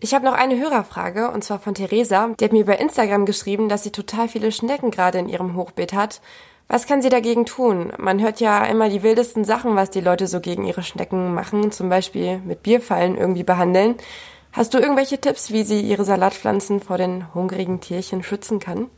Ich 0.00 0.14
habe 0.14 0.24
noch 0.24 0.34
eine 0.34 0.58
Hörerfrage 0.58 1.30
und 1.30 1.42
zwar 1.42 1.58
von 1.58 1.74
Theresa. 1.74 2.30
Die 2.38 2.44
hat 2.44 2.52
mir 2.52 2.64
bei 2.64 2.76
Instagram 2.76 3.26
geschrieben, 3.26 3.68
dass 3.68 3.82
sie 3.82 3.90
total 3.90 4.28
viele 4.28 4.52
Schnecken 4.52 4.92
gerade 4.92 5.18
in 5.18 5.28
ihrem 5.28 5.56
Hochbeet 5.56 5.92
hat. 5.92 6.20
Was 6.68 6.86
kann 6.86 7.02
sie 7.02 7.08
dagegen 7.08 7.46
tun? 7.46 7.92
Man 7.98 8.20
hört 8.20 8.40
ja 8.40 8.64
immer 8.66 8.88
die 8.90 9.02
wildesten 9.02 9.44
Sachen, 9.44 9.74
was 9.74 9.90
die 9.90 10.00
Leute 10.00 10.26
so 10.26 10.40
gegen 10.40 10.64
ihre 10.64 10.82
Schnecken 10.82 11.34
machen, 11.34 11.72
zum 11.72 11.88
Beispiel 11.88 12.38
mit 12.38 12.62
Bierfallen 12.62 13.16
irgendwie 13.16 13.42
behandeln. 13.42 13.96
Hast 14.52 14.74
du 14.74 14.78
irgendwelche 14.78 15.20
Tipps, 15.20 15.50
wie 15.50 15.64
sie 15.64 15.80
ihre 15.80 16.04
Salatpflanzen 16.04 16.80
vor 16.80 16.98
den 16.98 17.34
hungrigen 17.34 17.80
Tierchen 17.80 18.22
schützen 18.22 18.60
kann? 18.60 18.88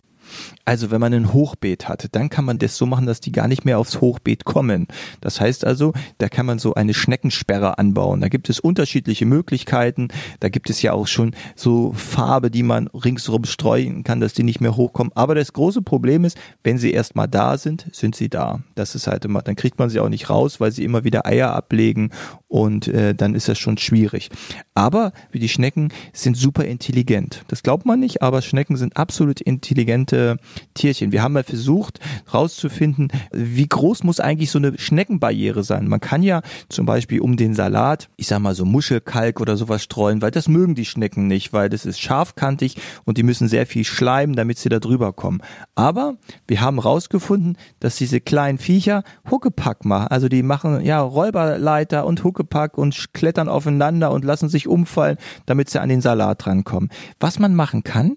Also 0.65 0.91
wenn 0.91 1.01
man 1.01 1.13
ein 1.13 1.33
Hochbeet 1.33 1.89
hat, 1.89 2.09
dann 2.13 2.29
kann 2.29 2.45
man 2.45 2.59
das 2.59 2.77
so 2.77 2.87
machen, 2.87 3.07
dass 3.07 3.21
die 3.21 3.33
gar 3.33 3.49
nicht 3.49 3.65
mehr 3.65 3.79
aufs 3.79 4.01
Hochbeet 4.01 4.45
kommen. 4.45 4.87
Das 5.21 5.41
heißt 5.41 5.65
also, 5.65 5.93
da 6.19 6.29
kann 6.29 6.47
man 6.47 6.59
so 6.59 6.75
eine 6.75 6.95
Schneckensperre 6.95 7.79
anbauen. 7.79 8.21
Da 8.21 8.29
gibt 8.29 8.49
es 8.49 8.61
unterschiedliche 8.61 9.27
Möglichkeiten. 9.27 10.09
Da 10.41 10.49
gibt 10.49 10.71
es 10.71 10.83
ja 10.83 10.93
auch 10.93 11.07
schon 11.07 11.35
so 11.57 11.93
Farbe, 11.93 12.51
die 12.51 12.63
man 12.63 12.89
ringsherum 12.89 13.45
streuen 13.45 14.05
kann, 14.05 14.21
dass 14.21 14.35
die 14.35 14.43
nicht 14.43 14.61
mehr 14.61 14.77
hochkommen. 14.77 15.13
Aber 15.15 15.35
das 15.35 15.53
große 15.53 15.83
Problem 15.83 16.25
ist, 16.25 16.39
wenn 16.63 16.79
sie 16.79 16.93
erstmal 16.93 17.29
da 17.29 17.59
sind, 17.59 17.87
sind 17.93 18.15
sie 18.15 18.29
da. 18.29 18.61
Das 18.75 18.95
ist 18.95 19.07
halt 19.07 19.25
immer, 19.25 19.43
dann 19.43 19.57
kriegt 19.57 19.79
man 19.79 19.91
sie 19.91 20.01
auch 20.01 20.09
nicht 20.09 20.31
raus, 20.31 20.61
weil 20.61 20.73
sie 20.73 20.85
immer 20.85 21.05
wieder 21.05 21.27
Eier 21.27 21.53
ablegen 21.53 22.11
und 22.51 22.89
äh, 22.89 23.15
dann 23.15 23.35
ist 23.37 23.49
das 23.49 23.59
schon 23.59 23.79
schwierig. 23.79 24.29
Aber 24.75 25.13
die 25.33 25.49
Schnecken 25.49 25.93
sind 26.13 26.37
super 26.37 26.65
intelligent. 26.65 27.45
Das 27.47 27.63
glaubt 27.63 27.87
man 27.87 28.01
nicht, 28.01 28.23
aber 28.23 28.43
Schnecken 28.43 28.77
sind 28.77 28.97
absolut 28.97 29.41
intelligente 29.41 30.37
Tierchen. 30.75 31.13
Wir 31.13 31.23
haben 31.23 31.35
mal 31.35 31.45
versucht 31.45 32.01
rauszufinden, 32.35 33.09
wie 33.33 33.69
groß 33.69 34.03
muss 34.03 34.19
eigentlich 34.19 34.51
so 34.51 34.59
eine 34.59 34.77
Schneckenbarriere 34.77 35.63
sein. 35.63 35.87
Man 35.87 36.01
kann 36.01 36.25
ja 36.25 36.43
zum 36.69 36.87
Beispiel 36.87 37.21
um 37.21 37.37
den 37.37 37.55
Salat, 37.55 38.09
ich 38.17 38.27
sag 38.27 38.41
mal 38.41 38.57
so 38.57 38.65
Muschelkalk 38.65 39.41
oder 39.41 39.57
sowas 39.57 39.85
streuen, 39.85 40.21
weil 40.21 40.33
das 40.33 40.49
mögen 40.49 40.75
die 40.75 40.85
Schnecken 40.85 41.29
nicht, 41.29 41.53
weil 41.53 41.69
das 41.69 41.87
ist 41.87 42.01
scharfkantig 42.01 42.77
und 43.05 43.17
die 43.17 43.23
müssen 43.23 43.47
sehr 43.47 43.67
viel 43.67 43.85
schleimen, 43.85 44.35
damit 44.35 44.59
sie 44.59 44.69
da 44.69 44.81
drüber 44.81 45.13
kommen. 45.13 45.41
Aber 45.77 46.15
wir 46.49 46.61
haben 46.61 46.81
rausgefunden, 46.81 47.57
dass 47.79 47.95
diese 47.95 48.21
kleinen 48.21 48.59
Viecher 48.59 49.05
Huckepack 49.31 49.85
machen. 49.85 50.09
Also 50.09 50.29
die 50.29 50.43
machen 50.43 50.85
ja 50.85 51.01
Räuberleiter 51.01 52.07
und 52.07 52.25
Huckepack 52.25 52.40
und 52.79 53.13
klettern 53.13 53.49
aufeinander 53.49 54.11
und 54.11 54.25
lassen 54.25 54.49
sich 54.49 54.69
umfallen, 54.69 55.17
damit 55.47 55.71
sie 55.71 55.81
an 55.81 55.89
den 55.89 56.01
Salat 56.01 56.47
rankommen. 56.47 56.91
Was 57.19 57.39
man 57.39 57.55
machen 57.55 57.85
kann, 57.85 58.17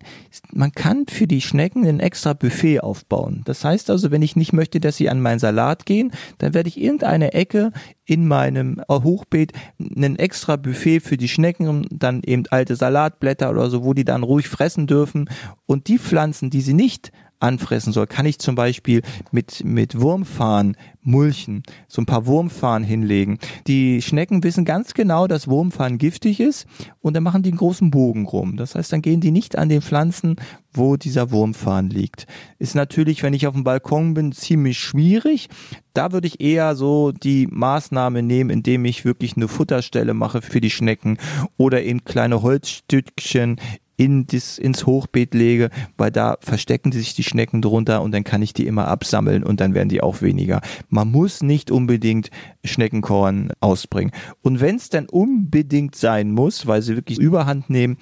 man 0.51 0.71
kann 0.71 1.05
für 1.07 1.27
die 1.27 1.41
Schnecken 1.41 1.85
ein 1.85 1.99
extra 1.99 2.33
Buffet 2.33 2.81
aufbauen. 2.81 3.41
Das 3.45 3.63
heißt 3.63 3.89
also, 3.89 4.11
wenn 4.11 4.21
ich 4.21 4.35
nicht 4.35 4.53
möchte, 4.53 4.79
dass 4.79 4.97
sie 4.97 5.09
an 5.09 5.21
meinen 5.21 5.39
Salat 5.39 5.85
gehen, 5.85 6.11
dann 6.37 6.53
werde 6.53 6.69
ich 6.69 6.79
irgendeine 6.79 7.33
Ecke 7.33 7.71
in 8.05 8.27
meinem 8.27 8.81
Hochbeet 8.89 9.53
ein 9.79 10.17
extra 10.17 10.55
Buffet 10.55 10.99
für 10.99 11.17
die 11.17 11.29
Schnecken, 11.29 11.87
dann 11.89 12.21
eben 12.23 12.43
alte 12.49 12.75
Salatblätter 12.75 13.49
oder 13.49 13.69
so, 13.69 13.83
wo 13.83 13.93
die 13.93 14.05
dann 14.05 14.23
ruhig 14.23 14.47
fressen 14.47 14.87
dürfen. 14.87 15.29
Und 15.65 15.87
die 15.87 15.99
Pflanzen, 15.99 16.49
die 16.49 16.61
sie 16.61 16.73
nicht 16.73 17.11
anfressen 17.43 17.93
soll, 17.93 18.07
kann 18.07 18.25
ich 18.25 18.39
zum 18.39 18.55
Beispiel 18.55 19.01
mit, 19.31 19.63
mit 19.63 19.99
Wurmfarn 19.99 20.75
mulchen, 21.01 21.63
so 21.87 22.01
ein 22.01 22.05
paar 22.05 22.25
Wurmfarn 22.25 22.83
hinlegen. 22.83 23.37
Die 23.67 24.01
Schnecken 24.01 24.43
wissen 24.43 24.65
ganz 24.65 24.93
genau, 24.93 25.27
dass 25.27 25.47
Wurmfarn 25.47 25.97
giftig 25.97 26.39
ist 26.39 26.65
und 27.01 27.15
dann 27.15 27.23
machen 27.23 27.43
die 27.43 27.49
einen 27.49 27.57
großen 27.57 27.91
Bogen 27.91 28.25
rum. 28.25 28.57
Das 28.57 28.75
heißt, 28.75 28.93
dann 28.93 29.01
gehen 29.01 29.19
die 29.19 29.31
nicht 29.31 29.57
an 29.57 29.69
den 29.69 29.81
Pflanzen, 29.81 30.37
wo 30.73 30.95
dieser 30.95 31.31
Wurmfarn 31.31 31.89
liegt. 31.89 32.25
Ist 32.57 32.75
natürlich, 32.75 33.21
wenn 33.21 33.33
ich 33.33 33.45
auf 33.45 33.53
dem 33.53 33.63
Balkon 33.63 34.13
bin, 34.13 34.31
ziemlich 34.31 34.79
schwierig. 34.79 35.49
Da 35.93 36.11
würde 36.11 36.27
ich 36.27 36.41
eher 36.41 36.75
so 36.75 37.11
die 37.11 37.47
Maßnahme 37.51 38.23
nehmen, 38.23 38.49
indem 38.49 38.85
ich 38.85 39.05
wirklich 39.05 39.35
eine 39.35 39.47
Futterstelle 39.47 40.13
mache 40.13 40.41
für 40.41 40.61
die 40.61 40.71
Schnecken 40.71 41.17
oder 41.57 41.83
eben 41.83 42.03
kleine 42.05 42.41
Holzstückchen 42.41 43.57
in 43.95 44.25
das, 44.27 44.57
ins 44.57 44.85
Hochbeet 44.85 45.33
lege, 45.33 45.69
weil 45.97 46.11
da 46.11 46.37
verstecken 46.41 46.91
sich 46.91 47.13
die 47.13 47.23
Schnecken 47.23 47.61
drunter 47.61 48.01
und 48.01 48.11
dann 48.11 48.23
kann 48.23 48.41
ich 48.41 48.53
die 48.53 48.65
immer 48.65 48.87
absammeln 48.87 49.43
und 49.43 49.59
dann 49.59 49.73
werden 49.73 49.89
die 49.89 50.01
auch 50.01 50.21
weniger. 50.21 50.61
Man 50.89 51.11
muss 51.11 51.43
nicht 51.43 51.71
unbedingt 51.71 52.31
Schneckenkorn 52.63 53.51
ausbringen. 53.59 54.11
Und 54.41 54.61
wenn 54.61 54.77
es 54.77 54.89
dann 54.89 55.07
unbedingt 55.07 55.95
sein 55.95 56.31
muss, 56.31 56.65
weil 56.67 56.81
sie 56.81 56.95
wirklich 56.95 57.19
Überhand 57.19 57.69
nehmen, 57.69 57.97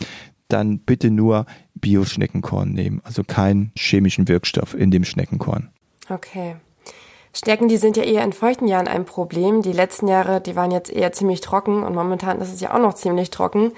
dann 0.47 0.80
bitte 0.80 1.12
nur 1.12 1.45
Bio-Schneckenkorn 1.75 2.71
nehmen, 2.71 3.01
also 3.04 3.23
keinen 3.23 3.71
chemischen 3.77 4.27
Wirkstoff 4.27 4.73
in 4.73 4.91
dem 4.91 5.04
Schneckenkorn. 5.04 5.69
Okay. 6.10 6.56
Schnecken, 7.34 7.69
die 7.69 7.77
sind 7.77 7.95
ja 7.95 8.04
eher 8.04 8.23
in 8.23 8.34
feuchten 8.34 8.67
Jahren 8.67 8.89
ein 8.89 9.06
Problem. 9.06 9.62
Die 9.62 9.71
letzten 9.71 10.08
Jahre, 10.08 10.41
die 10.41 10.56
waren 10.56 10.71
jetzt 10.71 10.91
eher 10.91 11.13
ziemlich 11.13 11.39
trocken 11.39 11.84
und 11.84 11.95
momentan 11.95 12.41
ist 12.41 12.54
es 12.54 12.60
ja 12.60 12.73
auch 12.73 12.82
noch 12.82 12.93
ziemlich 12.93 13.30
trocken. 13.30 13.71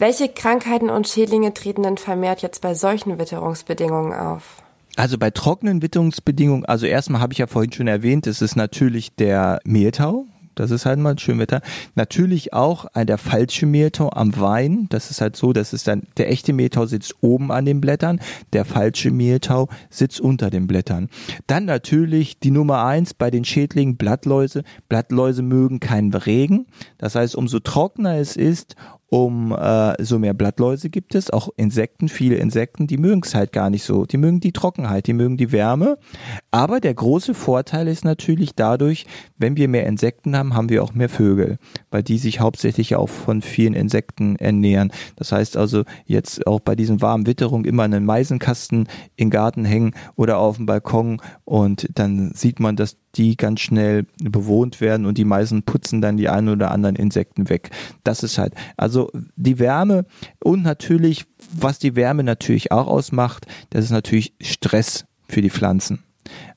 Welche 0.00 0.30
Krankheiten 0.30 0.88
und 0.88 1.06
Schädlinge 1.08 1.52
treten 1.52 1.82
denn 1.82 1.98
vermehrt 1.98 2.40
jetzt 2.40 2.62
bei 2.62 2.72
solchen 2.72 3.18
Witterungsbedingungen 3.18 4.14
auf? 4.14 4.62
Also 4.96 5.18
bei 5.18 5.30
trockenen 5.30 5.82
Witterungsbedingungen, 5.82 6.64
also 6.64 6.86
erstmal 6.86 7.20
habe 7.20 7.34
ich 7.34 7.38
ja 7.38 7.46
vorhin 7.46 7.70
schon 7.70 7.86
erwähnt, 7.86 8.26
es 8.26 8.40
ist 8.40 8.56
natürlich 8.56 9.14
der 9.14 9.60
Mehltau, 9.64 10.24
das 10.54 10.70
ist 10.70 10.84
halt 10.84 10.98
mal 10.98 11.18
Schönwetter. 11.18 11.62
Natürlich 11.94 12.52
auch 12.52 12.86
der 12.94 13.18
falsche 13.18 13.66
Mehltau 13.66 14.10
am 14.10 14.38
Wein. 14.38 14.86
Das 14.90 15.10
ist 15.10 15.20
halt 15.20 15.36
so, 15.36 15.52
das 15.52 15.72
ist 15.72 15.88
dann, 15.88 16.02
der 16.16 16.30
echte 16.30 16.52
Mehltau 16.52 16.86
sitzt 16.86 17.14
oben 17.22 17.50
an 17.52 17.64
den 17.64 17.80
Blättern, 17.80 18.20
der 18.52 18.64
falsche 18.64 19.10
Mehltau 19.10 19.68
sitzt 19.88 20.20
unter 20.20 20.50
den 20.50 20.66
Blättern. 20.66 21.08
Dann 21.46 21.64
natürlich 21.64 22.40
die 22.40 22.50
Nummer 22.50 22.84
eins 22.84 23.14
bei 23.14 23.30
den 23.30 23.44
Schädlingen 23.44 23.96
Blattläuse. 23.96 24.62
Blattläuse 24.88 25.42
mögen 25.42 25.80
keinen 25.80 26.12
Regen. 26.12 26.66
Das 26.98 27.14
heißt, 27.14 27.36
umso 27.36 27.60
trockener 27.60 28.16
es 28.16 28.36
ist, 28.36 28.76
um 29.10 29.52
äh, 29.52 30.02
so 30.02 30.20
mehr 30.20 30.34
Blattläuse 30.34 30.88
gibt 30.88 31.16
es, 31.16 31.30
auch 31.30 31.50
Insekten, 31.56 32.08
viele 32.08 32.36
Insekten, 32.36 32.86
die 32.86 32.96
mögen 32.96 33.22
es 33.24 33.34
halt 33.34 33.52
gar 33.52 33.68
nicht 33.68 33.82
so. 33.82 34.06
Die 34.06 34.16
mögen 34.16 34.38
die 34.38 34.52
Trockenheit, 34.52 35.08
die 35.08 35.12
mögen 35.12 35.36
die 35.36 35.50
Wärme. 35.50 35.98
Aber 36.52 36.78
der 36.78 36.94
große 36.94 37.34
Vorteil 37.34 37.88
ist 37.88 38.04
natürlich 38.04 38.54
dadurch, 38.54 39.06
wenn 39.36 39.56
wir 39.56 39.66
mehr 39.66 39.86
Insekten 39.86 40.36
haben, 40.36 40.54
haben 40.54 40.68
wir 40.68 40.84
auch 40.84 40.94
mehr 40.94 41.08
Vögel, 41.08 41.58
weil 41.90 42.04
die 42.04 42.18
sich 42.18 42.38
hauptsächlich 42.38 42.94
auch 42.94 43.08
von 43.08 43.42
vielen 43.42 43.74
Insekten 43.74 44.36
ernähren. 44.36 44.92
Das 45.16 45.32
heißt 45.32 45.56
also 45.56 45.82
jetzt 46.06 46.46
auch 46.46 46.60
bei 46.60 46.76
diesen 46.76 47.02
warmen 47.02 47.26
Witterungen 47.26 47.64
immer 47.64 47.82
einen 47.82 48.04
Meisenkasten 48.04 48.88
im 49.16 49.30
Garten 49.30 49.64
hängen 49.64 49.92
oder 50.14 50.38
auf 50.38 50.56
dem 50.56 50.66
Balkon 50.66 51.20
und 51.44 51.88
dann 51.94 52.30
sieht 52.32 52.60
man, 52.60 52.76
dass 52.76 52.96
die 53.16 53.36
ganz 53.36 53.60
schnell 53.60 54.06
bewohnt 54.22 54.80
werden 54.80 55.06
und 55.06 55.18
die 55.18 55.24
Meisen 55.24 55.62
putzen 55.62 56.00
dann 56.00 56.16
die 56.16 56.28
einen 56.28 56.48
oder 56.48 56.70
anderen 56.70 56.96
Insekten 56.96 57.48
weg. 57.48 57.70
Das 58.04 58.22
ist 58.22 58.38
halt, 58.38 58.54
also 58.76 59.10
die 59.36 59.58
Wärme 59.58 60.04
und 60.42 60.62
natürlich, 60.62 61.24
was 61.52 61.78
die 61.78 61.96
Wärme 61.96 62.22
natürlich 62.22 62.72
auch 62.72 62.86
ausmacht, 62.86 63.46
das 63.70 63.84
ist 63.84 63.90
natürlich 63.90 64.34
Stress 64.40 65.04
für 65.28 65.42
die 65.42 65.50
Pflanzen. 65.50 66.04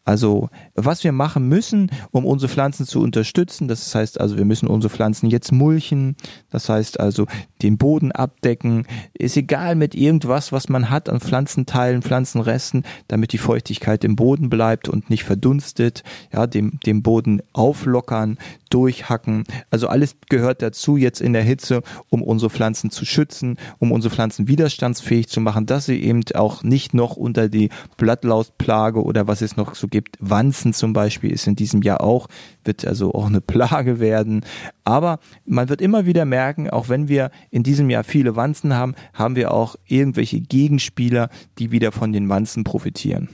Also 0.06 0.50
was 0.76 1.04
wir 1.04 1.12
machen 1.12 1.48
müssen, 1.48 1.89
um 2.12 2.26
unsere 2.26 2.52
Pflanzen 2.52 2.86
zu 2.86 3.02
unterstützen, 3.02 3.68
das 3.68 3.94
heißt 3.94 4.20
also, 4.20 4.38
wir 4.38 4.46
müssen 4.46 4.68
unsere 4.68 4.94
Pflanzen 4.94 5.30
jetzt 5.30 5.52
mulchen, 5.52 6.16
das 6.50 6.68
heißt 6.68 7.00
also 7.00 7.26
den 7.62 7.78
Boden 7.78 8.12
abdecken, 8.12 8.86
ist 9.13 9.38
egal 9.38 9.76
mit 9.76 9.96
irgendwas, 9.96 10.52
was 10.52 10.68
man 10.68 10.89
hat 10.89 11.08
an 11.08 11.22
Pflanzenteilen, 11.22 12.02
Pflanzenresten, 12.02 12.84
damit 13.08 13.32
die 13.32 13.38
Feuchtigkeit 13.38 14.04
im 14.04 14.15
Boden 14.17 14.50
bleibt 14.50 14.90
und 14.90 15.10
nicht 15.10 15.23
verdunstet, 15.23 16.04
ja, 16.34 16.48
dem, 16.48 16.80
dem 16.86 17.02
Boden 17.02 17.42
auflockern, 17.54 18.38
durchhacken. 18.69 19.44
Also 19.69 19.88
alles 19.88 20.17
gehört 20.30 20.62
dazu 20.62 20.98
jetzt 20.98 21.21
in 21.21 21.34
der 21.34 21.44
Hitze, 21.44 21.84
um 22.10 22.23
unsere 22.23 22.50
Pflanzen 22.50 22.90
zu 22.90 23.06
schützen, 23.06 23.58
um 23.77 23.92
unsere 23.92 24.13
Pflanzen 24.13 24.48
widerstandsfähig 24.48 25.30
zu 25.30 25.40
machen, 25.40 25.67
dass 25.67 25.86
sie 25.86 26.02
eben 26.02 26.23
auch 26.34 26.63
nicht 26.63 26.94
noch 26.94 27.15
unter 27.15 27.50
die 27.50 27.69
Blattlausplage 27.98 29.02
oder 29.04 29.27
was 29.27 29.42
es 29.42 29.56
noch 29.56 29.75
so 29.75 29.88
gibt, 29.94 30.17
Wanzen 30.19 30.73
zum 30.73 30.91
Beispiel 30.91 31.31
ist 31.31 31.46
in 31.46 31.56
diesem 31.56 31.83
Jahr 31.83 32.02
auch, 32.02 32.27
wird 32.65 32.85
also 32.85 33.13
auch 33.13 33.27
eine 33.27 33.41
Plage 33.41 34.00
werden. 34.00 34.44
Aber 34.83 35.19
man 35.46 35.69
wird 35.69 35.81
immer 35.81 36.08
wieder 36.08 36.25
merken, 36.25 36.67
auch 36.67 36.89
wenn 36.89 37.08
wir 37.08 37.29
in 37.52 37.62
diesem 37.62 37.91
Jahr 37.91 38.04
viele 38.04 38.35
Wanzen 38.35 38.73
haben, 38.73 38.96
haben 39.13 39.35
wir 39.35 39.54
auch 39.54 39.75
irgendwelche 39.85 40.41
Gegenspieler, 40.41 41.29
die 41.60 41.71
wieder 41.71 41.91
von 41.91 42.12
den 42.12 42.27
Wanzen 42.27 42.63
profitieren. 42.63 43.29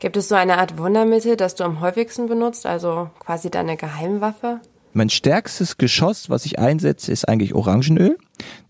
Gibt 0.00 0.16
es 0.16 0.28
so 0.28 0.34
eine 0.34 0.58
Art 0.58 0.76
Wundermittel, 0.76 1.36
das 1.36 1.54
du 1.54 1.62
am 1.62 1.80
häufigsten 1.80 2.26
benutzt, 2.26 2.66
also 2.66 3.08
quasi 3.20 3.48
deine 3.48 3.76
Geheimwaffe? 3.76 4.60
Mein 4.92 5.08
stärkstes 5.08 5.78
Geschoss, 5.78 6.28
was 6.28 6.44
ich 6.44 6.58
einsetze, 6.58 7.12
ist 7.12 7.28
eigentlich 7.28 7.54
Orangenöl. 7.54 8.18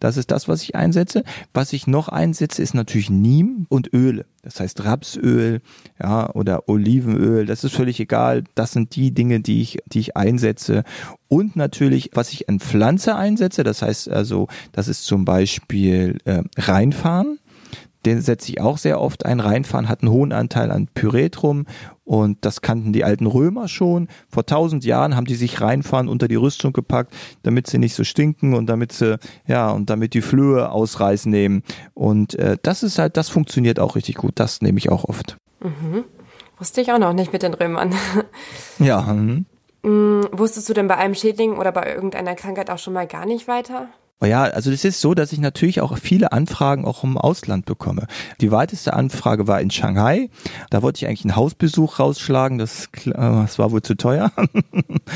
Das 0.00 0.16
ist 0.16 0.30
das, 0.30 0.48
was 0.48 0.62
ich 0.62 0.74
einsetze. 0.74 1.24
Was 1.54 1.72
ich 1.72 1.86
noch 1.86 2.08
einsetze, 2.08 2.62
ist 2.62 2.74
natürlich 2.74 3.10
Niem 3.10 3.66
und 3.68 3.92
Öle. 3.92 4.26
Das 4.42 4.58
heißt 4.58 4.84
Rapsöl, 4.84 5.60
ja, 6.00 6.30
oder 6.34 6.68
Olivenöl. 6.68 7.46
Das 7.46 7.62
ist 7.64 7.74
völlig 7.74 8.00
egal. 8.00 8.44
Das 8.54 8.72
sind 8.72 8.96
die 8.96 9.12
Dinge, 9.12 9.40
die 9.40 9.62
ich, 9.62 9.78
die 9.86 10.00
ich 10.00 10.16
einsetze. 10.16 10.84
Und 11.28 11.54
natürlich, 11.54 12.10
was 12.14 12.32
ich 12.32 12.48
an 12.48 12.58
Pflanze 12.58 13.14
einsetze. 13.14 13.62
Das 13.62 13.82
heißt 13.82 14.08
also, 14.08 14.48
das 14.72 14.88
ist 14.88 15.04
zum 15.04 15.24
Beispiel 15.24 16.18
äh, 16.24 16.42
Reinfahren 16.56 17.38
den 18.06 18.20
setze 18.20 18.50
ich 18.50 18.60
auch 18.60 18.78
sehr 18.78 19.00
oft 19.00 19.24
ein. 19.26 19.40
Reinfahren 19.40 19.88
hat 19.88 20.02
einen 20.02 20.10
hohen 20.10 20.32
Anteil 20.32 20.70
an 20.70 20.88
Pyretrum 20.92 21.66
und 22.04 22.44
das 22.44 22.60
kannten 22.60 22.92
die 22.92 23.04
alten 23.04 23.26
Römer 23.26 23.68
schon. 23.68 24.08
Vor 24.28 24.44
tausend 24.44 24.84
Jahren 24.84 25.16
haben 25.16 25.26
die 25.26 25.34
sich 25.34 25.60
Reinfahren 25.60 26.08
unter 26.08 26.28
die 26.28 26.34
Rüstung 26.34 26.72
gepackt, 26.72 27.14
damit 27.42 27.68
sie 27.68 27.78
nicht 27.78 27.94
so 27.94 28.04
stinken 28.04 28.54
und 28.54 28.66
damit 28.66 28.92
sie, 28.92 29.18
ja, 29.46 29.70
und 29.70 29.90
damit 29.90 30.14
die 30.14 30.22
Flöhe 30.22 30.70
ausreißen 30.70 31.30
nehmen. 31.30 31.62
Und 31.94 32.34
äh, 32.34 32.56
das 32.62 32.82
ist 32.82 32.98
halt, 32.98 33.16
das 33.16 33.28
funktioniert 33.28 33.78
auch 33.78 33.96
richtig 33.96 34.16
gut. 34.16 34.32
Das 34.36 34.62
nehme 34.62 34.78
ich 34.78 34.90
auch 34.90 35.04
oft. 35.04 35.36
Mhm. 35.60 36.04
Wusste 36.58 36.80
ich 36.80 36.92
auch 36.92 36.98
noch 36.98 37.12
nicht 37.12 37.32
mit 37.32 37.42
den 37.42 37.54
Römern. 37.54 37.94
ja. 38.78 39.06
Hm. 39.06 39.46
Mhm, 39.82 40.28
wusstest 40.30 40.68
du 40.68 40.74
denn 40.74 40.86
bei 40.86 40.96
einem 40.96 41.14
Schädling 41.14 41.58
oder 41.58 41.72
bei 41.72 41.92
irgendeiner 41.92 42.34
Krankheit 42.36 42.70
auch 42.70 42.78
schon 42.78 42.94
mal 42.94 43.06
gar 43.06 43.26
nicht 43.26 43.48
weiter? 43.48 43.88
Oh 44.22 44.24
ja, 44.24 44.44
also 44.44 44.70
das 44.70 44.84
ist 44.84 45.00
so, 45.00 45.14
dass 45.14 45.32
ich 45.32 45.40
natürlich 45.40 45.80
auch 45.80 45.98
viele 45.98 46.30
Anfragen 46.30 46.84
auch 46.84 47.02
im 47.02 47.18
Ausland 47.18 47.66
bekomme. 47.66 48.06
Die 48.40 48.52
weiteste 48.52 48.94
Anfrage 48.94 49.48
war 49.48 49.60
in 49.60 49.72
Shanghai. 49.72 50.30
Da 50.70 50.80
wollte 50.80 50.98
ich 50.98 51.08
eigentlich 51.08 51.24
einen 51.24 51.34
Hausbesuch 51.34 51.98
rausschlagen. 51.98 52.58
Das, 52.58 52.88
äh, 53.04 53.10
das 53.14 53.58
war 53.58 53.72
wohl 53.72 53.82
zu 53.82 53.96
teuer. 53.96 54.30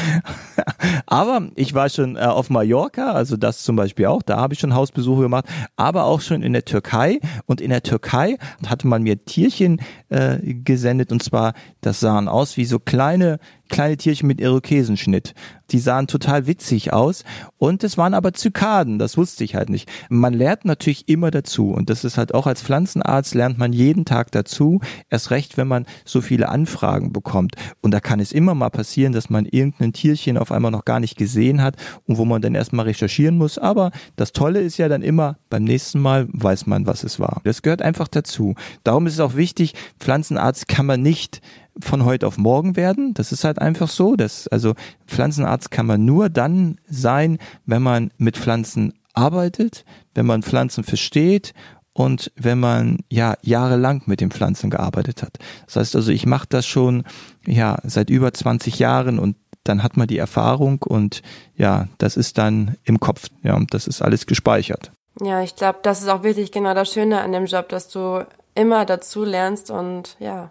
Aber 1.07 1.51
ich 1.55 1.73
war 1.73 1.89
schon 1.89 2.17
äh, 2.17 2.21
auf 2.21 2.51
Mallorca, 2.51 3.13
also 3.13 3.37
das 3.37 3.63
zum 3.63 3.77
Beispiel 3.77 4.07
auch. 4.07 4.23
Da 4.23 4.39
habe 4.39 4.55
ich 4.55 4.61
schon 4.61 4.75
Hausbesuche 4.75 5.23
gemacht. 5.23 5.45
Aber 5.77 6.07
auch 6.07 6.21
schon 6.21 6.43
in 6.43 6.53
der 6.53 6.65
Türkei. 6.65 7.21
Und 7.47 7.61
in 7.61 7.71
der 7.71 7.85
Türkei 7.85 8.39
hatte 8.67 8.89
man 8.89 9.05
mir 9.05 9.25
Tierchen 9.25 9.81
äh, 10.09 10.39
gesendet. 10.43 11.13
Und 11.13 11.23
zwar, 11.23 11.53
das 11.81 12.01
sahen 12.01 12.27
aus 12.27 12.57
wie 12.57 12.65
so 12.65 12.81
kleine 12.81 13.39
kleine 13.69 13.97
Tierchen 13.97 14.27
mit 14.27 14.41
Irokesenschnitt. 14.41 15.35
Die 15.71 15.79
sahen 15.79 16.07
total 16.07 16.47
witzig 16.47 16.93
aus 16.93 17.25
und 17.59 17.83
es 17.83 17.99
waren 17.99 18.15
aber 18.15 18.33
Zykaden, 18.33 18.99
das 18.99 19.17
wusste 19.17 19.43
ich 19.43 19.57
halt 19.57 19.69
nicht. 19.69 19.91
Man 20.09 20.33
lernt 20.33 20.65
natürlich 20.65 21.09
immer 21.09 21.31
dazu 21.31 21.73
und 21.73 21.91
das 21.91 22.05
ist 22.05 22.19
halt 22.19 22.35
auch 22.35 22.47
als 22.47 22.63
Pflanzenarzt 22.63 23.35
lernt 23.35 23.59
man 23.59 23.73
jeden 23.73 24.05
Tag 24.05 24.31
dazu, 24.31 24.81
erst 25.11 25.31
recht, 25.31 25.57
wenn 25.57 25.67
man 25.67 25.87
so 26.05 26.21
viele 26.21 26.49
Anfragen 26.49 27.13
bekommt. 27.13 27.57
Und 27.81 27.91
da 27.91 28.01
kann 28.01 28.21
es 28.21 28.33
immer 28.33 28.55
mal 28.55 28.71
passieren, 28.71 29.13
dass 29.13 29.29
man 29.29 29.45
irgendein 29.45 29.93
Tierchen 29.93 30.39
auf 30.39 30.53
einmal 30.53 30.71
noch 30.71 30.85
gar 30.85 31.01
nicht 31.01 31.17
gesehen 31.17 31.63
hat 31.63 31.77
und 32.05 32.19
wo 32.19 32.25
man 32.25 32.43
dann 32.43 32.55
erstmal 32.55 32.87
recherchieren 32.87 33.37
muss. 33.37 33.59
Aber 33.59 33.91
das 34.15 34.33
Tolle 34.33 34.61
ist 34.61 34.79
ja 34.79 34.89
dann 34.89 35.03
immer, 35.03 35.39
beim 35.51 35.65
nächsten 35.65 36.01
Mal 36.01 36.29
weiß 36.31 36.67
man, 36.67 36.87
was 36.87 37.03
es 37.03 37.19
war. 37.19 37.41
Das 37.45 37.63
gehört 37.63 37.83
einfach 37.83 38.09
dazu. 38.09 38.55
Darum 38.85 39.07
ist 39.07 39.15
es 39.15 39.21
auch 39.21 39.35
wichtig, 39.35 39.75
Pflanzenarzt 39.99 40.69
kann 40.69 40.87
man 40.87 41.03
nicht 41.03 41.41
von 41.81 42.05
heute 42.05 42.27
auf 42.27 42.39
morgen 42.39 42.77
werden. 42.77 43.15
Das 43.15 43.33
ist 43.33 43.45
halt 43.45 43.61
einfach 43.61 43.89
so. 43.89 44.17
dass 44.17 44.49
also 44.49 44.75
Pflanzenarzt 45.07 45.71
kann 45.71 45.87
man 45.87 46.05
nur 46.05 46.29
dann 46.29 46.79
sein, 46.89 47.39
wenn 47.65 47.83
man 47.83 48.11
mit 48.19 48.37
Pflanzen 48.37 48.95
arbeitet, 49.13 49.85
wenn 50.15 50.27
man 50.27 50.43
Pflanzen 50.43 50.85
versteht 50.85 51.55
und 51.93 52.31
wenn 52.37 52.61
man 52.61 52.99
ja 53.11 53.37
jahrelang 53.43 54.03
mit 54.07 54.21
den 54.21 54.31
Pflanzen 54.31 54.69
gearbeitet 54.69 55.23
hat. 55.23 55.39
Das 55.65 55.77
heißt 55.77 55.97
also, 55.97 56.13
ich 56.13 56.27
mache 56.27 56.47
das 56.49 56.67
schon 56.67 57.05
ja 57.47 57.79
seit 57.85 58.11
über 58.11 58.33
20 58.33 58.79
Jahren 58.79 59.19
und 59.19 59.37
dann 59.65 59.83
hat 59.83 59.97
man 59.97 60.07
die 60.07 60.19
Erfahrung 60.19 60.83
und 60.83 61.23
ja, 61.57 61.89
das 61.99 62.17
ist 62.17 62.39
dann 62.39 62.77
im 62.85 63.01
Kopf. 63.01 63.29
Ja, 63.43 63.57
und 63.57 63.75
das 63.75 63.87
ist 63.87 64.03
alles 64.03 64.27
gespeichert. 64.27 64.93
Ja, 65.21 65.43
ich 65.43 65.57
glaube, 65.57 65.79
das 65.83 66.03
ist 66.03 66.09
auch 66.09 66.23
wirklich 66.23 66.53
genau 66.53 66.75
das 66.75 66.93
Schöne 66.93 67.21
an 67.21 67.33
dem 67.33 67.47
Job, 67.47 67.71
dass 67.71 67.89
du 67.89 68.25
immer 68.55 68.85
dazu 68.85 69.25
lernst 69.25 69.71
und 69.71 70.17
ja, 70.19 70.51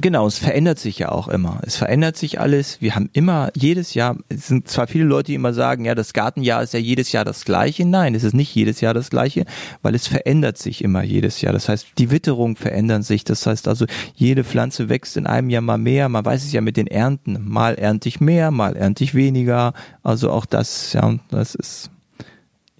Genau, 0.00 0.26
es 0.26 0.38
verändert 0.38 0.80
sich 0.80 0.98
ja 0.98 1.12
auch 1.12 1.28
immer. 1.28 1.60
Es 1.62 1.76
verändert 1.76 2.16
sich 2.16 2.40
alles. 2.40 2.80
Wir 2.80 2.96
haben 2.96 3.10
immer, 3.12 3.50
jedes 3.54 3.94
Jahr, 3.94 4.16
es 4.28 4.48
sind 4.48 4.66
zwar 4.66 4.88
viele 4.88 5.04
Leute, 5.04 5.26
die 5.28 5.34
immer 5.34 5.54
sagen, 5.54 5.84
ja, 5.84 5.94
das 5.94 6.12
Gartenjahr 6.12 6.64
ist 6.64 6.74
ja 6.74 6.80
jedes 6.80 7.12
Jahr 7.12 7.24
das 7.24 7.44
gleiche. 7.44 7.86
Nein, 7.86 8.16
es 8.16 8.24
ist 8.24 8.34
nicht 8.34 8.52
jedes 8.52 8.80
Jahr 8.80 8.92
das 8.92 9.08
gleiche, 9.08 9.44
weil 9.82 9.94
es 9.94 10.08
verändert 10.08 10.58
sich 10.58 10.82
immer 10.82 11.04
jedes 11.04 11.40
Jahr. 11.42 11.52
Das 11.52 11.68
heißt, 11.68 11.86
die 11.98 12.10
Witterungen 12.10 12.56
verändern 12.56 13.04
sich. 13.04 13.22
Das 13.22 13.46
heißt 13.46 13.68
also, 13.68 13.86
jede 14.16 14.42
Pflanze 14.42 14.88
wächst 14.88 15.16
in 15.16 15.28
einem 15.28 15.48
Jahr 15.48 15.62
mal 15.62 15.78
mehr. 15.78 16.08
Man 16.08 16.24
weiß 16.24 16.44
es 16.44 16.52
ja 16.52 16.60
mit 16.60 16.76
den 16.76 16.88
Ernten. 16.88 17.38
Mal 17.48 17.76
ernte 17.76 18.08
ich 18.08 18.20
mehr, 18.20 18.50
mal 18.50 18.74
ernte 18.74 19.04
ich 19.04 19.14
weniger. 19.14 19.74
Also 20.02 20.32
auch 20.32 20.44
das, 20.44 20.92
ja, 20.92 21.14
das 21.30 21.54
ist 21.54 21.90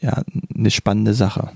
ja 0.00 0.20
eine 0.52 0.72
spannende 0.72 1.14
Sache. 1.14 1.52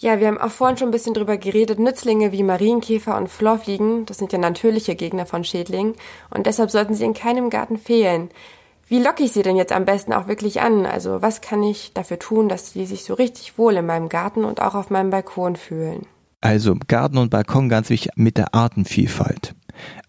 Ja, 0.00 0.20
wir 0.20 0.28
haben 0.28 0.38
auch 0.38 0.52
vorhin 0.52 0.76
schon 0.76 0.88
ein 0.88 0.92
bisschen 0.92 1.14
drüber 1.14 1.36
geredet. 1.38 1.80
Nützlinge 1.80 2.30
wie 2.30 2.44
Marienkäfer 2.44 3.16
und 3.16 3.28
Florfliegen, 3.28 4.06
das 4.06 4.18
sind 4.18 4.32
ja 4.32 4.38
natürliche 4.38 4.94
Gegner 4.94 5.26
von 5.26 5.42
Schädlingen 5.42 5.94
und 6.30 6.46
deshalb 6.46 6.70
sollten 6.70 6.94
sie 6.94 7.04
in 7.04 7.14
keinem 7.14 7.50
Garten 7.50 7.78
fehlen. 7.78 8.30
Wie 8.86 9.02
locke 9.02 9.24
ich 9.24 9.32
sie 9.32 9.42
denn 9.42 9.56
jetzt 9.56 9.72
am 9.72 9.84
besten 9.84 10.12
auch 10.12 10.28
wirklich 10.28 10.60
an? 10.60 10.86
Also 10.86 11.20
was 11.20 11.40
kann 11.40 11.64
ich 11.64 11.92
dafür 11.94 12.20
tun, 12.20 12.48
dass 12.48 12.72
sie 12.72 12.86
sich 12.86 13.02
so 13.04 13.14
richtig 13.14 13.58
wohl 13.58 13.74
in 13.74 13.86
meinem 13.86 14.08
Garten 14.08 14.44
und 14.44 14.62
auch 14.62 14.76
auf 14.76 14.88
meinem 14.88 15.10
Balkon 15.10 15.56
fühlen? 15.56 16.06
Also 16.40 16.76
Garten 16.86 17.18
und 17.18 17.30
Balkon 17.30 17.68
ganz 17.68 17.90
wichtig 17.90 18.12
mit 18.14 18.38
der 18.38 18.54
Artenvielfalt. 18.54 19.54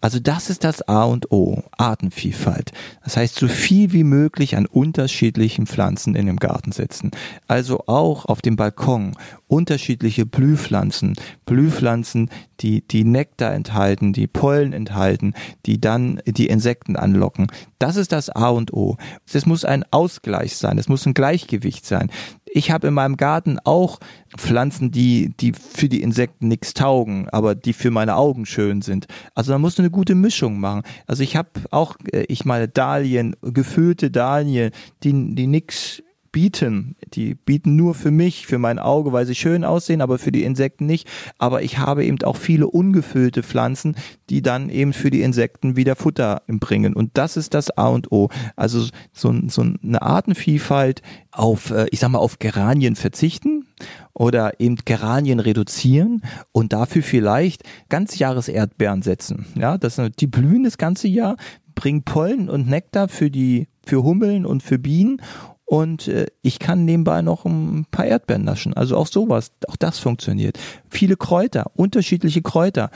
Also 0.00 0.18
das 0.18 0.50
ist 0.50 0.64
das 0.64 0.86
A 0.88 1.04
und 1.04 1.30
O, 1.30 1.62
Artenvielfalt. 1.76 2.72
Das 3.04 3.16
heißt, 3.16 3.38
so 3.38 3.48
viel 3.48 3.92
wie 3.92 4.04
möglich 4.04 4.56
an 4.56 4.66
unterschiedlichen 4.66 5.66
Pflanzen 5.66 6.14
in 6.14 6.26
dem 6.26 6.38
Garten 6.38 6.72
setzen. 6.72 7.10
Also 7.48 7.84
auch 7.86 8.24
auf 8.24 8.42
dem 8.42 8.56
Balkon 8.56 9.16
unterschiedliche 9.46 10.26
Blühpflanzen, 10.26 11.14
Blühpflanzen, 11.44 12.30
die, 12.60 12.86
die 12.86 13.04
Nektar 13.04 13.52
enthalten, 13.52 14.12
die 14.12 14.26
Pollen 14.26 14.72
enthalten, 14.72 15.34
die 15.66 15.80
dann 15.80 16.20
die 16.24 16.46
Insekten 16.46 16.96
anlocken. 16.96 17.48
Das 17.78 17.96
ist 17.96 18.12
das 18.12 18.30
A 18.30 18.50
und 18.50 18.72
O. 18.72 18.96
Es 19.32 19.46
muss 19.46 19.64
ein 19.64 19.84
Ausgleich 19.90 20.56
sein, 20.56 20.78
es 20.78 20.88
muss 20.88 21.04
ein 21.06 21.14
Gleichgewicht 21.14 21.84
sein. 21.84 22.10
Ich 22.52 22.70
habe 22.70 22.88
in 22.88 22.94
meinem 22.94 23.16
Garten 23.16 23.58
auch 23.64 24.00
Pflanzen, 24.36 24.90
die, 24.90 25.32
die 25.38 25.52
für 25.52 25.88
die 25.88 26.02
Insekten 26.02 26.48
nichts 26.48 26.74
taugen, 26.74 27.28
aber 27.30 27.54
die 27.54 27.72
für 27.72 27.90
meine 27.90 28.16
Augen 28.16 28.44
schön 28.44 28.82
sind. 28.82 29.06
Also 29.34 29.52
man 29.52 29.60
muss 29.60 29.78
eine 29.78 29.90
gute 29.90 30.14
Mischung 30.14 30.58
machen. 30.58 30.82
Also 31.06 31.22
ich 31.22 31.36
habe 31.36 31.48
auch, 31.70 31.96
äh, 32.12 32.24
ich 32.28 32.44
meine, 32.44 32.68
Dahlien, 32.68 33.36
gefüllte 33.42 34.10
Dahlien, 34.10 34.72
die, 35.04 35.34
die 35.34 35.46
nix 35.46 36.02
bieten. 36.32 36.96
Die 37.14 37.34
bieten 37.34 37.76
nur 37.76 37.94
für 37.94 38.10
mich, 38.10 38.46
für 38.46 38.58
mein 38.58 38.78
Auge, 38.78 39.12
weil 39.12 39.26
sie 39.26 39.34
schön 39.34 39.64
aussehen, 39.64 40.00
aber 40.00 40.18
für 40.18 40.32
die 40.32 40.44
Insekten 40.44 40.86
nicht. 40.86 41.08
Aber 41.38 41.62
ich 41.62 41.78
habe 41.78 42.04
eben 42.04 42.22
auch 42.22 42.36
viele 42.36 42.66
ungefüllte 42.66 43.42
Pflanzen, 43.42 43.96
die 44.28 44.42
dann 44.42 44.70
eben 44.70 44.92
für 44.92 45.10
die 45.10 45.22
Insekten 45.22 45.76
wieder 45.76 45.96
Futter 45.96 46.42
bringen. 46.46 46.94
Und 46.94 47.10
das 47.14 47.36
ist 47.36 47.54
das 47.54 47.76
A 47.76 47.88
und 47.88 48.12
O. 48.12 48.28
Also 48.56 48.86
so, 49.12 49.34
so 49.48 49.62
eine 49.62 50.02
Artenvielfalt 50.02 51.02
auf, 51.32 51.70
äh, 51.70 51.86
ich 51.90 52.00
sag 52.00 52.10
mal, 52.10 52.18
auf 52.18 52.38
Geranien 52.38 52.96
verzichten 52.96 53.66
oder 54.12 54.60
eben 54.60 54.76
Geranien 54.84 55.40
reduzieren 55.40 56.22
und 56.52 56.72
dafür 56.72 57.02
vielleicht 57.02 57.62
ganzjahreserdbeeren 57.88 59.02
setzen. 59.02 59.46
Ja, 59.54 59.78
das, 59.78 60.00
die 60.18 60.26
blühen 60.26 60.64
das 60.64 60.78
ganze 60.78 61.08
Jahr, 61.08 61.36
bringen 61.74 62.02
Pollen 62.02 62.50
und 62.50 62.68
Nektar 62.68 63.08
für 63.08 63.30
die 63.30 63.68
für 63.86 64.02
Hummeln 64.02 64.44
und 64.46 64.62
für 64.62 64.78
Bienen 64.78 65.20
und 65.70 66.08
äh, 66.08 66.26
ich 66.42 66.58
kann 66.58 66.84
nebenbei 66.84 67.22
noch 67.22 67.44
ein 67.44 67.86
paar 67.92 68.04
Erdbeeren 68.04 68.42
naschen. 68.42 68.74
Also 68.74 68.96
auch 68.96 69.06
sowas, 69.06 69.52
auch 69.68 69.76
das 69.76 70.00
funktioniert. 70.00 70.58
Viele 70.88 71.16
Kräuter, 71.16 71.70
unterschiedliche 71.76 72.42
Kräuter 72.42 72.90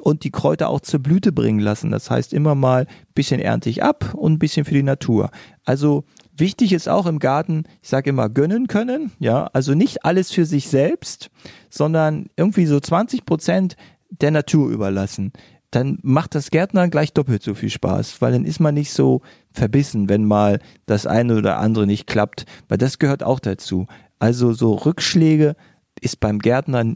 und 0.00 0.24
die 0.24 0.30
Kräuter 0.30 0.70
auch 0.70 0.80
zur 0.80 1.00
Blüte 1.00 1.32
bringen 1.32 1.60
lassen. 1.60 1.90
Das 1.90 2.10
heißt 2.10 2.32
immer 2.32 2.54
mal 2.54 2.86
bisschen 3.14 3.40
ernte 3.40 3.68
ich 3.68 3.82
ab 3.82 4.14
und 4.14 4.32
ein 4.32 4.38
bisschen 4.38 4.64
für 4.64 4.72
die 4.72 4.82
Natur. 4.82 5.30
Also 5.66 6.04
wichtig 6.34 6.72
ist 6.72 6.88
auch 6.88 7.04
im 7.04 7.18
Garten, 7.18 7.64
ich 7.82 7.90
sage 7.90 8.08
immer 8.08 8.30
gönnen 8.30 8.68
können, 8.68 9.12
ja, 9.18 9.50
also 9.52 9.74
nicht 9.74 10.06
alles 10.06 10.32
für 10.32 10.46
sich 10.46 10.68
selbst, 10.68 11.30
sondern 11.68 12.30
irgendwie 12.36 12.64
so 12.64 12.80
20 12.80 13.26
Prozent 13.26 13.76
der 14.08 14.30
Natur 14.30 14.70
überlassen 14.70 15.30
dann 15.74 15.98
macht 16.02 16.34
das 16.34 16.50
Gärtner 16.50 16.88
gleich 16.88 17.12
doppelt 17.12 17.42
so 17.42 17.54
viel 17.54 17.70
Spaß, 17.70 18.20
weil 18.20 18.32
dann 18.32 18.44
ist 18.44 18.60
man 18.60 18.74
nicht 18.74 18.92
so 18.92 19.22
verbissen, 19.52 20.08
wenn 20.08 20.24
mal 20.24 20.60
das 20.86 21.06
eine 21.06 21.36
oder 21.36 21.58
andere 21.58 21.86
nicht 21.86 22.06
klappt, 22.06 22.46
weil 22.68 22.78
das 22.78 22.98
gehört 22.98 23.22
auch 23.22 23.40
dazu. 23.40 23.86
Also 24.18 24.52
so 24.52 24.74
Rückschläge 24.74 25.56
ist 26.00 26.20
beim 26.20 26.38
Gärtner 26.38 26.94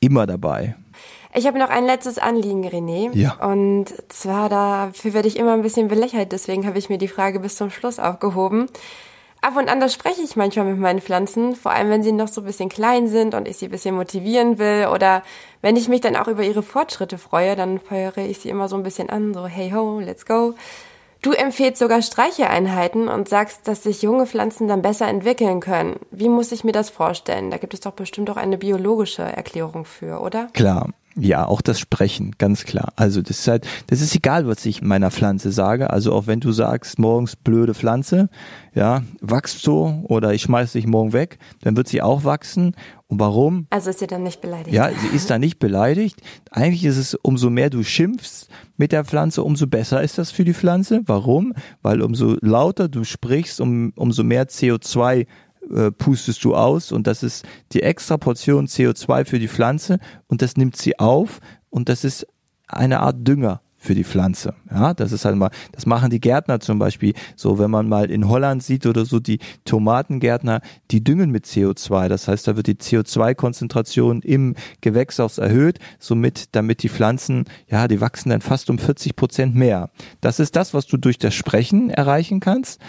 immer 0.00 0.26
dabei. 0.26 0.76
Ich 1.34 1.46
habe 1.46 1.58
noch 1.58 1.68
ein 1.68 1.84
letztes 1.84 2.18
Anliegen, 2.18 2.64
René. 2.66 3.14
Ja. 3.14 3.34
Und 3.44 3.92
zwar 4.08 4.48
dafür 4.48 5.12
werde 5.12 5.28
ich 5.28 5.38
immer 5.38 5.52
ein 5.52 5.62
bisschen 5.62 5.88
belächelt, 5.88 6.32
deswegen 6.32 6.66
habe 6.66 6.78
ich 6.78 6.88
mir 6.88 6.98
die 6.98 7.08
Frage 7.08 7.40
bis 7.40 7.56
zum 7.56 7.70
Schluss 7.70 7.98
aufgehoben. 7.98 8.66
Ab 9.40 9.56
und 9.56 9.68
an, 9.68 9.78
da 9.78 9.88
spreche 9.88 10.20
ich 10.20 10.34
manchmal 10.34 10.66
mit 10.66 10.78
meinen 10.78 11.00
Pflanzen, 11.00 11.54
vor 11.54 11.72
allem 11.72 11.90
wenn 11.90 12.02
sie 12.02 12.12
noch 12.12 12.28
so 12.28 12.40
ein 12.40 12.44
bisschen 12.44 12.68
klein 12.68 13.06
sind 13.06 13.34
und 13.34 13.46
ich 13.46 13.56
sie 13.56 13.66
ein 13.66 13.70
bisschen 13.70 13.94
motivieren 13.94 14.58
will 14.58 14.88
oder 14.92 15.22
wenn 15.62 15.76
ich 15.76 15.88
mich 15.88 16.00
dann 16.00 16.16
auch 16.16 16.26
über 16.26 16.42
ihre 16.42 16.62
Fortschritte 16.62 17.18
freue, 17.18 17.54
dann 17.54 17.78
feuere 17.78 18.18
ich 18.18 18.38
sie 18.38 18.48
immer 18.48 18.68
so 18.68 18.76
ein 18.76 18.82
bisschen 18.82 19.10
an, 19.10 19.34
so 19.34 19.46
hey 19.46 19.70
ho, 19.70 20.00
let's 20.00 20.26
go. 20.26 20.54
Du 21.22 21.32
empfehlst 21.32 21.78
sogar 21.78 22.00
Streicheeinheiten 22.00 23.08
und 23.08 23.28
sagst, 23.28 23.66
dass 23.66 23.82
sich 23.82 24.02
junge 24.02 24.26
Pflanzen 24.26 24.68
dann 24.68 24.82
besser 24.82 25.08
entwickeln 25.08 25.60
können. 25.60 25.98
Wie 26.12 26.28
muss 26.28 26.52
ich 26.52 26.62
mir 26.62 26.72
das 26.72 26.90
vorstellen? 26.90 27.50
Da 27.50 27.56
gibt 27.56 27.74
es 27.74 27.80
doch 27.80 27.92
bestimmt 27.92 28.30
auch 28.30 28.36
eine 28.36 28.56
biologische 28.56 29.22
Erklärung 29.22 29.84
für, 29.84 30.20
oder? 30.20 30.48
Klar. 30.52 30.90
Ja, 31.16 31.46
auch 31.46 31.60
das 31.60 31.80
Sprechen, 31.80 32.32
ganz 32.38 32.64
klar. 32.64 32.92
Also 32.94 33.22
das 33.22 33.40
ist 33.40 33.48
halt, 33.48 33.66
das 33.88 34.00
ist 34.00 34.14
egal, 34.14 34.46
was 34.46 34.64
ich 34.66 34.82
meiner 34.82 35.10
Pflanze 35.10 35.50
sage. 35.50 35.90
Also 35.90 36.12
auch 36.12 36.26
wenn 36.26 36.38
du 36.38 36.52
sagst, 36.52 36.98
morgens 36.98 37.34
blöde 37.34 37.74
Pflanze, 37.74 38.28
ja, 38.74 39.02
wachst 39.20 39.62
so 39.62 40.04
oder 40.04 40.32
ich 40.32 40.42
schmeiß 40.42 40.72
dich 40.72 40.86
morgen 40.86 41.12
weg, 41.12 41.38
dann 41.62 41.76
wird 41.76 41.88
sie 41.88 42.02
auch 42.02 42.24
wachsen. 42.24 42.76
Und 43.08 43.18
warum? 43.18 43.66
Also 43.70 43.90
ist 43.90 43.98
sie 43.98 44.06
dann 44.06 44.22
nicht 44.22 44.40
beleidigt? 44.40 44.74
Ja, 44.74 44.90
sie 44.90 45.16
ist 45.16 45.30
da 45.30 45.38
nicht 45.38 45.58
beleidigt. 45.58 46.20
Eigentlich 46.50 46.84
ist 46.84 46.98
es, 46.98 47.14
umso 47.14 47.50
mehr 47.50 47.70
du 47.70 47.82
schimpfst 47.82 48.48
mit 48.76 48.92
der 48.92 49.04
Pflanze, 49.04 49.42
umso 49.42 49.66
besser 49.66 50.02
ist 50.02 50.18
das 50.18 50.30
für 50.30 50.44
die 50.44 50.54
Pflanze. 50.54 51.00
Warum? 51.06 51.54
Weil 51.82 52.02
umso 52.02 52.36
lauter 52.40 52.88
du 52.88 53.02
sprichst, 53.02 53.60
um, 53.60 53.92
umso 53.96 54.22
mehr 54.22 54.48
CO2 54.48 55.26
äh, 55.74 55.90
pustest 55.90 56.44
du 56.44 56.54
aus 56.54 56.92
und 56.92 57.06
das 57.06 57.22
ist 57.22 57.44
die 57.72 57.82
extra 57.82 58.16
Portion 58.16 58.66
CO2 58.66 59.24
für 59.24 59.38
die 59.38 59.48
Pflanze 59.48 59.98
und 60.26 60.42
das 60.42 60.56
nimmt 60.56 60.76
sie 60.76 60.98
auf 60.98 61.40
und 61.70 61.88
das 61.88 62.04
ist 62.04 62.26
eine 62.68 63.00
Art 63.00 63.26
Dünger 63.26 63.60
für 63.80 63.94
die 63.94 64.04
Pflanze. 64.04 64.54
Ja, 64.70 64.92
das 64.92 65.12
ist 65.12 65.24
halt 65.24 65.36
mal, 65.36 65.50
das 65.72 65.86
machen 65.86 66.10
die 66.10 66.20
Gärtner 66.20 66.58
zum 66.58 66.80
Beispiel 66.80 67.14
so, 67.36 67.58
wenn 67.58 67.70
man 67.70 67.88
mal 67.88 68.10
in 68.10 68.28
Holland 68.28 68.62
sieht 68.62 68.86
oder 68.86 69.04
so, 69.04 69.20
die 69.20 69.38
Tomatengärtner, 69.64 70.60
die 70.90 71.02
düngen 71.02 71.30
mit 71.30 71.46
CO2. 71.46 72.08
Das 72.08 72.26
heißt, 72.26 72.48
da 72.48 72.56
wird 72.56 72.66
die 72.66 72.74
CO2-Konzentration 72.74 74.20
im 74.22 74.56
Gewächshaus 74.80 75.38
erhöht, 75.38 75.78
somit, 76.00 76.56
damit 76.56 76.82
die 76.82 76.88
Pflanzen, 76.88 77.44
ja, 77.68 77.86
die 77.86 78.00
wachsen 78.00 78.30
dann 78.30 78.40
fast 78.40 78.68
um 78.68 78.78
40 78.78 79.14
Prozent 79.14 79.54
mehr. 79.54 79.90
Das 80.20 80.40
ist 80.40 80.56
das, 80.56 80.74
was 80.74 80.86
du 80.86 80.96
durch 80.96 81.18
das 81.18 81.34
Sprechen 81.34 81.90
erreichen 81.90 82.40
kannst. 82.40 82.80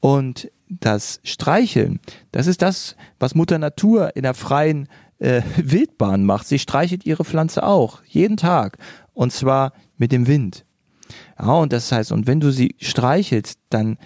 Und 0.00 0.50
das 0.68 1.20
Streicheln, 1.24 2.00
das 2.32 2.46
ist 2.46 2.62
das, 2.62 2.96
was 3.18 3.34
Mutter 3.34 3.58
Natur 3.58 4.16
in 4.16 4.22
der 4.22 4.34
freien 4.34 4.88
äh, 5.18 5.42
Wildbahn 5.56 6.24
macht. 6.24 6.46
Sie 6.46 6.58
streichelt 6.58 7.06
ihre 7.06 7.24
Pflanze 7.24 7.62
auch, 7.62 8.02
jeden 8.06 8.36
Tag. 8.36 8.78
Und 9.12 9.32
zwar 9.32 9.72
mit 9.96 10.12
dem 10.12 10.26
Wind. 10.26 10.64
Ja, 11.38 11.52
und 11.52 11.72
das 11.72 11.90
heißt, 11.90 12.12
und 12.12 12.26
wenn 12.26 12.40
du 12.40 12.50
sie 12.50 12.74
streichelst, 12.78 13.58
dann 13.70 13.98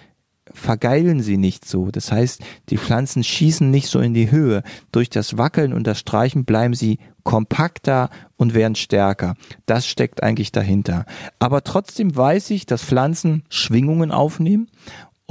vergeilen 0.53 1.21
sie 1.21 1.37
nicht 1.37 1.65
so. 1.65 1.89
Das 1.89 2.11
heißt, 2.11 2.41
die 2.69 2.77
Pflanzen 2.77 3.23
schießen 3.23 3.69
nicht 3.69 3.87
so 3.87 3.99
in 3.99 4.13
die 4.13 4.31
Höhe. 4.31 4.63
Durch 4.91 5.09
das 5.09 5.37
Wackeln 5.37 5.73
und 5.73 5.87
das 5.87 5.99
Streichen 5.99 6.45
bleiben 6.45 6.73
sie 6.73 6.99
kompakter 7.23 8.09
und 8.35 8.53
werden 8.53 8.75
stärker. 8.75 9.35
Das 9.65 9.87
steckt 9.87 10.21
eigentlich 10.21 10.51
dahinter. 10.51 11.05
Aber 11.39 11.63
trotzdem 11.63 12.15
weiß 12.15 12.51
ich, 12.51 12.65
dass 12.65 12.83
Pflanzen 12.83 13.43
Schwingungen 13.49 14.11
aufnehmen 14.11 14.67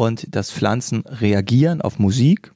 und 0.02 0.34
dass 0.34 0.50
Pflanzen 0.50 1.04
reagieren 1.06 1.80
auf 1.80 2.00
Musik, 2.00 2.52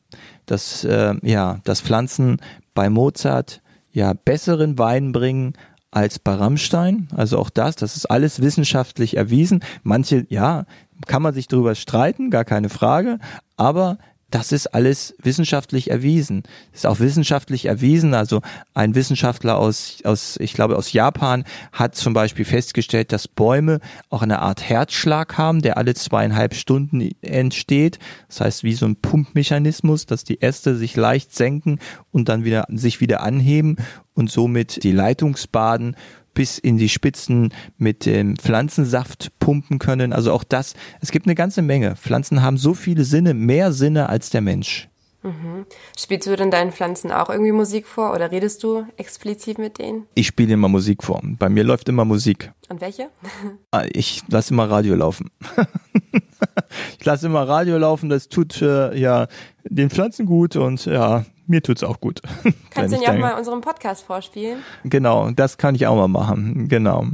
dass 0.46 0.82
äh, 0.82 1.14
ja, 1.22 1.60
dass 1.62 1.80
Pflanzen 1.80 2.38
bei 2.74 2.90
Mozart 2.90 3.62
ja 3.92 4.14
besseren 4.14 4.78
Wein 4.78 5.12
bringen 5.12 5.52
als 5.92 6.18
bei 6.18 6.34
Rammstein. 6.34 7.06
Also 7.14 7.38
auch 7.38 7.50
das, 7.50 7.76
das 7.76 7.96
ist 7.96 8.06
alles 8.06 8.42
wissenschaftlich 8.42 9.16
erwiesen. 9.16 9.60
Manche, 9.84 10.26
ja, 10.28 10.64
kann 11.06 11.22
man 11.22 11.34
sich 11.34 11.46
darüber 11.46 11.76
streiten, 11.76 12.30
gar 12.30 12.44
keine 12.44 12.68
Frage, 12.68 13.20
aber 13.56 13.98
das 14.30 14.50
ist 14.50 14.66
alles 14.68 15.14
wissenschaftlich 15.22 15.90
erwiesen. 15.90 16.42
Das 16.72 16.80
ist 16.80 16.86
auch 16.86 16.98
wissenschaftlich 16.98 17.66
erwiesen. 17.66 18.12
Also 18.12 18.42
ein 18.74 18.96
Wissenschaftler 18.96 19.56
aus, 19.56 19.98
aus, 20.02 20.36
ich 20.40 20.52
glaube, 20.52 20.76
aus 20.76 20.92
Japan 20.92 21.44
hat 21.72 21.94
zum 21.94 22.12
Beispiel 22.12 22.44
festgestellt, 22.44 23.12
dass 23.12 23.28
Bäume 23.28 23.78
auch 24.10 24.22
eine 24.22 24.40
Art 24.40 24.68
Herzschlag 24.68 25.38
haben, 25.38 25.62
der 25.62 25.78
alle 25.78 25.94
zweieinhalb 25.94 26.54
Stunden 26.54 27.10
entsteht. 27.22 28.00
Das 28.26 28.40
heißt, 28.40 28.64
wie 28.64 28.74
so 28.74 28.86
ein 28.86 28.96
Pumpmechanismus, 28.96 30.06
dass 30.06 30.24
die 30.24 30.42
Äste 30.42 30.76
sich 30.76 30.96
leicht 30.96 31.32
senken 31.32 31.78
und 32.10 32.28
dann 32.28 32.44
wieder, 32.44 32.66
sich 32.70 33.00
wieder 33.00 33.22
anheben 33.22 33.76
und 34.14 34.30
somit 34.30 34.82
die 34.82 34.92
Leitungsbaden 34.92 35.94
bis 36.36 36.58
in 36.58 36.76
die 36.76 36.90
Spitzen 36.90 37.52
mit 37.78 38.06
dem 38.06 38.36
Pflanzensaft 38.36 39.32
pumpen 39.40 39.80
können. 39.80 40.12
Also 40.12 40.32
auch 40.32 40.44
das, 40.44 40.74
es 41.00 41.10
gibt 41.10 41.26
eine 41.26 41.34
ganze 41.34 41.62
Menge. 41.62 41.96
Pflanzen 41.96 42.42
haben 42.42 42.58
so 42.58 42.74
viele 42.74 43.04
Sinne, 43.04 43.34
mehr 43.34 43.72
Sinne 43.72 44.10
als 44.10 44.30
der 44.30 44.42
Mensch. 44.42 44.88
Mhm. 45.22 45.66
Spielst 45.98 46.28
du 46.28 46.36
denn 46.36 46.50
deinen 46.50 46.72
Pflanzen 46.72 47.10
auch 47.10 47.30
irgendwie 47.30 47.52
Musik 47.52 47.86
vor 47.86 48.12
oder 48.14 48.30
redest 48.30 48.62
du 48.62 48.86
explizit 48.96 49.58
mit 49.58 49.78
denen? 49.78 50.06
Ich 50.14 50.28
spiele 50.28 50.52
immer 50.52 50.68
Musik 50.68 51.02
vor. 51.02 51.20
Bei 51.24 51.48
mir 51.48 51.64
läuft 51.64 51.88
immer 51.88 52.04
Musik. 52.04 52.52
Und 52.68 52.80
welche? 52.80 53.08
Ah, 53.72 53.84
ich 53.92 54.22
lasse 54.28 54.54
immer 54.54 54.70
Radio 54.70 54.94
laufen. 54.94 55.30
ich 56.98 57.04
lasse 57.04 57.26
immer 57.26 57.48
Radio 57.48 57.78
laufen, 57.78 58.08
das 58.08 58.28
tut 58.28 58.62
äh, 58.62 58.96
ja 58.96 59.26
den 59.64 59.90
Pflanzen 59.90 60.26
gut 60.26 60.54
und 60.54 60.84
ja, 60.84 61.24
mir 61.46 61.62
tut's 61.62 61.82
auch 61.82 62.00
gut. 62.00 62.20
Kannst 62.70 62.94
du 62.94 63.02
ja 63.02 63.12
auch 63.12 63.18
mal 63.18 63.36
unseren 63.36 63.60
Podcast 63.60 64.04
vorspielen? 64.04 64.62
Genau, 64.84 65.30
das 65.30 65.58
kann 65.58 65.74
ich 65.74 65.86
auch 65.86 65.96
mal 65.96 66.08
machen. 66.08 66.68
Genau. 66.68 67.04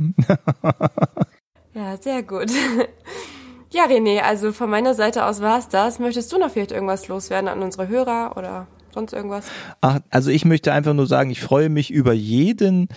ja, 1.75 1.97
sehr 2.01 2.23
gut. 2.23 2.51
Ja, 3.71 3.87
René, 3.87 4.21
also 4.21 4.53
von 4.53 4.69
meiner 4.69 4.95
Seite 4.95 5.25
aus 5.25 5.41
war's 5.41 5.69
das. 5.69 5.99
Möchtest 5.99 6.31
du 6.33 6.39
noch 6.39 6.51
vielleicht 6.51 6.73
irgendwas 6.73 7.09
loswerden 7.09 7.49
an 7.49 7.63
unsere 7.63 7.89
Hörer 7.89 8.37
oder 8.37 8.67
sonst 8.93 9.13
irgendwas? 9.13 9.47
Ach, 9.81 10.01
also 10.11 10.31
ich 10.31 10.45
möchte 10.45 10.73
einfach 10.73 10.95
nur 10.95 11.07
sagen, 11.07 11.31
ich 11.31 11.41
freue 11.41 11.69
mich 11.69 11.91
über 11.91 12.13
jeden, 12.13 12.89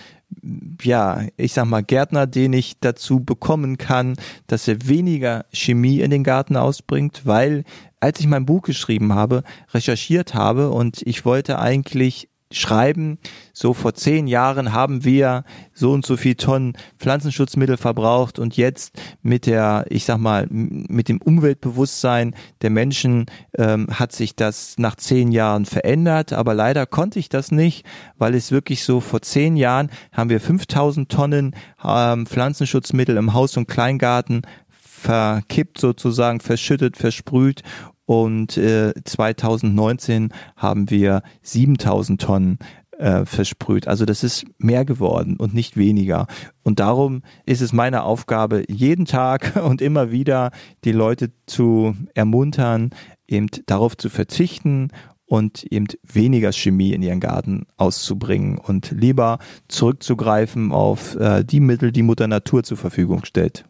ja, 0.82 1.22
ich 1.36 1.52
sag 1.52 1.66
mal, 1.66 1.82
Gärtner, 1.82 2.26
den 2.26 2.52
ich 2.52 2.78
dazu 2.80 3.20
bekommen 3.20 3.78
kann, 3.78 4.16
dass 4.46 4.68
er 4.68 4.86
weniger 4.86 5.46
Chemie 5.52 6.00
in 6.00 6.10
den 6.10 6.24
Garten 6.24 6.56
ausbringt, 6.56 7.22
weil 7.24 7.64
als 8.00 8.20
ich 8.20 8.26
mein 8.26 8.46
Buch 8.46 8.62
geschrieben 8.62 9.14
habe, 9.14 9.42
recherchiert 9.72 10.34
habe 10.34 10.70
und 10.70 11.02
ich 11.02 11.24
wollte 11.24 11.58
eigentlich 11.58 12.28
schreiben, 12.52 13.18
so 13.52 13.74
vor 13.74 13.94
zehn 13.94 14.28
Jahren 14.28 14.72
haben 14.72 15.04
wir 15.04 15.44
so 15.74 15.92
und 15.92 16.06
so 16.06 16.16
viel 16.16 16.36
Tonnen 16.36 16.74
Pflanzenschutzmittel 16.98 17.76
verbraucht 17.76 18.38
und 18.38 18.56
jetzt 18.56 18.94
mit 19.22 19.46
der, 19.46 19.84
ich 19.88 20.04
sag 20.04 20.18
mal, 20.18 20.46
mit 20.50 21.08
dem 21.08 21.20
Umweltbewusstsein 21.20 22.34
der 22.62 22.70
Menschen 22.70 23.26
ähm, 23.58 23.88
hat 23.90 24.12
sich 24.12 24.36
das 24.36 24.76
nach 24.78 24.94
zehn 24.94 25.32
Jahren 25.32 25.64
verändert, 25.64 26.32
aber 26.32 26.54
leider 26.54 26.86
konnte 26.86 27.18
ich 27.18 27.28
das 27.28 27.50
nicht, 27.50 27.84
weil 28.16 28.34
es 28.34 28.52
wirklich 28.52 28.84
so 28.84 29.00
vor 29.00 29.22
zehn 29.22 29.56
Jahren 29.56 29.90
haben 30.12 30.30
wir 30.30 30.40
5000 30.40 31.10
Tonnen 31.10 31.54
ähm, 31.84 32.26
Pflanzenschutzmittel 32.26 33.16
im 33.16 33.32
Haus- 33.32 33.56
und 33.56 33.66
Kleingarten 33.66 34.42
verkippt 34.70 35.78
sozusagen, 35.78 36.40
verschüttet, 36.40 36.96
versprüht 36.96 37.62
und 38.06 38.56
äh, 38.56 38.94
2019 39.04 40.32
haben 40.56 40.88
wir 40.90 41.22
7000 41.42 42.20
Tonnen 42.20 42.58
äh, 42.98 43.24
versprüht. 43.24 43.88
Also 43.88 44.04
das 44.04 44.24
ist 44.24 44.46
mehr 44.58 44.84
geworden 44.84 45.36
und 45.36 45.54
nicht 45.54 45.76
weniger. 45.76 46.26
Und 46.62 46.80
darum 46.80 47.22
ist 47.44 47.60
es 47.60 47.72
meine 47.72 48.04
Aufgabe, 48.04 48.64
jeden 48.68 49.04
Tag 49.04 49.56
und 49.62 49.82
immer 49.82 50.10
wieder 50.10 50.50
die 50.84 50.92
Leute 50.92 51.32
zu 51.46 51.94
ermuntern, 52.14 52.90
eben 53.28 53.48
darauf 53.66 53.96
zu 53.96 54.08
verzichten 54.08 54.88
und 55.26 55.64
eben 55.64 55.86
weniger 56.04 56.52
Chemie 56.52 56.92
in 56.92 57.02
ihren 57.02 57.20
Garten 57.20 57.66
auszubringen 57.76 58.58
und 58.58 58.92
lieber 58.92 59.38
zurückzugreifen 59.66 60.70
auf 60.70 61.16
äh, 61.16 61.44
die 61.44 61.60
Mittel, 61.60 61.90
die 61.90 62.02
Mutter 62.02 62.28
Natur 62.28 62.62
zur 62.62 62.76
Verfügung 62.76 63.24
stellt. 63.24 63.66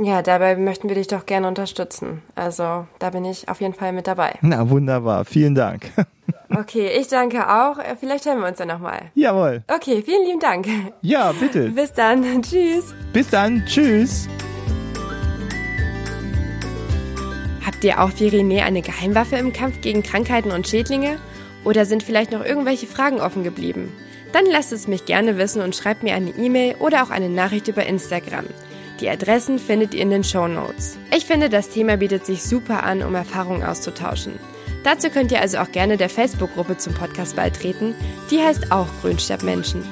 Ja, 0.00 0.22
dabei 0.22 0.56
möchten 0.56 0.88
wir 0.88 0.96
dich 0.96 1.08
doch 1.08 1.26
gerne 1.26 1.46
unterstützen. 1.48 2.22
Also 2.34 2.86
da 2.98 3.10
bin 3.10 3.24
ich 3.24 3.48
auf 3.48 3.60
jeden 3.60 3.74
Fall 3.74 3.92
mit 3.92 4.06
dabei. 4.06 4.34
Na 4.40 4.68
wunderbar, 4.70 5.24
vielen 5.24 5.54
Dank. 5.54 5.90
Okay, 6.54 6.90
ich 7.00 7.08
danke 7.08 7.48
auch. 7.48 7.78
Vielleicht 7.98 8.26
hören 8.26 8.40
wir 8.40 8.46
uns 8.46 8.58
dann 8.58 8.68
nochmal. 8.68 9.10
Jawohl. 9.14 9.62
Okay, 9.74 10.02
vielen 10.04 10.26
lieben 10.26 10.38
Dank. 10.38 10.66
Ja, 11.00 11.32
bitte. 11.32 11.70
Bis 11.74 11.94
dann. 11.94 12.42
Tschüss. 12.42 12.94
Bis 13.14 13.30
dann. 13.30 13.64
Tschüss. 13.64 14.28
Habt 17.64 17.82
ihr 17.84 18.02
auch 18.02 18.10
wie 18.18 18.28
René 18.28 18.64
eine 18.64 18.82
Geheimwaffe 18.82 19.36
im 19.36 19.54
Kampf 19.54 19.80
gegen 19.80 20.02
Krankheiten 20.02 20.50
und 20.50 20.68
Schädlinge? 20.68 21.16
Oder 21.64 21.86
sind 21.86 22.02
vielleicht 22.02 22.32
noch 22.32 22.44
irgendwelche 22.44 22.86
Fragen 22.86 23.20
offen 23.20 23.44
geblieben? 23.44 23.90
Dann 24.32 24.44
lasst 24.44 24.72
es 24.72 24.86
mich 24.86 25.06
gerne 25.06 25.38
wissen 25.38 25.62
und 25.62 25.74
schreibt 25.74 26.02
mir 26.02 26.14
eine 26.14 26.30
E-Mail 26.30 26.74
oder 26.80 27.02
auch 27.02 27.10
eine 27.10 27.30
Nachricht 27.30 27.68
über 27.68 27.86
Instagram. 27.86 28.44
Die 29.02 29.10
Adressen 29.10 29.58
findet 29.58 29.94
ihr 29.94 30.02
in 30.02 30.10
den 30.10 30.22
Show 30.22 30.46
Notes. 30.46 30.96
Ich 31.12 31.26
finde, 31.26 31.48
das 31.48 31.68
Thema 31.68 31.96
bietet 31.96 32.24
sich 32.24 32.44
super 32.44 32.84
an, 32.84 33.02
um 33.02 33.16
Erfahrungen 33.16 33.64
auszutauschen. 33.64 34.34
Dazu 34.84 35.10
könnt 35.10 35.32
ihr 35.32 35.40
also 35.40 35.58
auch 35.58 35.72
gerne 35.72 35.96
der 35.96 36.08
Facebook-Gruppe 36.08 36.76
zum 36.76 36.94
Podcast 36.94 37.34
beitreten. 37.34 37.96
Die 38.30 38.38
heißt 38.38 38.70
auch 38.70 38.86
Grünstadtmenschen. 39.00 39.82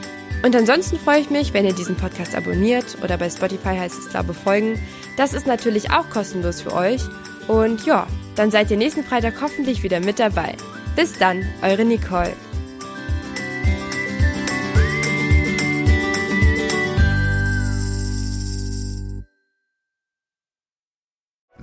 Und 0.45 0.55
ansonsten 0.55 0.97
freue 0.97 1.19
ich 1.19 1.29
mich, 1.29 1.53
wenn 1.53 1.65
ihr 1.65 1.73
diesen 1.73 1.97
Podcast 1.97 2.37
abonniert 2.37 2.99
oder 3.03 3.19
bei 3.19 3.29
Spotify 3.29 3.77
heißt 3.77 3.99
es 3.99 4.11
glaube 4.11 4.33
folgen. 4.33 4.81
Das 5.17 5.33
ist 5.33 5.47
natürlich 5.49 5.91
auch 5.91 6.09
kostenlos 6.09 6.61
für 6.61 6.73
euch. 6.73 7.03
Und 7.49 7.85
ja, 7.85 8.07
dann 8.37 8.53
seid 8.53 8.71
ihr 8.71 8.77
nächsten 8.77 9.03
Freitag 9.03 9.35
hoffentlich 9.43 9.83
wieder 9.83 9.99
mit 9.99 10.21
dabei. 10.21 10.55
Bis 10.95 11.19
dann, 11.19 11.45
eure 11.63 11.85
Nicole. 11.85 12.33